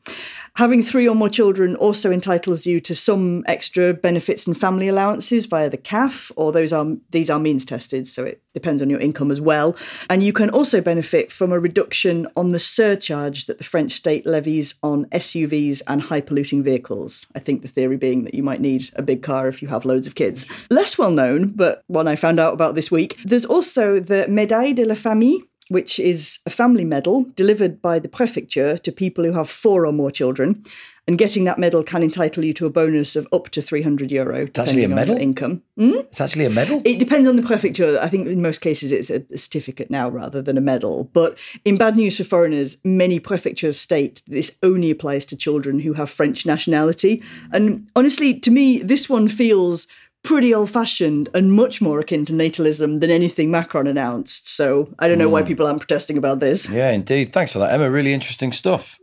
Having 0.55 0.83
three 0.83 1.07
or 1.07 1.15
more 1.15 1.29
children 1.29 1.75
also 1.75 2.11
entitles 2.11 2.67
you 2.67 2.79
to 2.81 2.93
some 2.93 3.43
extra 3.47 3.91
benefits 3.91 4.45
and 4.45 4.55
family 4.55 4.87
allowances 4.87 5.47
via 5.47 5.67
the 5.67 5.79
CAF, 5.79 6.31
or 6.35 6.51
those 6.51 6.71
are 6.71 6.85
these 7.09 7.31
are 7.31 7.39
means 7.39 7.65
tested, 7.65 8.07
so 8.07 8.23
it 8.23 8.43
depends 8.53 8.79
on 8.79 8.89
your 8.89 8.99
income 8.99 9.31
as 9.31 9.41
well. 9.41 9.75
And 10.11 10.21
you 10.21 10.31
can 10.31 10.51
also 10.51 10.79
benefit 10.79 11.31
from 11.31 11.51
a 11.51 11.59
reduction 11.59 12.27
on 12.35 12.49
the 12.49 12.59
surcharge 12.59 13.47
that 13.47 13.57
the 13.57 13.63
French 13.63 13.93
state 13.93 14.27
levies 14.27 14.75
on 14.83 15.05
SUVs 15.05 15.81
and 15.87 16.03
high 16.03 16.21
polluting 16.21 16.61
vehicles. 16.61 17.25
I 17.33 17.39
think 17.39 17.63
the 17.63 17.67
theory 17.67 17.97
being 17.97 18.23
that 18.25 18.35
you 18.35 18.43
might 18.43 18.61
need 18.61 18.89
a 18.93 19.01
big 19.01 19.23
car 19.23 19.47
if 19.47 19.63
you 19.63 19.69
have 19.69 19.85
loads 19.85 20.05
of 20.05 20.13
kids. 20.13 20.45
Less 20.69 20.99
well 20.99 21.11
known, 21.11 21.53
but 21.55 21.81
one 21.87 22.07
I 22.07 22.15
found 22.15 22.39
out 22.39 22.53
about 22.53 22.75
this 22.75 22.91
week. 22.91 23.17
There's 23.25 23.45
also 23.45 23.99
the 23.99 24.27
Médaille 24.29 24.75
de 24.75 24.85
la 24.85 24.95
Famille 24.95 25.41
which 25.73 25.99
is 25.99 26.39
a 26.45 26.49
family 26.49 26.85
medal 26.85 27.25
delivered 27.35 27.81
by 27.81 27.99
the 27.99 28.07
prefecture 28.07 28.77
to 28.77 28.91
people 28.91 29.23
who 29.23 29.33
have 29.33 29.49
four 29.49 29.85
or 29.85 29.91
more 29.91 30.11
children. 30.11 30.63
And 31.05 31.17
getting 31.17 31.43
that 31.43 31.59
medal 31.59 31.83
can 31.83 32.01
entitle 32.01 32.45
you 32.45 32.53
to 32.53 32.65
a 32.65 32.69
bonus 32.69 33.17
of 33.17 33.27
up 33.33 33.49
to 33.49 33.61
300 33.61 34.09
euro. 34.09 34.45
That's 34.45 34.69
actually 34.69 34.85
a 34.85 34.87
medal? 34.87 35.15
your 35.15 35.21
Income. 35.21 35.61
Hmm? 35.77 35.95
It's 35.95 36.21
actually 36.21 36.45
a 36.45 36.49
medal. 36.49 36.81
It 36.85 36.97
depends 36.97 37.27
on 37.27 37.35
the 37.35 37.41
prefecture. 37.41 37.99
I 37.99 38.07
think 38.07 38.25
in 38.27 38.41
most 38.41 38.61
cases 38.61 38.93
it's 38.93 39.09
a 39.09 39.21
certificate 39.37 39.91
now 39.91 40.07
rather 40.07 40.41
than 40.41 40.57
a 40.57 40.61
medal. 40.61 41.09
But 41.11 41.37
in 41.65 41.75
bad 41.75 41.97
news 41.97 42.15
for 42.15 42.23
foreigners, 42.23 42.77
many 42.85 43.19
prefectures 43.19 43.77
state 43.77 44.21
this 44.27 44.57
only 44.63 44.91
applies 44.91 45.25
to 45.25 45.35
children 45.35 45.81
who 45.81 45.93
have 45.93 46.09
French 46.09 46.45
nationality. 46.45 47.21
And 47.51 47.89
honestly, 47.97 48.39
to 48.39 48.51
me, 48.51 48.77
this 48.77 49.09
one 49.09 49.27
feels 49.27 49.87
pretty 50.23 50.53
old 50.53 50.71
fashioned 50.71 51.29
and 51.33 51.51
much 51.51 51.81
more 51.81 51.99
akin 51.99 52.25
to 52.25 52.33
natalism 52.33 53.01
than 53.01 53.09
anything 53.09 53.51
Macron 53.51 53.87
announced. 53.87 54.47
So 54.47 54.89
I 54.99 55.07
don't 55.07 55.17
know 55.17 55.29
why 55.29 55.41
hmm. 55.41 55.47
people 55.47 55.67
aren't 55.67 55.81
protesting 55.81 56.17
about 56.17 56.39
this. 56.39 56.69
Yeah, 56.69 56.91
indeed. 56.91 57.33
Thanks 57.33 57.53
for 57.53 57.59
that, 57.59 57.73
Emma. 57.73 57.89
Really 57.89 58.13
interesting 58.13 58.51
stuff. 58.53 58.99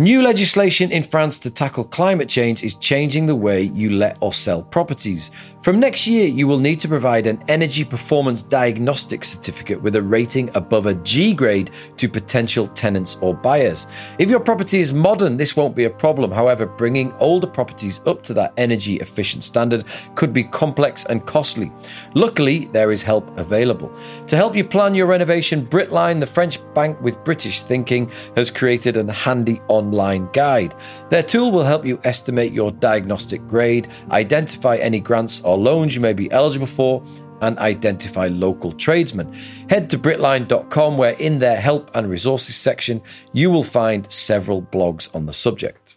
New 0.00 0.22
legislation 0.22 0.92
in 0.92 1.02
France 1.02 1.40
to 1.40 1.50
tackle 1.50 1.82
climate 1.82 2.28
change 2.28 2.62
is 2.62 2.76
changing 2.76 3.26
the 3.26 3.34
way 3.34 3.62
you 3.62 3.90
let 3.90 4.16
or 4.20 4.32
sell 4.32 4.62
properties. 4.62 5.32
From 5.60 5.80
next 5.80 6.06
year, 6.06 6.28
you 6.28 6.46
will 6.46 6.60
need 6.60 6.78
to 6.80 6.88
provide 6.88 7.26
an 7.26 7.42
energy 7.48 7.84
performance 7.84 8.40
diagnostic 8.40 9.24
certificate 9.24 9.82
with 9.82 9.96
a 9.96 10.02
rating 10.02 10.54
above 10.54 10.86
a 10.86 10.94
G 10.94 11.34
grade 11.34 11.72
to 11.96 12.08
potential 12.08 12.68
tenants 12.68 13.16
or 13.16 13.34
buyers. 13.34 13.88
If 14.20 14.30
your 14.30 14.38
property 14.38 14.78
is 14.78 14.92
modern, 14.92 15.36
this 15.36 15.56
won't 15.56 15.74
be 15.74 15.86
a 15.86 15.90
problem. 15.90 16.30
However, 16.30 16.64
bringing 16.64 17.12
older 17.14 17.48
properties 17.48 18.00
up 18.06 18.22
to 18.22 18.34
that 18.34 18.52
energy 18.56 19.00
efficient 19.00 19.42
standard 19.42 19.84
could 20.14 20.32
be 20.32 20.44
complex 20.44 21.06
and 21.06 21.26
costly. 21.26 21.72
Luckily, 22.14 22.66
there 22.66 22.92
is 22.92 23.02
help 23.02 23.36
available. 23.36 23.92
To 24.28 24.36
help 24.36 24.54
you 24.54 24.62
plan 24.62 24.94
your 24.94 25.08
renovation, 25.08 25.66
Britline, 25.66 26.20
the 26.20 26.26
French 26.26 26.60
bank 26.72 27.00
with 27.00 27.24
British 27.24 27.62
thinking, 27.62 28.12
has 28.36 28.48
created 28.48 28.96
a 28.96 29.12
handy 29.12 29.60
online 29.88 30.28
guide. 30.32 30.74
Their 31.08 31.22
tool 31.22 31.50
will 31.50 31.64
help 31.64 31.86
you 31.86 31.98
estimate 32.04 32.52
your 32.52 32.70
diagnostic 32.70 33.46
grade, 33.48 33.88
identify 34.10 34.76
any 34.76 35.00
grants 35.00 35.40
or 35.40 35.56
loans 35.56 35.94
you 35.94 36.02
may 36.02 36.12
be 36.12 36.30
eligible 36.30 36.66
for, 36.66 37.02
and 37.40 37.58
identify 37.58 38.26
local 38.28 38.72
tradesmen. 38.72 39.32
Head 39.70 39.88
to 39.90 39.98
Britline.com, 39.98 40.98
where 40.98 41.14
in 41.14 41.38
their 41.38 41.58
help 41.58 41.90
and 41.94 42.10
resources 42.10 42.56
section, 42.56 43.00
you 43.32 43.50
will 43.50 43.64
find 43.64 44.10
several 44.12 44.60
blogs 44.60 45.14
on 45.14 45.24
the 45.24 45.32
subject. 45.32 45.96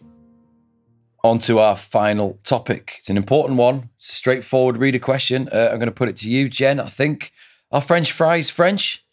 On 1.24 1.38
to 1.40 1.60
our 1.60 1.76
final 1.76 2.40
topic. 2.44 2.96
It's 3.00 3.10
an 3.10 3.18
important 3.18 3.60
one. 3.60 3.90
It's 3.98 4.14
a 4.14 4.16
straightforward 4.16 4.78
reader 4.78 5.00
question. 5.00 5.50
Uh, 5.52 5.70
I'm 5.72 5.80
going 5.80 5.88
to 5.88 5.92
put 5.92 6.10
it 6.10 6.16
to 6.18 6.30
you, 6.30 6.48
Gen. 6.48 6.80
I 6.80 6.90
think 6.90 7.34
are 7.72 7.82
French 7.82 8.12
fries 8.12 8.50
French? 8.50 9.06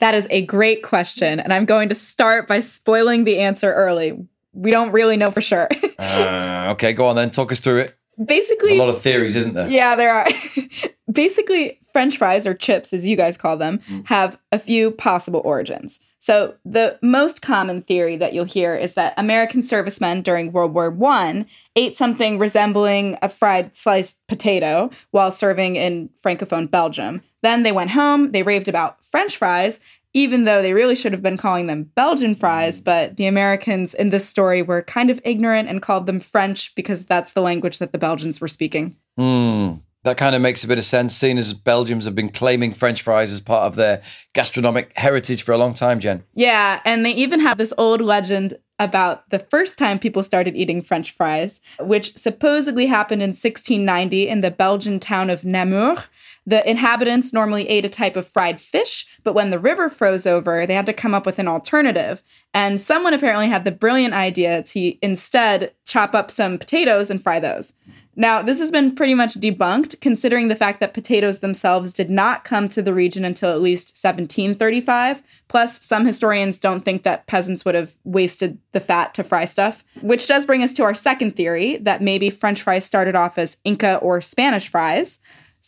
That 0.00 0.14
is 0.14 0.26
a 0.30 0.42
great 0.42 0.82
question. 0.82 1.40
And 1.40 1.52
I'm 1.52 1.64
going 1.64 1.88
to 1.88 1.94
start 1.94 2.46
by 2.46 2.60
spoiling 2.60 3.24
the 3.24 3.38
answer 3.38 3.72
early. 3.72 4.26
We 4.52 4.70
don't 4.70 4.92
really 4.92 5.16
know 5.16 5.30
for 5.30 5.40
sure. 5.40 5.68
Uh, 5.98 6.68
okay, 6.72 6.92
go 6.92 7.06
on 7.06 7.16
then. 7.16 7.30
Talk 7.30 7.50
us 7.50 7.58
through 7.58 7.78
it. 7.78 7.98
There's 8.18 8.26
Basically, 8.26 8.76
a 8.76 8.82
lot 8.82 8.94
of 8.94 9.00
theories, 9.00 9.34
isn't 9.34 9.54
there? 9.54 9.68
Yeah, 9.68 9.96
there 9.96 10.12
are. 10.12 10.26
Basically, 11.10 11.80
French 11.94 12.18
fries 12.18 12.46
or 12.46 12.52
chips, 12.52 12.92
as 12.92 13.06
you 13.06 13.16
guys 13.16 13.38
call 13.38 13.56
them, 13.56 13.80
have 14.04 14.38
a 14.52 14.58
few 14.58 14.90
possible 14.90 15.40
origins. 15.42 16.00
So, 16.18 16.54
the 16.64 16.98
most 17.02 17.40
common 17.40 17.82
theory 17.82 18.16
that 18.16 18.34
you'll 18.34 18.44
hear 18.44 18.74
is 18.74 18.94
that 18.94 19.14
American 19.16 19.62
servicemen 19.62 20.22
during 20.22 20.52
World 20.52 20.74
War 20.74 20.94
I 21.04 21.46
ate 21.76 21.96
something 21.96 22.38
resembling 22.38 23.16
a 23.22 23.28
fried 23.28 23.76
sliced 23.76 24.18
potato 24.26 24.90
while 25.12 25.30
serving 25.30 25.76
in 25.76 26.10
Francophone 26.22 26.70
Belgium. 26.70 27.22
Then 27.42 27.62
they 27.62 27.72
went 27.72 27.90
home, 27.90 28.32
they 28.32 28.42
raved 28.42 28.68
about 28.68 29.04
French 29.04 29.36
fries, 29.36 29.80
even 30.16 30.44
though 30.44 30.62
they 30.62 30.72
really 30.72 30.94
should 30.94 31.12
have 31.12 31.22
been 31.22 31.36
calling 31.36 31.66
them 31.66 31.90
Belgian 31.94 32.34
fries, 32.34 32.80
but 32.80 33.16
the 33.16 33.26
Americans 33.26 33.92
in 33.92 34.08
this 34.08 34.26
story 34.26 34.62
were 34.62 34.82
kind 34.82 35.10
of 35.10 35.20
ignorant 35.24 35.68
and 35.68 35.82
called 35.82 36.06
them 36.06 36.20
French 36.20 36.74
because 36.74 37.04
that's 37.04 37.32
the 37.32 37.42
language 37.42 37.78
that 37.78 37.92
the 37.92 37.98
Belgians 37.98 38.40
were 38.40 38.48
speaking. 38.48 38.96
Hmm. 39.18 39.74
That 40.04 40.16
kind 40.16 40.36
of 40.36 40.40
makes 40.40 40.62
a 40.62 40.68
bit 40.68 40.78
of 40.78 40.84
sense, 40.84 41.16
seeing 41.16 41.36
as 41.36 41.52
Belgians 41.52 42.04
have 42.04 42.14
been 42.14 42.30
claiming 42.30 42.72
French 42.72 43.02
fries 43.02 43.32
as 43.32 43.40
part 43.40 43.64
of 43.64 43.74
their 43.74 44.00
gastronomic 44.34 44.96
heritage 44.96 45.42
for 45.42 45.50
a 45.50 45.58
long 45.58 45.74
time, 45.74 45.98
Gen. 45.98 46.22
Yeah, 46.32 46.80
and 46.84 47.04
they 47.04 47.10
even 47.10 47.40
have 47.40 47.58
this 47.58 47.72
old 47.76 48.00
legend 48.00 48.54
about 48.78 49.28
the 49.30 49.40
first 49.40 49.76
time 49.76 49.98
people 49.98 50.22
started 50.22 50.54
eating 50.54 50.80
French 50.80 51.10
fries, 51.10 51.60
which 51.80 52.16
supposedly 52.16 52.86
happened 52.86 53.20
in 53.20 53.30
1690 53.30 54.28
in 54.28 54.42
the 54.42 54.50
Belgian 54.50 55.00
town 55.00 55.28
of 55.28 55.44
Namur. 55.44 56.04
The 56.46 56.68
inhabitants 56.68 57.32
normally 57.32 57.68
ate 57.68 57.84
a 57.84 57.88
type 57.88 58.14
of 58.14 58.28
fried 58.28 58.60
fish, 58.60 59.06
but 59.24 59.34
when 59.34 59.50
the 59.50 59.58
river 59.58 59.88
froze 59.88 60.26
over, 60.26 60.64
they 60.64 60.74
had 60.74 60.86
to 60.86 60.92
come 60.92 61.12
up 61.12 61.26
with 61.26 61.40
an 61.40 61.48
alternative. 61.48 62.22
And 62.54 62.80
someone 62.80 63.12
apparently 63.12 63.48
had 63.48 63.64
the 63.64 63.72
brilliant 63.72 64.14
idea 64.14 64.62
to 64.62 65.04
instead 65.04 65.72
chop 65.84 66.14
up 66.14 66.30
some 66.30 66.56
potatoes 66.58 67.10
and 67.10 67.20
fry 67.20 67.40
those. 67.40 67.72
Now, 68.18 68.40
this 68.40 68.60
has 68.60 68.70
been 68.70 68.94
pretty 68.94 69.12
much 69.12 69.34
debunked, 69.34 70.00
considering 70.00 70.48
the 70.48 70.56
fact 70.56 70.80
that 70.80 70.94
potatoes 70.94 71.40
themselves 71.40 71.92
did 71.92 72.08
not 72.08 72.44
come 72.44 72.66
to 72.70 72.80
the 72.80 72.94
region 72.94 73.26
until 73.26 73.50
at 73.50 73.60
least 73.60 73.88
1735. 73.88 75.22
Plus, 75.48 75.84
some 75.84 76.06
historians 76.06 76.56
don't 76.56 76.82
think 76.82 77.02
that 77.02 77.26
peasants 77.26 77.64
would 77.66 77.74
have 77.74 77.94
wasted 78.04 78.58
the 78.72 78.80
fat 78.80 79.12
to 79.14 79.22
fry 79.22 79.44
stuff. 79.44 79.84
Which 80.00 80.26
does 80.26 80.46
bring 80.46 80.62
us 80.62 80.72
to 80.74 80.84
our 80.84 80.94
second 80.94 81.36
theory 81.36 81.76
that 81.78 82.00
maybe 82.00 82.30
French 82.30 82.62
fries 82.62 82.86
started 82.86 83.14
off 83.14 83.36
as 83.36 83.58
Inca 83.64 83.96
or 83.96 84.22
Spanish 84.22 84.68
fries. 84.68 85.18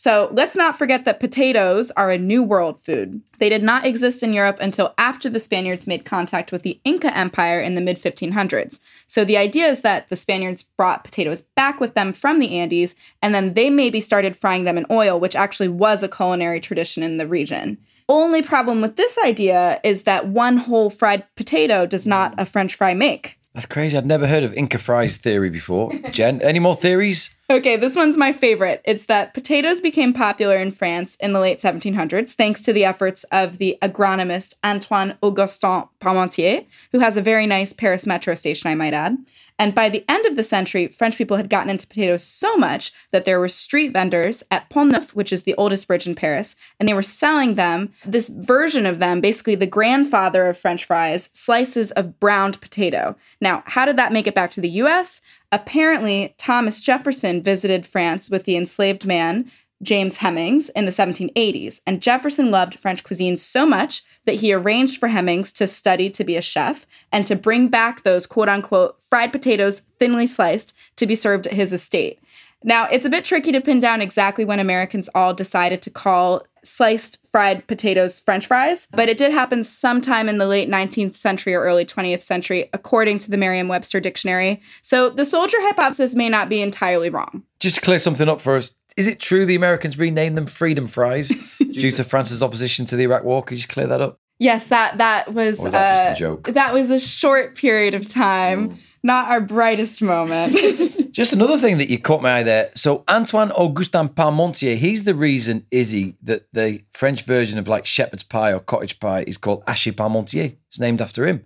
So 0.01 0.29
let's 0.31 0.55
not 0.55 0.77
forget 0.77 1.03
that 1.03 1.19
potatoes 1.19 1.91
are 1.91 2.09
a 2.09 2.17
New 2.17 2.41
World 2.41 2.79
food. 2.79 3.21
They 3.39 3.49
did 3.49 3.61
not 3.61 3.85
exist 3.85 4.23
in 4.23 4.31
Europe 4.31 4.55
until 4.61 4.93
after 4.97 5.29
the 5.29 5.41
Spaniards 5.41 5.87
made 5.87 6.05
contact 6.05 6.53
with 6.53 6.61
the 6.61 6.79
Inca 6.85 7.13
Empire 7.13 7.59
in 7.59 7.75
the 7.75 7.81
mid 7.81 8.01
1500s. 8.01 8.79
So 9.07 9.25
the 9.25 9.35
idea 9.35 9.67
is 9.67 9.81
that 9.81 10.07
the 10.07 10.15
Spaniards 10.15 10.63
brought 10.63 11.03
potatoes 11.03 11.41
back 11.41 11.81
with 11.81 11.95
them 11.95 12.13
from 12.13 12.39
the 12.39 12.57
Andes, 12.57 12.95
and 13.21 13.35
then 13.35 13.55
they 13.55 13.69
maybe 13.69 13.99
started 13.99 14.37
frying 14.37 14.63
them 14.63 14.77
in 14.77 14.85
oil, 14.89 15.19
which 15.19 15.35
actually 15.35 15.67
was 15.67 16.01
a 16.01 16.07
culinary 16.07 16.61
tradition 16.61 17.03
in 17.03 17.17
the 17.17 17.27
region. 17.27 17.77
Only 18.07 18.41
problem 18.41 18.79
with 18.79 18.95
this 18.95 19.17
idea 19.25 19.81
is 19.83 20.03
that 20.03 20.29
one 20.29 20.55
whole 20.55 20.89
fried 20.89 21.25
potato 21.35 21.85
does 21.85 22.07
not 22.07 22.33
a 22.37 22.45
French 22.45 22.73
fry 22.73 22.93
make. 22.93 23.37
That's 23.53 23.65
crazy. 23.65 23.97
I'd 23.97 24.05
never 24.05 24.27
heard 24.27 24.43
of 24.43 24.53
Inca 24.53 24.77
fries 24.77 25.17
theory 25.17 25.49
before. 25.49 25.91
Gen, 26.11 26.41
any 26.41 26.59
more 26.59 26.77
theories? 26.77 27.31
Okay, 27.51 27.77
this 27.77 27.95
one's 27.95 28.15
my 28.15 28.31
favorite. 28.31 28.79
It's 28.85 29.07
that 29.07 29.33
potatoes 29.33 29.81
became 29.81 30.13
popular 30.13 30.57
in 30.57 30.71
France 30.71 31.15
in 31.15 31.33
the 31.33 31.39
late 31.39 31.59
1700s 31.59 32.33
thanks 32.33 32.61
to 32.61 32.71
the 32.71 32.85
efforts 32.85 33.23
of 33.31 33.57
the 33.57 33.75
agronomist 33.81 34.53
Antoine 34.63 35.17
Augustin 35.23 35.85
Parmentier, 35.99 36.67
who 36.91 36.99
has 36.99 37.17
a 37.17 37.23
very 37.23 37.47
nice 37.47 37.73
Paris 37.73 38.05
metro 38.05 38.35
station, 38.35 38.69
I 38.69 38.75
might 38.75 38.93
add. 38.93 39.17
And 39.57 39.73
by 39.73 39.89
the 39.89 40.05
end 40.07 40.27
of 40.27 40.35
the 40.35 40.43
century, 40.43 40.87
French 40.87 41.17
people 41.17 41.37
had 41.37 41.49
gotten 41.49 41.71
into 41.71 41.87
potatoes 41.87 42.23
so 42.23 42.55
much 42.55 42.93
that 43.11 43.25
there 43.25 43.39
were 43.39 43.49
street 43.49 43.93
vendors 43.93 44.43
at 44.51 44.69
Pont 44.69 44.91
Neuf, 44.91 45.15
which 45.15 45.33
is 45.33 45.43
the 45.43 45.55
oldest 45.55 45.87
bridge 45.87 46.05
in 46.05 46.13
Paris, 46.13 46.55
and 46.79 46.87
they 46.87 46.93
were 46.93 47.01
selling 47.01 47.55
them, 47.55 47.91
this 48.05 48.29
version 48.29 48.85
of 48.85 48.99
them, 48.99 49.19
basically 49.21 49.55
the 49.55 49.65
grandfather 49.65 50.47
of 50.47 50.57
French 50.57 50.85
fries, 50.85 51.31
slices 51.33 51.91
of 51.91 52.19
browned 52.19 52.61
potato. 52.61 53.17
Now, 53.41 53.63
how 53.65 53.85
did 53.85 53.97
that 53.97 54.13
make 54.13 54.27
it 54.27 54.35
back 54.35 54.51
to 54.51 54.61
the 54.61 54.69
US? 54.69 55.21
Apparently, 55.51 56.35
Thomas 56.37 56.79
Jefferson 56.79 57.41
visited 57.41 57.85
France 57.85 58.29
with 58.29 58.43
the 58.43 58.55
enslaved 58.55 59.05
man, 59.05 59.51
James 59.81 60.17
Hemings 60.17 60.69
in 60.75 60.85
the 60.85 60.91
1780s, 60.91 61.81
and 61.87 62.01
Jefferson 62.01 62.51
loved 62.51 62.79
French 62.79 63.03
cuisine 63.03 63.37
so 63.37 63.65
much 63.65 64.03
that 64.25 64.35
he 64.35 64.53
arranged 64.53 64.99
for 64.99 65.09
Hemings 65.09 65.51
to 65.53 65.67
study 65.67 66.09
to 66.09 66.23
be 66.23 66.35
a 66.35 66.41
chef 66.41 66.85
and 67.11 67.25
to 67.25 67.35
bring 67.35 67.69
back 67.69 68.03
those 68.03 68.25
quote 68.25 68.49
unquote 68.49 69.01
fried 69.09 69.31
potatoes 69.31 69.81
thinly 69.97 70.27
sliced 70.27 70.75
to 70.97 71.07
be 71.07 71.15
served 71.15 71.47
at 71.47 71.53
his 71.53 71.73
estate. 71.73 72.19
Now, 72.63 72.87
it's 72.87 73.05
a 73.05 73.09
bit 73.09 73.23
tricky 73.23 73.53
to 73.53 73.61
pin 73.61 73.79
down 73.79 74.01
exactly 74.01 74.43
when 74.43 74.59
Americans 74.59 75.09
all 75.15 75.33
decided 75.33 75.81
to 75.83 75.89
call 75.89 76.45
sliced 76.69 77.17
fried 77.31 77.65
potatoes 77.67 78.19
french 78.19 78.47
fries, 78.47 78.87
but 78.91 79.09
it 79.09 79.17
did 79.17 79.31
happen 79.31 79.63
sometime 79.63 80.29
in 80.29 80.37
the 80.37 80.47
late 80.47 80.69
19th 80.69 81.15
century 81.15 81.53
or 81.53 81.61
early 81.61 81.85
20th 81.85 82.23
century, 82.23 82.69
according 82.73 83.19
to 83.19 83.31
the 83.31 83.37
Merriam 83.37 83.67
Webster 83.67 83.99
Dictionary. 83.99 84.61
So 84.81 85.09
the 85.09 85.25
soldier 85.25 85.57
hypothesis 85.61 86.15
may 86.15 86.29
not 86.29 86.49
be 86.49 86.61
entirely 86.61 87.09
wrong. 87.09 87.43
Just 87.59 87.75
to 87.75 87.81
clear 87.81 87.99
something 87.99 88.29
up 88.29 88.41
for 88.41 88.55
us, 88.55 88.73
is 88.97 89.07
it 89.07 89.19
true 89.19 89.45
the 89.45 89.55
Americans 89.55 89.97
renamed 89.97 90.37
them 90.37 90.45
freedom 90.45 90.87
fries 90.87 91.29
due 91.57 91.91
to 91.91 92.03
France's 92.03 92.43
opposition 92.43 92.85
to 92.85 92.95
the 92.95 93.03
Iraq 93.03 93.23
War? 93.23 93.43
Could 93.43 93.57
you 93.57 93.61
just 93.61 93.69
clear 93.69 93.87
that 93.87 94.01
up? 94.01 94.19
Yes, 94.39 94.67
that 94.67 94.97
that 94.99 95.33
was, 95.33 95.59
Or 95.59 95.63
was 95.63 95.71
that 95.73 95.93
just 95.93 96.21
a 96.21 96.25
uh, 96.25 96.29
joke? 96.29 96.43
Mm. 96.43 96.53
That 96.53 96.73
was 96.73 96.89
a 96.89 96.99
short 96.99 97.55
period 97.57 97.93
of 97.93 98.07
time, 98.07 98.79
not 99.03 99.29
our 99.29 99.41
brightest 99.41 100.01
moment. 100.01 100.55
Just 101.11 101.33
another 101.33 101.57
thing 101.57 101.79
that 101.79 101.89
you 101.89 101.97
caught 101.99 102.21
my 102.21 102.37
eye 102.37 102.43
there. 102.43 102.71
So 102.75 103.03
Antoine 103.09 103.51
Augustin 103.51 104.09
Parmentier, 104.09 104.77
he's 104.77 105.05
the 105.05 105.15
reason, 105.15 105.65
is 105.71 105.89
he, 105.89 106.15
that 106.21 106.45
the 106.53 106.83
French 106.91 107.23
version 107.23 107.57
of 107.57 107.67
like 107.67 107.85
shepherd's 107.85 108.23
pie 108.23 108.53
or 108.53 108.59
cottage 108.59 108.99
pie 108.99 109.23
is 109.25 109.37
called 109.37 109.65
hachis 109.65 109.93
parmentier. 109.93 110.55
It's 110.69 110.79
named 110.79 111.01
after 111.01 111.25
him. 111.25 111.45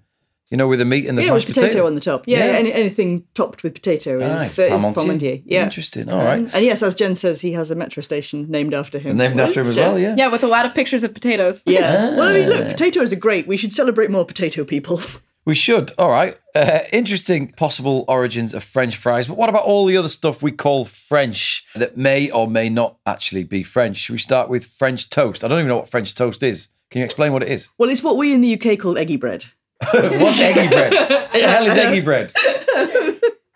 You 0.53 0.57
know, 0.57 0.67
with 0.67 0.77
the 0.77 0.85
meat 0.85 1.07
and 1.07 1.17
the 1.17 1.23
yeah, 1.23 1.31
with 1.31 1.47
mashed 1.47 1.59
potato, 1.59 1.87
on 1.87 1.95
the 1.95 1.99
top. 1.99 2.25
Yeah, 2.27 2.45
Yeah. 2.45 2.51
Any, 2.59 2.71
anything 2.71 3.23
topped 3.33 3.63
with 3.63 3.73
potato 3.73 4.19
Aye, 4.19 4.43
is, 4.45 4.59
uh, 4.59 4.63
is 4.65 4.71
parmentier. 4.83 4.93
parmentier. 4.93 5.41
Yeah. 5.45 5.63
Interesting. 5.63 6.09
All 6.11 6.23
right. 6.23 6.41
Um, 6.41 6.49
and 6.53 6.63
yes, 6.63 6.83
as 6.83 6.93
Gen 6.93 7.15
says, 7.15 7.41
he 7.41 7.53
has 7.53 7.71
a 7.71 7.75
metro 7.75 8.03
station 8.03 8.45
named 8.51 8.75
after 8.75 8.99
him. 8.99 9.17
Named 9.17 9.39
after 9.39 9.61
him 9.61 9.67
as 9.69 9.77
well, 9.77 9.97
yeah. 9.97 10.13
Yeah, 10.15 10.27
with 10.27 10.43
a 10.43 10.47
lot 10.47 10.67
of 10.67 10.75
pictures 10.75 11.01
of 11.03 11.11
potatoes. 11.15 11.63
Yeah. 11.65 12.11
Well, 12.17 12.21
I 12.29 12.33
mean, 12.33 12.43
Ah. 12.51 12.55
look, 12.55 12.67
potatoes 12.67 13.11
are 13.11 13.15
great. 13.17 13.47
We 13.47 13.57
should 13.57 13.73
celebrate 13.73 14.11
more 14.11 14.25
potato 14.25 14.63
people. 14.63 15.01
We 15.45 15.55
should. 15.55 15.91
All 15.97 16.09
right. 16.09 16.37
Uh, 16.55 16.81
interesting 16.93 17.49
possible 17.51 18.05
origins 18.07 18.53
of 18.53 18.63
French 18.63 18.95
fries. 18.95 19.27
But 19.27 19.35
what 19.37 19.49
about 19.49 19.63
all 19.65 19.85
the 19.85 19.97
other 19.97 20.07
stuff 20.07 20.41
we 20.41 20.51
call 20.53 20.85
French 20.85 21.65
that 21.75 21.97
may 21.97 22.29
or 22.29 22.47
may 22.47 22.69
not 22.69 22.97
actually 23.05 23.43
be 23.43 23.61
French? 23.63 23.97
Should 23.97 24.13
we 24.13 24.19
start 24.19 24.47
with 24.47 24.63
French 24.63 25.09
toast? 25.09 25.43
I 25.43 25.49
don't 25.49 25.59
even 25.59 25.67
know 25.67 25.75
what 25.75 25.89
French 25.89 26.15
toast 26.15 26.43
is. 26.43 26.69
Can 26.91 26.99
you 26.99 27.05
explain 27.05 27.33
what 27.33 27.43
it 27.43 27.49
is? 27.49 27.67
well, 27.77 27.89
it's 27.89 28.01
what 28.03 28.15
we 28.15 28.33
in 28.33 28.39
the 28.39 28.53
UK 28.53 28.79
call 28.79 28.97
eggy 28.97 29.17
bread. 29.17 29.43
What's 29.93 30.39
eggy 30.39 30.67
bread? 30.69 30.93
What 31.33 31.41
the 31.41 31.47
hell 31.47 31.65
is 31.65 31.77
eggy 31.77 32.01
bread? 32.01 32.31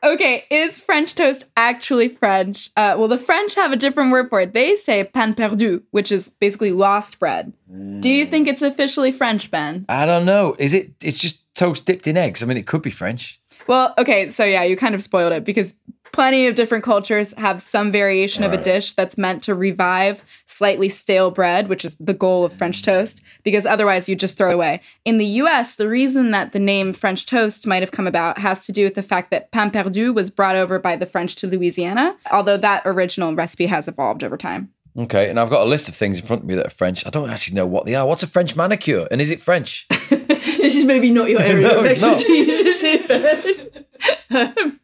Okay, 0.04 0.46
is 0.52 0.80
French 0.80 1.16
toast 1.16 1.46
actually 1.58 2.08
French? 2.08 2.70
Uh, 2.78 2.96
well, 2.98 3.08
the 3.08 3.18
French 3.18 3.56
have 3.56 3.72
a 3.72 3.76
different 3.76 4.12
word 4.12 4.30
for 4.30 4.40
it. 4.42 4.54
They 4.54 4.76
say 4.76 5.04
pain 5.04 5.34
perdu, 5.34 5.82
which 5.92 6.12
is 6.12 6.30
basically 6.30 6.72
lost 6.72 7.20
bread. 7.20 7.52
Do 8.00 8.10
you 8.10 8.26
think 8.26 8.48
it's 8.48 8.62
officially 8.62 9.12
French, 9.12 9.50
Ben? 9.50 9.86
I 9.90 10.06
don't 10.06 10.26
know. 10.26 10.56
Is 10.60 10.74
it? 10.74 10.94
It's 11.04 11.20
just 11.20 11.44
toast 11.56 11.86
dipped 11.86 12.08
in 12.08 12.16
eggs. 12.16 12.44
I 12.44 12.46
mean, 12.46 12.58
it 12.58 12.68
could 12.68 12.84
be 12.84 12.92
French. 12.92 13.42
Well, 13.68 13.94
okay, 13.98 14.30
so 14.30 14.46
yeah, 14.46 14.64
you 14.64 14.76
kind 14.76 14.96
of 14.96 15.04
spoiled 15.04 15.34
it 15.34 15.44
because 15.44 15.74
plenty 16.12 16.48
of 16.48 16.56
different 16.56 16.84
cultures 16.84 17.34
have 17.34 17.62
some 17.62 17.92
variation 17.92 18.44
of 18.44 18.54
a 18.54 18.58
dish 18.58 18.94
that's 18.94 19.18
meant 19.18 19.44
to 19.44 19.54
revive 19.54 20.24
slightly 20.46 20.90
stale 20.90 21.32
bread, 21.32 21.68
which 21.68 21.84
is 21.86 21.96
the 21.96 22.14
goal 22.14 22.46
of 22.46 22.54
French 22.54 22.82
mm. 22.82 22.86
toast, 22.86 23.22
because 23.44 23.66
otherwise 23.66 24.08
you 24.08 24.16
just 24.16 24.38
throw 24.38 24.50
it 24.50 24.54
away. 24.54 24.82
In 25.06 25.18
the 25.18 25.26
US, 25.26 25.76
the 25.76 25.90
reason 25.90 26.32
that 26.32 26.54
the 26.54 26.60
name 26.60 26.94
French 26.94 27.26
toast 27.26 27.68
might 27.68 27.84
have 27.84 27.92
come 27.92 28.08
about 28.08 28.40
has 28.40 28.66
to 28.66 28.72
do 28.72 28.86
with 28.86 28.96
the 28.96 29.04
fact 29.04 29.32
that 29.32 29.52
pain 29.52 29.70
perdu 29.70 30.14
was 30.14 30.30
brought 30.30 30.56
over 30.56 30.80
by 30.80 30.96
the 30.96 31.06
French 31.06 31.36
to 31.36 31.48
Louisiana, 31.48 32.16
although 32.32 32.58
that 32.58 32.84
original 32.86 33.36
recipe 33.36 33.68
has 33.68 33.88
evolved 33.88 34.24
over 34.24 34.38
time. 34.38 34.72
Okay, 34.98 35.30
and 35.30 35.40
I've 35.40 35.52
got 35.52 35.62
a 35.62 35.70
list 35.70 35.90
of 35.90 35.96
things 35.96 36.20
in 36.20 36.26
front 36.26 36.42
of 36.42 36.48
me 36.48 36.56
that 36.56 36.66
are 36.66 36.72
French. 36.72 37.06
I 37.06 37.12
don't 37.12 37.30
actually 37.30 37.54
know 37.54 37.68
what 37.68 37.86
they 37.86 37.94
are. 37.94 38.08
What's 38.08 38.24
a 38.24 38.28
French 38.28 38.56
manicure? 38.56 39.08
And 39.12 39.22
is 39.22 39.30
it 39.30 39.40
French? 39.40 39.88
this 40.58 40.76
is 40.76 40.86
maybe 40.86 41.12
not 41.12 41.30
your 41.30 41.42
area 41.52 41.68
No, 41.68 41.80
of 41.80 41.86
expertise, 41.86 42.62
is 42.62 42.82
it? 42.84 43.88
um, 44.30 44.80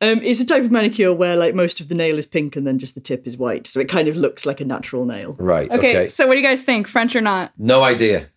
um, 0.00 0.20
it's 0.22 0.40
a 0.40 0.46
type 0.46 0.62
of 0.64 0.70
manicure 0.70 1.12
where, 1.12 1.36
like, 1.36 1.54
most 1.54 1.80
of 1.80 1.88
the 1.88 1.94
nail 1.94 2.18
is 2.18 2.26
pink 2.26 2.56
and 2.56 2.66
then 2.66 2.78
just 2.78 2.94
the 2.94 3.00
tip 3.00 3.26
is 3.26 3.36
white, 3.36 3.66
so 3.66 3.80
it 3.80 3.88
kind 3.88 4.08
of 4.08 4.16
looks 4.16 4.46
like 4.46 4.60
a 4.60 4.64
natural 4.64 5.04
nail. 5.04 5.34
Right. 5.38 5.70
Okay, 5.70 5.90
Okay. 5.90 6.08
so 6.08 6.26
what 6.26 6.34
do 6.34 6.40
you 6.40 6.46
guys 6.46 6.62
think, 6.64 6.86
French 6.88 7.14
or 7.16 7.20
not? 7.20 7.52
No 7.58 7.82
idea. 7.82 8.28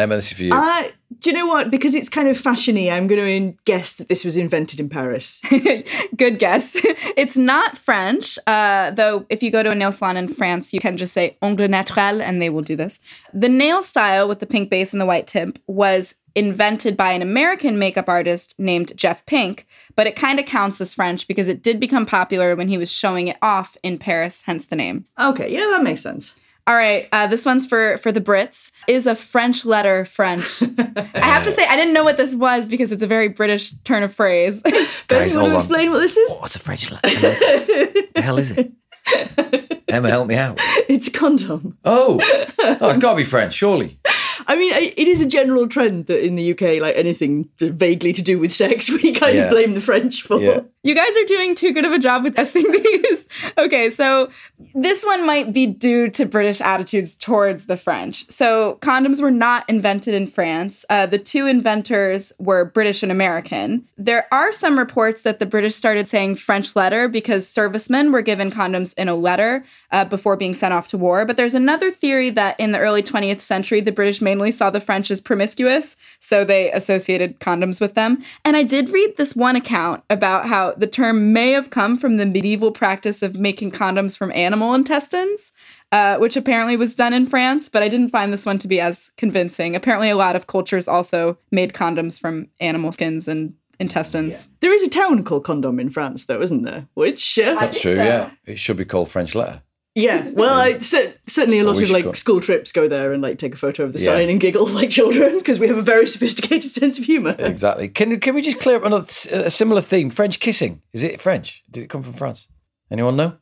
Emma, 0.00 0.16
this 0.16 0.26
is 0.26 0.32
for 0.32 0.42
you. 0.44 0.52
Uh, 0.52 0.84
do 1.20 1.30
you 1.30 1.36
know 1.36 1.46
what? 1.46 1.70
Because 1.70 1.94
it's 1.94 2.08
kind 2.08 2.28
of 2.28 2.40
fashiony, 2.40 2.90
I'm 2.90 3.06
going 3.06 3.52
to 3.52 3.58
guess 3.64 3.94
that 3.94 4.08
this 4.08 4.24
was 4.24 4.36
invented 4.36 4.80
in 4.80 4.88
Paris. 4.88 5.42
Good 6.16 6.38
guess. 6.38 6.72
it's 7.16 7.36
not 7.36 7.76
French, 7.76 8.38
uh, 8.46 8.90
though 8.92 9.26
if 9.28 9.42
you 9.42 9.50
go 9.50 9.62
to 9.62 9.70
a 9.70 9.74
nail 9.74 9.92
salon 9.92 10.16
in 10.16 10.28
France, 10.28 10.72
you 10.72 10.80
can 10.80 10.96
just 10.96 11.12
say 11.12 11.36
ongle 11.42 11.68
naturel 11.68 12.22
and 12.22 12.40
they 12.40 12.48
will 12.48 12.62
do 12.62 12.76
this. 12.76 13.00
The 13.34 13.48
nail 13.48 13.82
style 13.82 14.28
with 14.28 14.40
the 14.40 14.46
pink 14.46 14.70
base 14.70 14.92
and 14.92 15.00
the 15.00 15.06
white 15.06 15.26
tip 15.26 15.58
was 15.66 16.14
invented 16.34 16.96
by 16.96 17.10
an 17.12 17.22
American 17.22 17.78
makeup 17.78 18.08
artist 18.08 18.54
named 18.58 18.96
Jeff 18.96 19.24
Pink, 19.26 19.66
but 19.96 20.06
it 20.06 20.16
kind 20.16 20.38
of 20.38 20.46
counts 20.46 20.80
as 20.80 20.94
French 20.94 21.26
because 21.26 21.48
it 21.48 21.62
did 21.62 21.80
become 21.80 22.06
popular 22.06 22.54
when 22.54 22.68
he 22.68 22.78
was 22.78 22.90
showing 22.90 23.28
it 23.28 23.36
off 23.42 23.76
in 23.82 23.98
Paris, 23.98 24.42
hence 24.46 24.66
the 24.66 24.76
name. 24.76 25.04
Okay, 25.18 25.52
yeah, 25.52 25.66
that 25.72 25.82
makes 25.82 26.00
sense. 26.00 26.36
All 26.66 26.74
right, 26.76 27.08
uh, 27.12 27.26
this 27.26 27.44
one's 27.46 27.66
for 27.66 27.96
for 27.98 28.12
the 28.12 28.20
Brits. 28.20 28.70
Is 28.86 29.06
a 29.06 29.14
French 29.14 29.64
letter 29.64 30.04
French? 30.04 30.62
I 30.78 31.08
have 31.14 31.44
to 31.44 31.52
say 31.52 31.66
I 31.66 31.76
didn't 31.76 31.94
know 31.94 32.04
what 32.04 32.16
this 32.16 32.34
was 32.34 32.68
because 32.68 32.92
it's 32.92 33.02
a 33.02 33.06
very 33.06 33.28
British 33.28 33.72
turn 33.84 34.02
of 34.02 34.14
phrase. 34.14 34.62
Guys, 35.08 35.32
you 35.34 35.40
want 35.40 35.50
to 35.50 35.54
on. 35.54 35.56
explain 35.56 35.90
what 35.90 36.00
this 36.00 36.16
is? 36.16 36.30
What's 36.38 36.56
a 36.56 36.60
French 36.60 36.90
letter? 36.90 37.08
the 37.08 38.22
hell 38.22 38.38
is 38.38 38.52
it? 38.56 38.72
Emma, 39.88 40.08
help 40.08 40.28
me 40.28 40.36
out. 40.36 40.58
It's 40.88 41.08
a 41.08 41.10
condom. 41.10 41.76
Oh, 41.84 42.20
oh 42.58 42.90
it's 42.90 42.98
got 42.98 43.12
to 43.12 43.16
be 43.16 43.24
French, 43.24 43.54
surely. 43.54 43.98
I 44.46 44.56
mean, 44.56 44.72
it 44.72 45.08
is 45.08 45.20
a 45.20 45.26
general 45.26 45.68
trend 45.68 46.06
that 46.06 46.24
in 46.24 46.36
the 46.36 46.52
UK, 46.52 46.80
like 46.80 46.96
anything 46.96 47.48
vaguely 47.58 48.12
to 48.12 48.22
do 48.22 48.38
with 48.38 48.52
sex, 48.52 48.88
we 48.90 49.12
kind 49.12 49.36
Yeah. 49.36 49.42
of 49.44 49.50
blame 49.50 49.74
the 49.74 49.80
French 49.80 50.22
for. 50.22 50.40
Yeah. 50.40 50.60
You 50.82 50.94
guys 50.94 51.14
are 51.14 51.26
doing 51.26 51.54
too 51.54 51.74
good 51.74 51.84
of 51.84 51.92
a 51.92 51.98
job 51.98 52.24
with 52.24 52.36
guessing 52.36 52.70
these. 52.72 53.26
okay, 53.58 53.90
so 53.90 54.30
this 54.74 55.04
one 55.04 55.26
might 55.26 55.52
be 55.52 55.66
due 55.66 56.08
to 56.08 56.24
British 56.24 56.62
attitudes 56.62 57.14
towards 57.16 57.66
the 57.66 57.76
French. 57.76 58.30
So 58.30 58.78
condoms 58.80 59.20
were 59.20 59.30
not 59.30 59.68
invented 59.68 60.14
in 60.14 60.26
France. 60.26 60.86
Uh, 60.88 61.04
the 61.04 61.18
two 61.18 61.46
inventors 61.46 62.32
were 62.38 62.64
British 62.64 63.02
and 63.02 63.12
American. 63.12 63.86
There 63.98 64.26
are 64.32 64.54
some 64.54 64.78
reports 64.78 65.20
that 65.22 65.38
the 65.38 65.44
British 65.44 65.74
started 65.74 66.08
saying 66.08 66.36
French 66.36 66.74
letter 66.74 67.08
because 67.08 67.46
servicemen 67.46 68.10
were 68.10 68.22
given 68.22 68.50
condoms 68.50 68.94
in 68.96 69.08
a 69.08 69.14
letter 69.14 69.64
uh, 69.90 70.06
before 70.06 70.36
being 70.36 70.54
sent 70.54 70.72
off 70.72 70.88
to 70.88 70.98
war. 70.98 71.26
But 71.26 71.36
there's 71.36 71.54
another 71.54 71.90
theory 71.90 72.30
that 72.30 72.58
in 72.58 72.72
the 72.72 72.78
early 72.78 73.02
20th 73.02 73.42
century, 73.42 73.82
the 73.82 73.92
British 73.92 74.22
mainly 74.22 74.50
saw 74.50 74.70
the 74.70 74.80
French 74.80 75.10
as 75.10 75.20
promiscuous, 75.20 75.98
so 76.20 76.42
they 76.42 76.72
associated 76.72 77.38
condoms 77.38 77.82
with 77.82 77.94
them. 77.94 78.22
And 78.46 78.56
I 78.56 78.62
did 78.62 78.88
read 78.88 79.18
this 79.18 79.36
one 79.36 79.56
account 79.56 80.04
about 80.08 80.46
how 80.46 80.69
the 80.76 80.86
term 80.86 81.32
may 81.32 81.52
have 81.52 81.70
come 81.70 81.96
from 81.98 82.16
the 82.16 82.26
medieval 82.26 82.72
practice 82.72 83.22
of 83.22 83.38
making 83.38 83.70
condoms 83.70 84.16
from 84.16 84.32
animal 84.32 84.74
intestines, 84.74 85.52
uh, 85.92 86.16
which 86.16 86.36
apparently 86.36 86.76
was 86.76 86.94
done 86.94 87.12
in 87.12 87.26
France, 87.26 87.68
but 87.68 87.82
I 87.82 87.88
didn't 87.88 88.10
find 88.10 88.32
this 88.32 88.46
one 88.46 88.58
to 88.58 88.68
be 88.68 88.80
as 88.80 89.10
convincing. 89.16 89.76
Apparently, 89.76 90.10
a 90.10 90.16
lot 90.16 90.36
of 90.36 90.46
cultures 90.46 90.88
also 90.88 91.38
made 91.50 91.72
condoms 91.72 92.20
from 92.20 92.48
animal 92.60 92.92
skins 92.92 93.28
and 93.28 93.54
intestines. 93.78 94.48
There 94.60 94.74
is 94.74 94.82
a 94.82 94.90
town 94.90 95.24
called 95.24 95.44
Condom 95.44 95.80
in 95.80 95.90
France, 95.90 96.26
though, 96.26 96.40
isn't 96.40 96.62
there? 96.62 96.86
Which, 96.94 97.38
uh, 97.38 97.54
That's 97.54 97.80
true, 97.80 97.96
yeah. 97.96 98.30
It 98.44 98.58
should 98.58 98.76
be 98.76 98.84
called 98.84 99.10
French 99.10 99.34
letter. 99.34 99.62
Yeah, 99.94 100.28
well, 100.34 100.54
I, 100.54 100.72
um, 100.72 100.80
certainly 100.80 101.58
a 101.58 101.64
lot 101.64 101.76
we 101.76 101.84
of 101.84 101.90
like 101.90 102.04
go- 102.04 102.12
school 102.12 102.40
trips 102.40 102.72
go 102.72 102.88
there 102.88 103.12
and 103.12 103.22
like 103.22 103.38
take 103.38 103.54
a 103.54 103.58
photo 103.58 103.84
of 103.84 103.92
the 103.92 103.98
Yeah. 103.98 104.12
sign 104.12 104.30
and 104.30 104.40
giggle 104.40 104.66
like 104.66 104.90
children 104.90 105.38
because 105.38 105.58
we 105.58 105.68
have 105.68 105.78
a 105.78 105.82
very 105.82 106.06
sophisticated 106.06 106.70
sense 106.70 106.98
of 106.98 107.04
humour. 107.04 107.34
Exactly. 107.38 107.88
Can 107.88 108.18
can 108.20 108.34
we 108.34 108.42
just 108.42 108.60
clear 108.60 108.76
up 108.76 108.84
another 108.84 109.06
a 109.32 109.50
similar 109.50 109.82
theme? 109.82 110.10
French 110.10 110.40
kissing. 110.40 110.82
Is 110.92 111.02
it 111.02 111.20
French? 111.20 111.64
Did 111.70 111.84
it 111.84 111.90
come 111.90 112.02
from 112.02 112.14
France? 112.14 112.48
Anyone 112.90 113.16
know? 113.16 113.36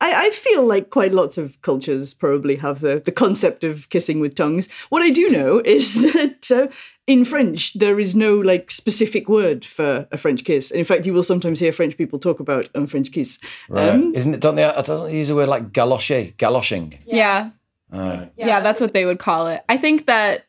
I, 0.00 0.26
I 0.26 0.30
feel 0.30 0.66
like 0.66 0.90
quite 0.90 1.12
lots 1.12 1.38
of 1.38 1.60
cultures 1.62 2.14
probably 2.14 2.56
have 2.56 2.80
the, 2.80 3.00
the 3.04 3.12
concept 3.12 3.64
of 3.64 3.88
kissing 3.90 4.20
with 4.20 4.34
tongues. 4.34 4.70
What 4.88 5.02
I 5.02 5.10
do 5.10 5.30
know 5.30 5.58
is 5.64 5.94
that 6.12 6.50
uh, 6.50 6.68
in 7.06 7.24
French, 7.24 7.74
there 7.74 7.98
is 8.00 8.14
no 8.14 8.36
like 8.36 8.70
specific 8.70 9.28
word 9.28 9.64
for 9.64 10.06
a 10.12 10.18
French 10.18 10.44
kiss. 10.44 10.70
And 10.70 10.78
in 10.78 10.84
fact, 10.84 11.06
you 11.06 11.14
will 11.14 11.22
sometimes 11.22 11.60
hear 11.60 11.72
French 11.72 11.96
people 11.96 12.18
talk 12.18 12.40
about 12.40 12.68
a 12.74 12.86
French 12.86 13.12
kiss. 13.12 13.38
Right. 13.68 13.90
Um, 13.90 14.14
Isn't 14.14 14.34
it? 14.34 14.40
Don't 14.40 14.56
they? 14.56 14.70
Don't 14.84 15.04
they 15.06 15.16
use 15.16 15.30
a 15.30 15.34
word 15.34 15.48
like 15.48 15.72
galocher, 15.72 16.34
galoshing. 16.36 16.98
Yeah. 17.06 17.50
Right. 17.90 18.32
Yeah, 18.36 18.60
that's 18.60 18.80
what 18.80 18.92
they 18.92 19.04
would 19.04 19.18
call 19.18 19.46
it. 19.46 19.62
I 19.68 19.76
think 19.76 20.06
that 20.06 20.46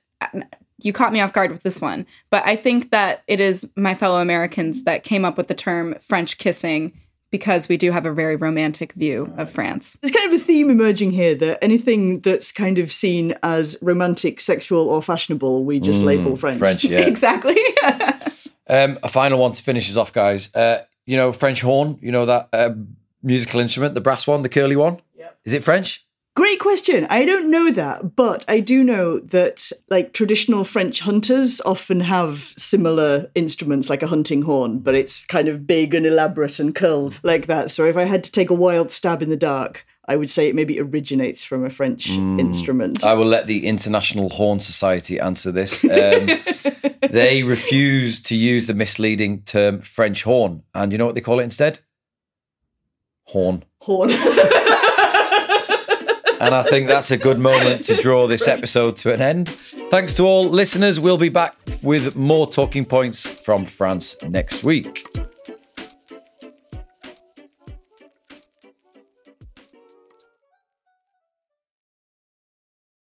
you 0.80 0.92
caught 0.92 1.14
me 1.14 1.22
off 1.22 1.32
guard 1.32 1.52
with 1.52 1.64
this 1.64 1.80
one, 1.80 2.08
but 2.30 2.44
I 2.46 2.56
think 2.56 2.92
that 2.92 3.24
it 3.28 3.40
is 3.40 3.70
my 3.76 3.94
fellow 3.94 4.20
Americans 4.20 4.84
that 4.84 5.04
came 5.04 5.24
up 5.24 5.38
with 5.38 5.48
the 5.48 5.54
term 5.54 5.96
French 6.02 6.38
kissing 6.38 6.94
because 7.36 7.68
we 7.68 7.76
do 7.76 7.92
have 7.92 8.06
a 8.06 8.14
very 8.14 8.38
romantic 8.38 8.94
view 8.94 9.34
of 9.36 9.52
France. 9.52 9.98
There's 10.02 10.14
kind 10.14 10.34
of 10.34 10.40
a 10.40 10.42
theme 10.42 10.70
emerging 10.70 11.12
here 11.12 11.36
that 11.36 11.62
anything 11.62 12.22
that's 12.22 12.50
kind 12.54 12.80
of 12.80 12.94
seen 12.94 13.36
as 13.44 13.78
romantic, 13.82 14.40
sexual, 14.40 14.90
or 14.90 15.04
fashionable, 15.04 15.66
we 15.66 15.82
just 15.82 16.02
label 16.02 16.38
French. 16.38 16.60
French, 16.60 16.86
yeah. 16.86 17.00
Exactly. 17.00 17.58
Um, 18.68 18.98
a 19.04 19.10
final 19.10 19.38
one 19.38 19.52
to 19.52 19.62
finish 19.62 19.92
us 19.92 19.96
off, 19.96 20.12
guys. 20.12 20.50
Uh, 20.56 20.82
you 21.06 21.18
know, 21.18 21.32
French 21.32 21.62
horn. 21.62 22.00
You 22.02 22.12
know 22.12 22.26
that 22.26 22.50
uh, 22.52 22.72
musical 23.22 23.60
instrument, 23.60 23.94
the 23.94 24.02
brass 24.02 24.26
one, 24.26 24.42
the 24.42 24.50
curly 24.50 24.76
one. 24.76 25.02
Yep. 25.20 25.38
Is 25.46 25.54
it 25.54 25.64
French? 25.64 26.04
Great 26.36 26.60
question. 26.60 27.08
I 27.10 27.24
don't 27.24 27.50
know 27.50 27.72
that, 27.72 28.18
but 28.18 28.44
I 28.50 28.60
do 28.60 28.84
know 28.84 29.20
that 29.20 29.72
like 29.90 30.12
traditional 30.12 30.66
French 30.66 31.00
hunters 31.00 31.62
often 31.62 32.02
have 32.02 32.54
similar 32.58 33.32
instruments 33.36 33.90
like 33.90 34.04
a 34.04 34.08
hunting 34.08 34.42
horn, 34.42 34.80
but 34.80 34.96
it's 34.96 35.26
kind 35.26 35.48
of 35.48 35.66
big 35.66 35.96
and 35.96 36.06
elaborate 36.06 36.60
and 36.60 36.76
curled 36.76 37.18
like 37.24 37.48
that. 37.48 37.72
So 37.72 37.86
if 37.86 37.96
I 37.96 38.04
had 38.04 38.22
to 38.26 38.32
take 38.34 38.50
a 38.50 38.54
wild 38.54 38.92
stab 38.92 39.22
in 39.22 39.30
the 39.30 39.38
dark, 39.38 39.86
I 40.10 40.18
would 40.18 40.30
say 40.30 40.50
it 40.50 40.56
maybe 40.56 40.78
originates 40.78 41.46
from 41.46 41.64
a 41.66 41.70
French 41.70 42.10
instrument. 42.10 43.06
I 43.06 43.14
will 43.14 43.26
let 43.26 43.48
the 43.48 43.66
International 43.66 44.30
Horn 44.30 44.60
Society 44.60 45.20
answer 45.20 45.54
this. 45.54 45.86
Um, 45.86 46.30
they 47.10 47.44
refuse 47.44 48.22
to 48.24 48.36
use 48.36 48.68
the 48.68 48.74
misleading 48.74 49.44
term 49.44 49.82
French 49.82 50.24
horn, 50.24 50.64
and 50.76 50.92
you 50.92 50.98
know 50.98 51.06
what 51.06 51.16
they 51.16 51.22
call 51.22 51.40
it 51.40 51.44
instead? 51.44 51.80
Horn. 53.24 53.64
horn. 53.80 54.12
And 56.40 56.54
I 56.54 56.64
think 56.64 56.88
that's 56.88 57.12
a 57.12 57.18
good 57.18 57.40
moment 57.40 57.86
to 57.86 57.96
draw 57.96 58.28
this 58.28 58.48
episode 58.48 58.98
to 58.98 59.14
an 59.14 59.22
end. 59.22 59.50
Thanks 59.90 60.14
to 60.16 60.24
all 60.24 60.50
listeners. 60.50 61.00
We'll 61.00 61.18
be 61.18 61.30
back 61.30 61.56
with 61.82 62.16
more 62.16 62.50
talking 62.50 62.86
points 62.86 63.28
from 63.28 63.66
France 63.66 64.16
next 64.24 64.64
week. 64.64 65.08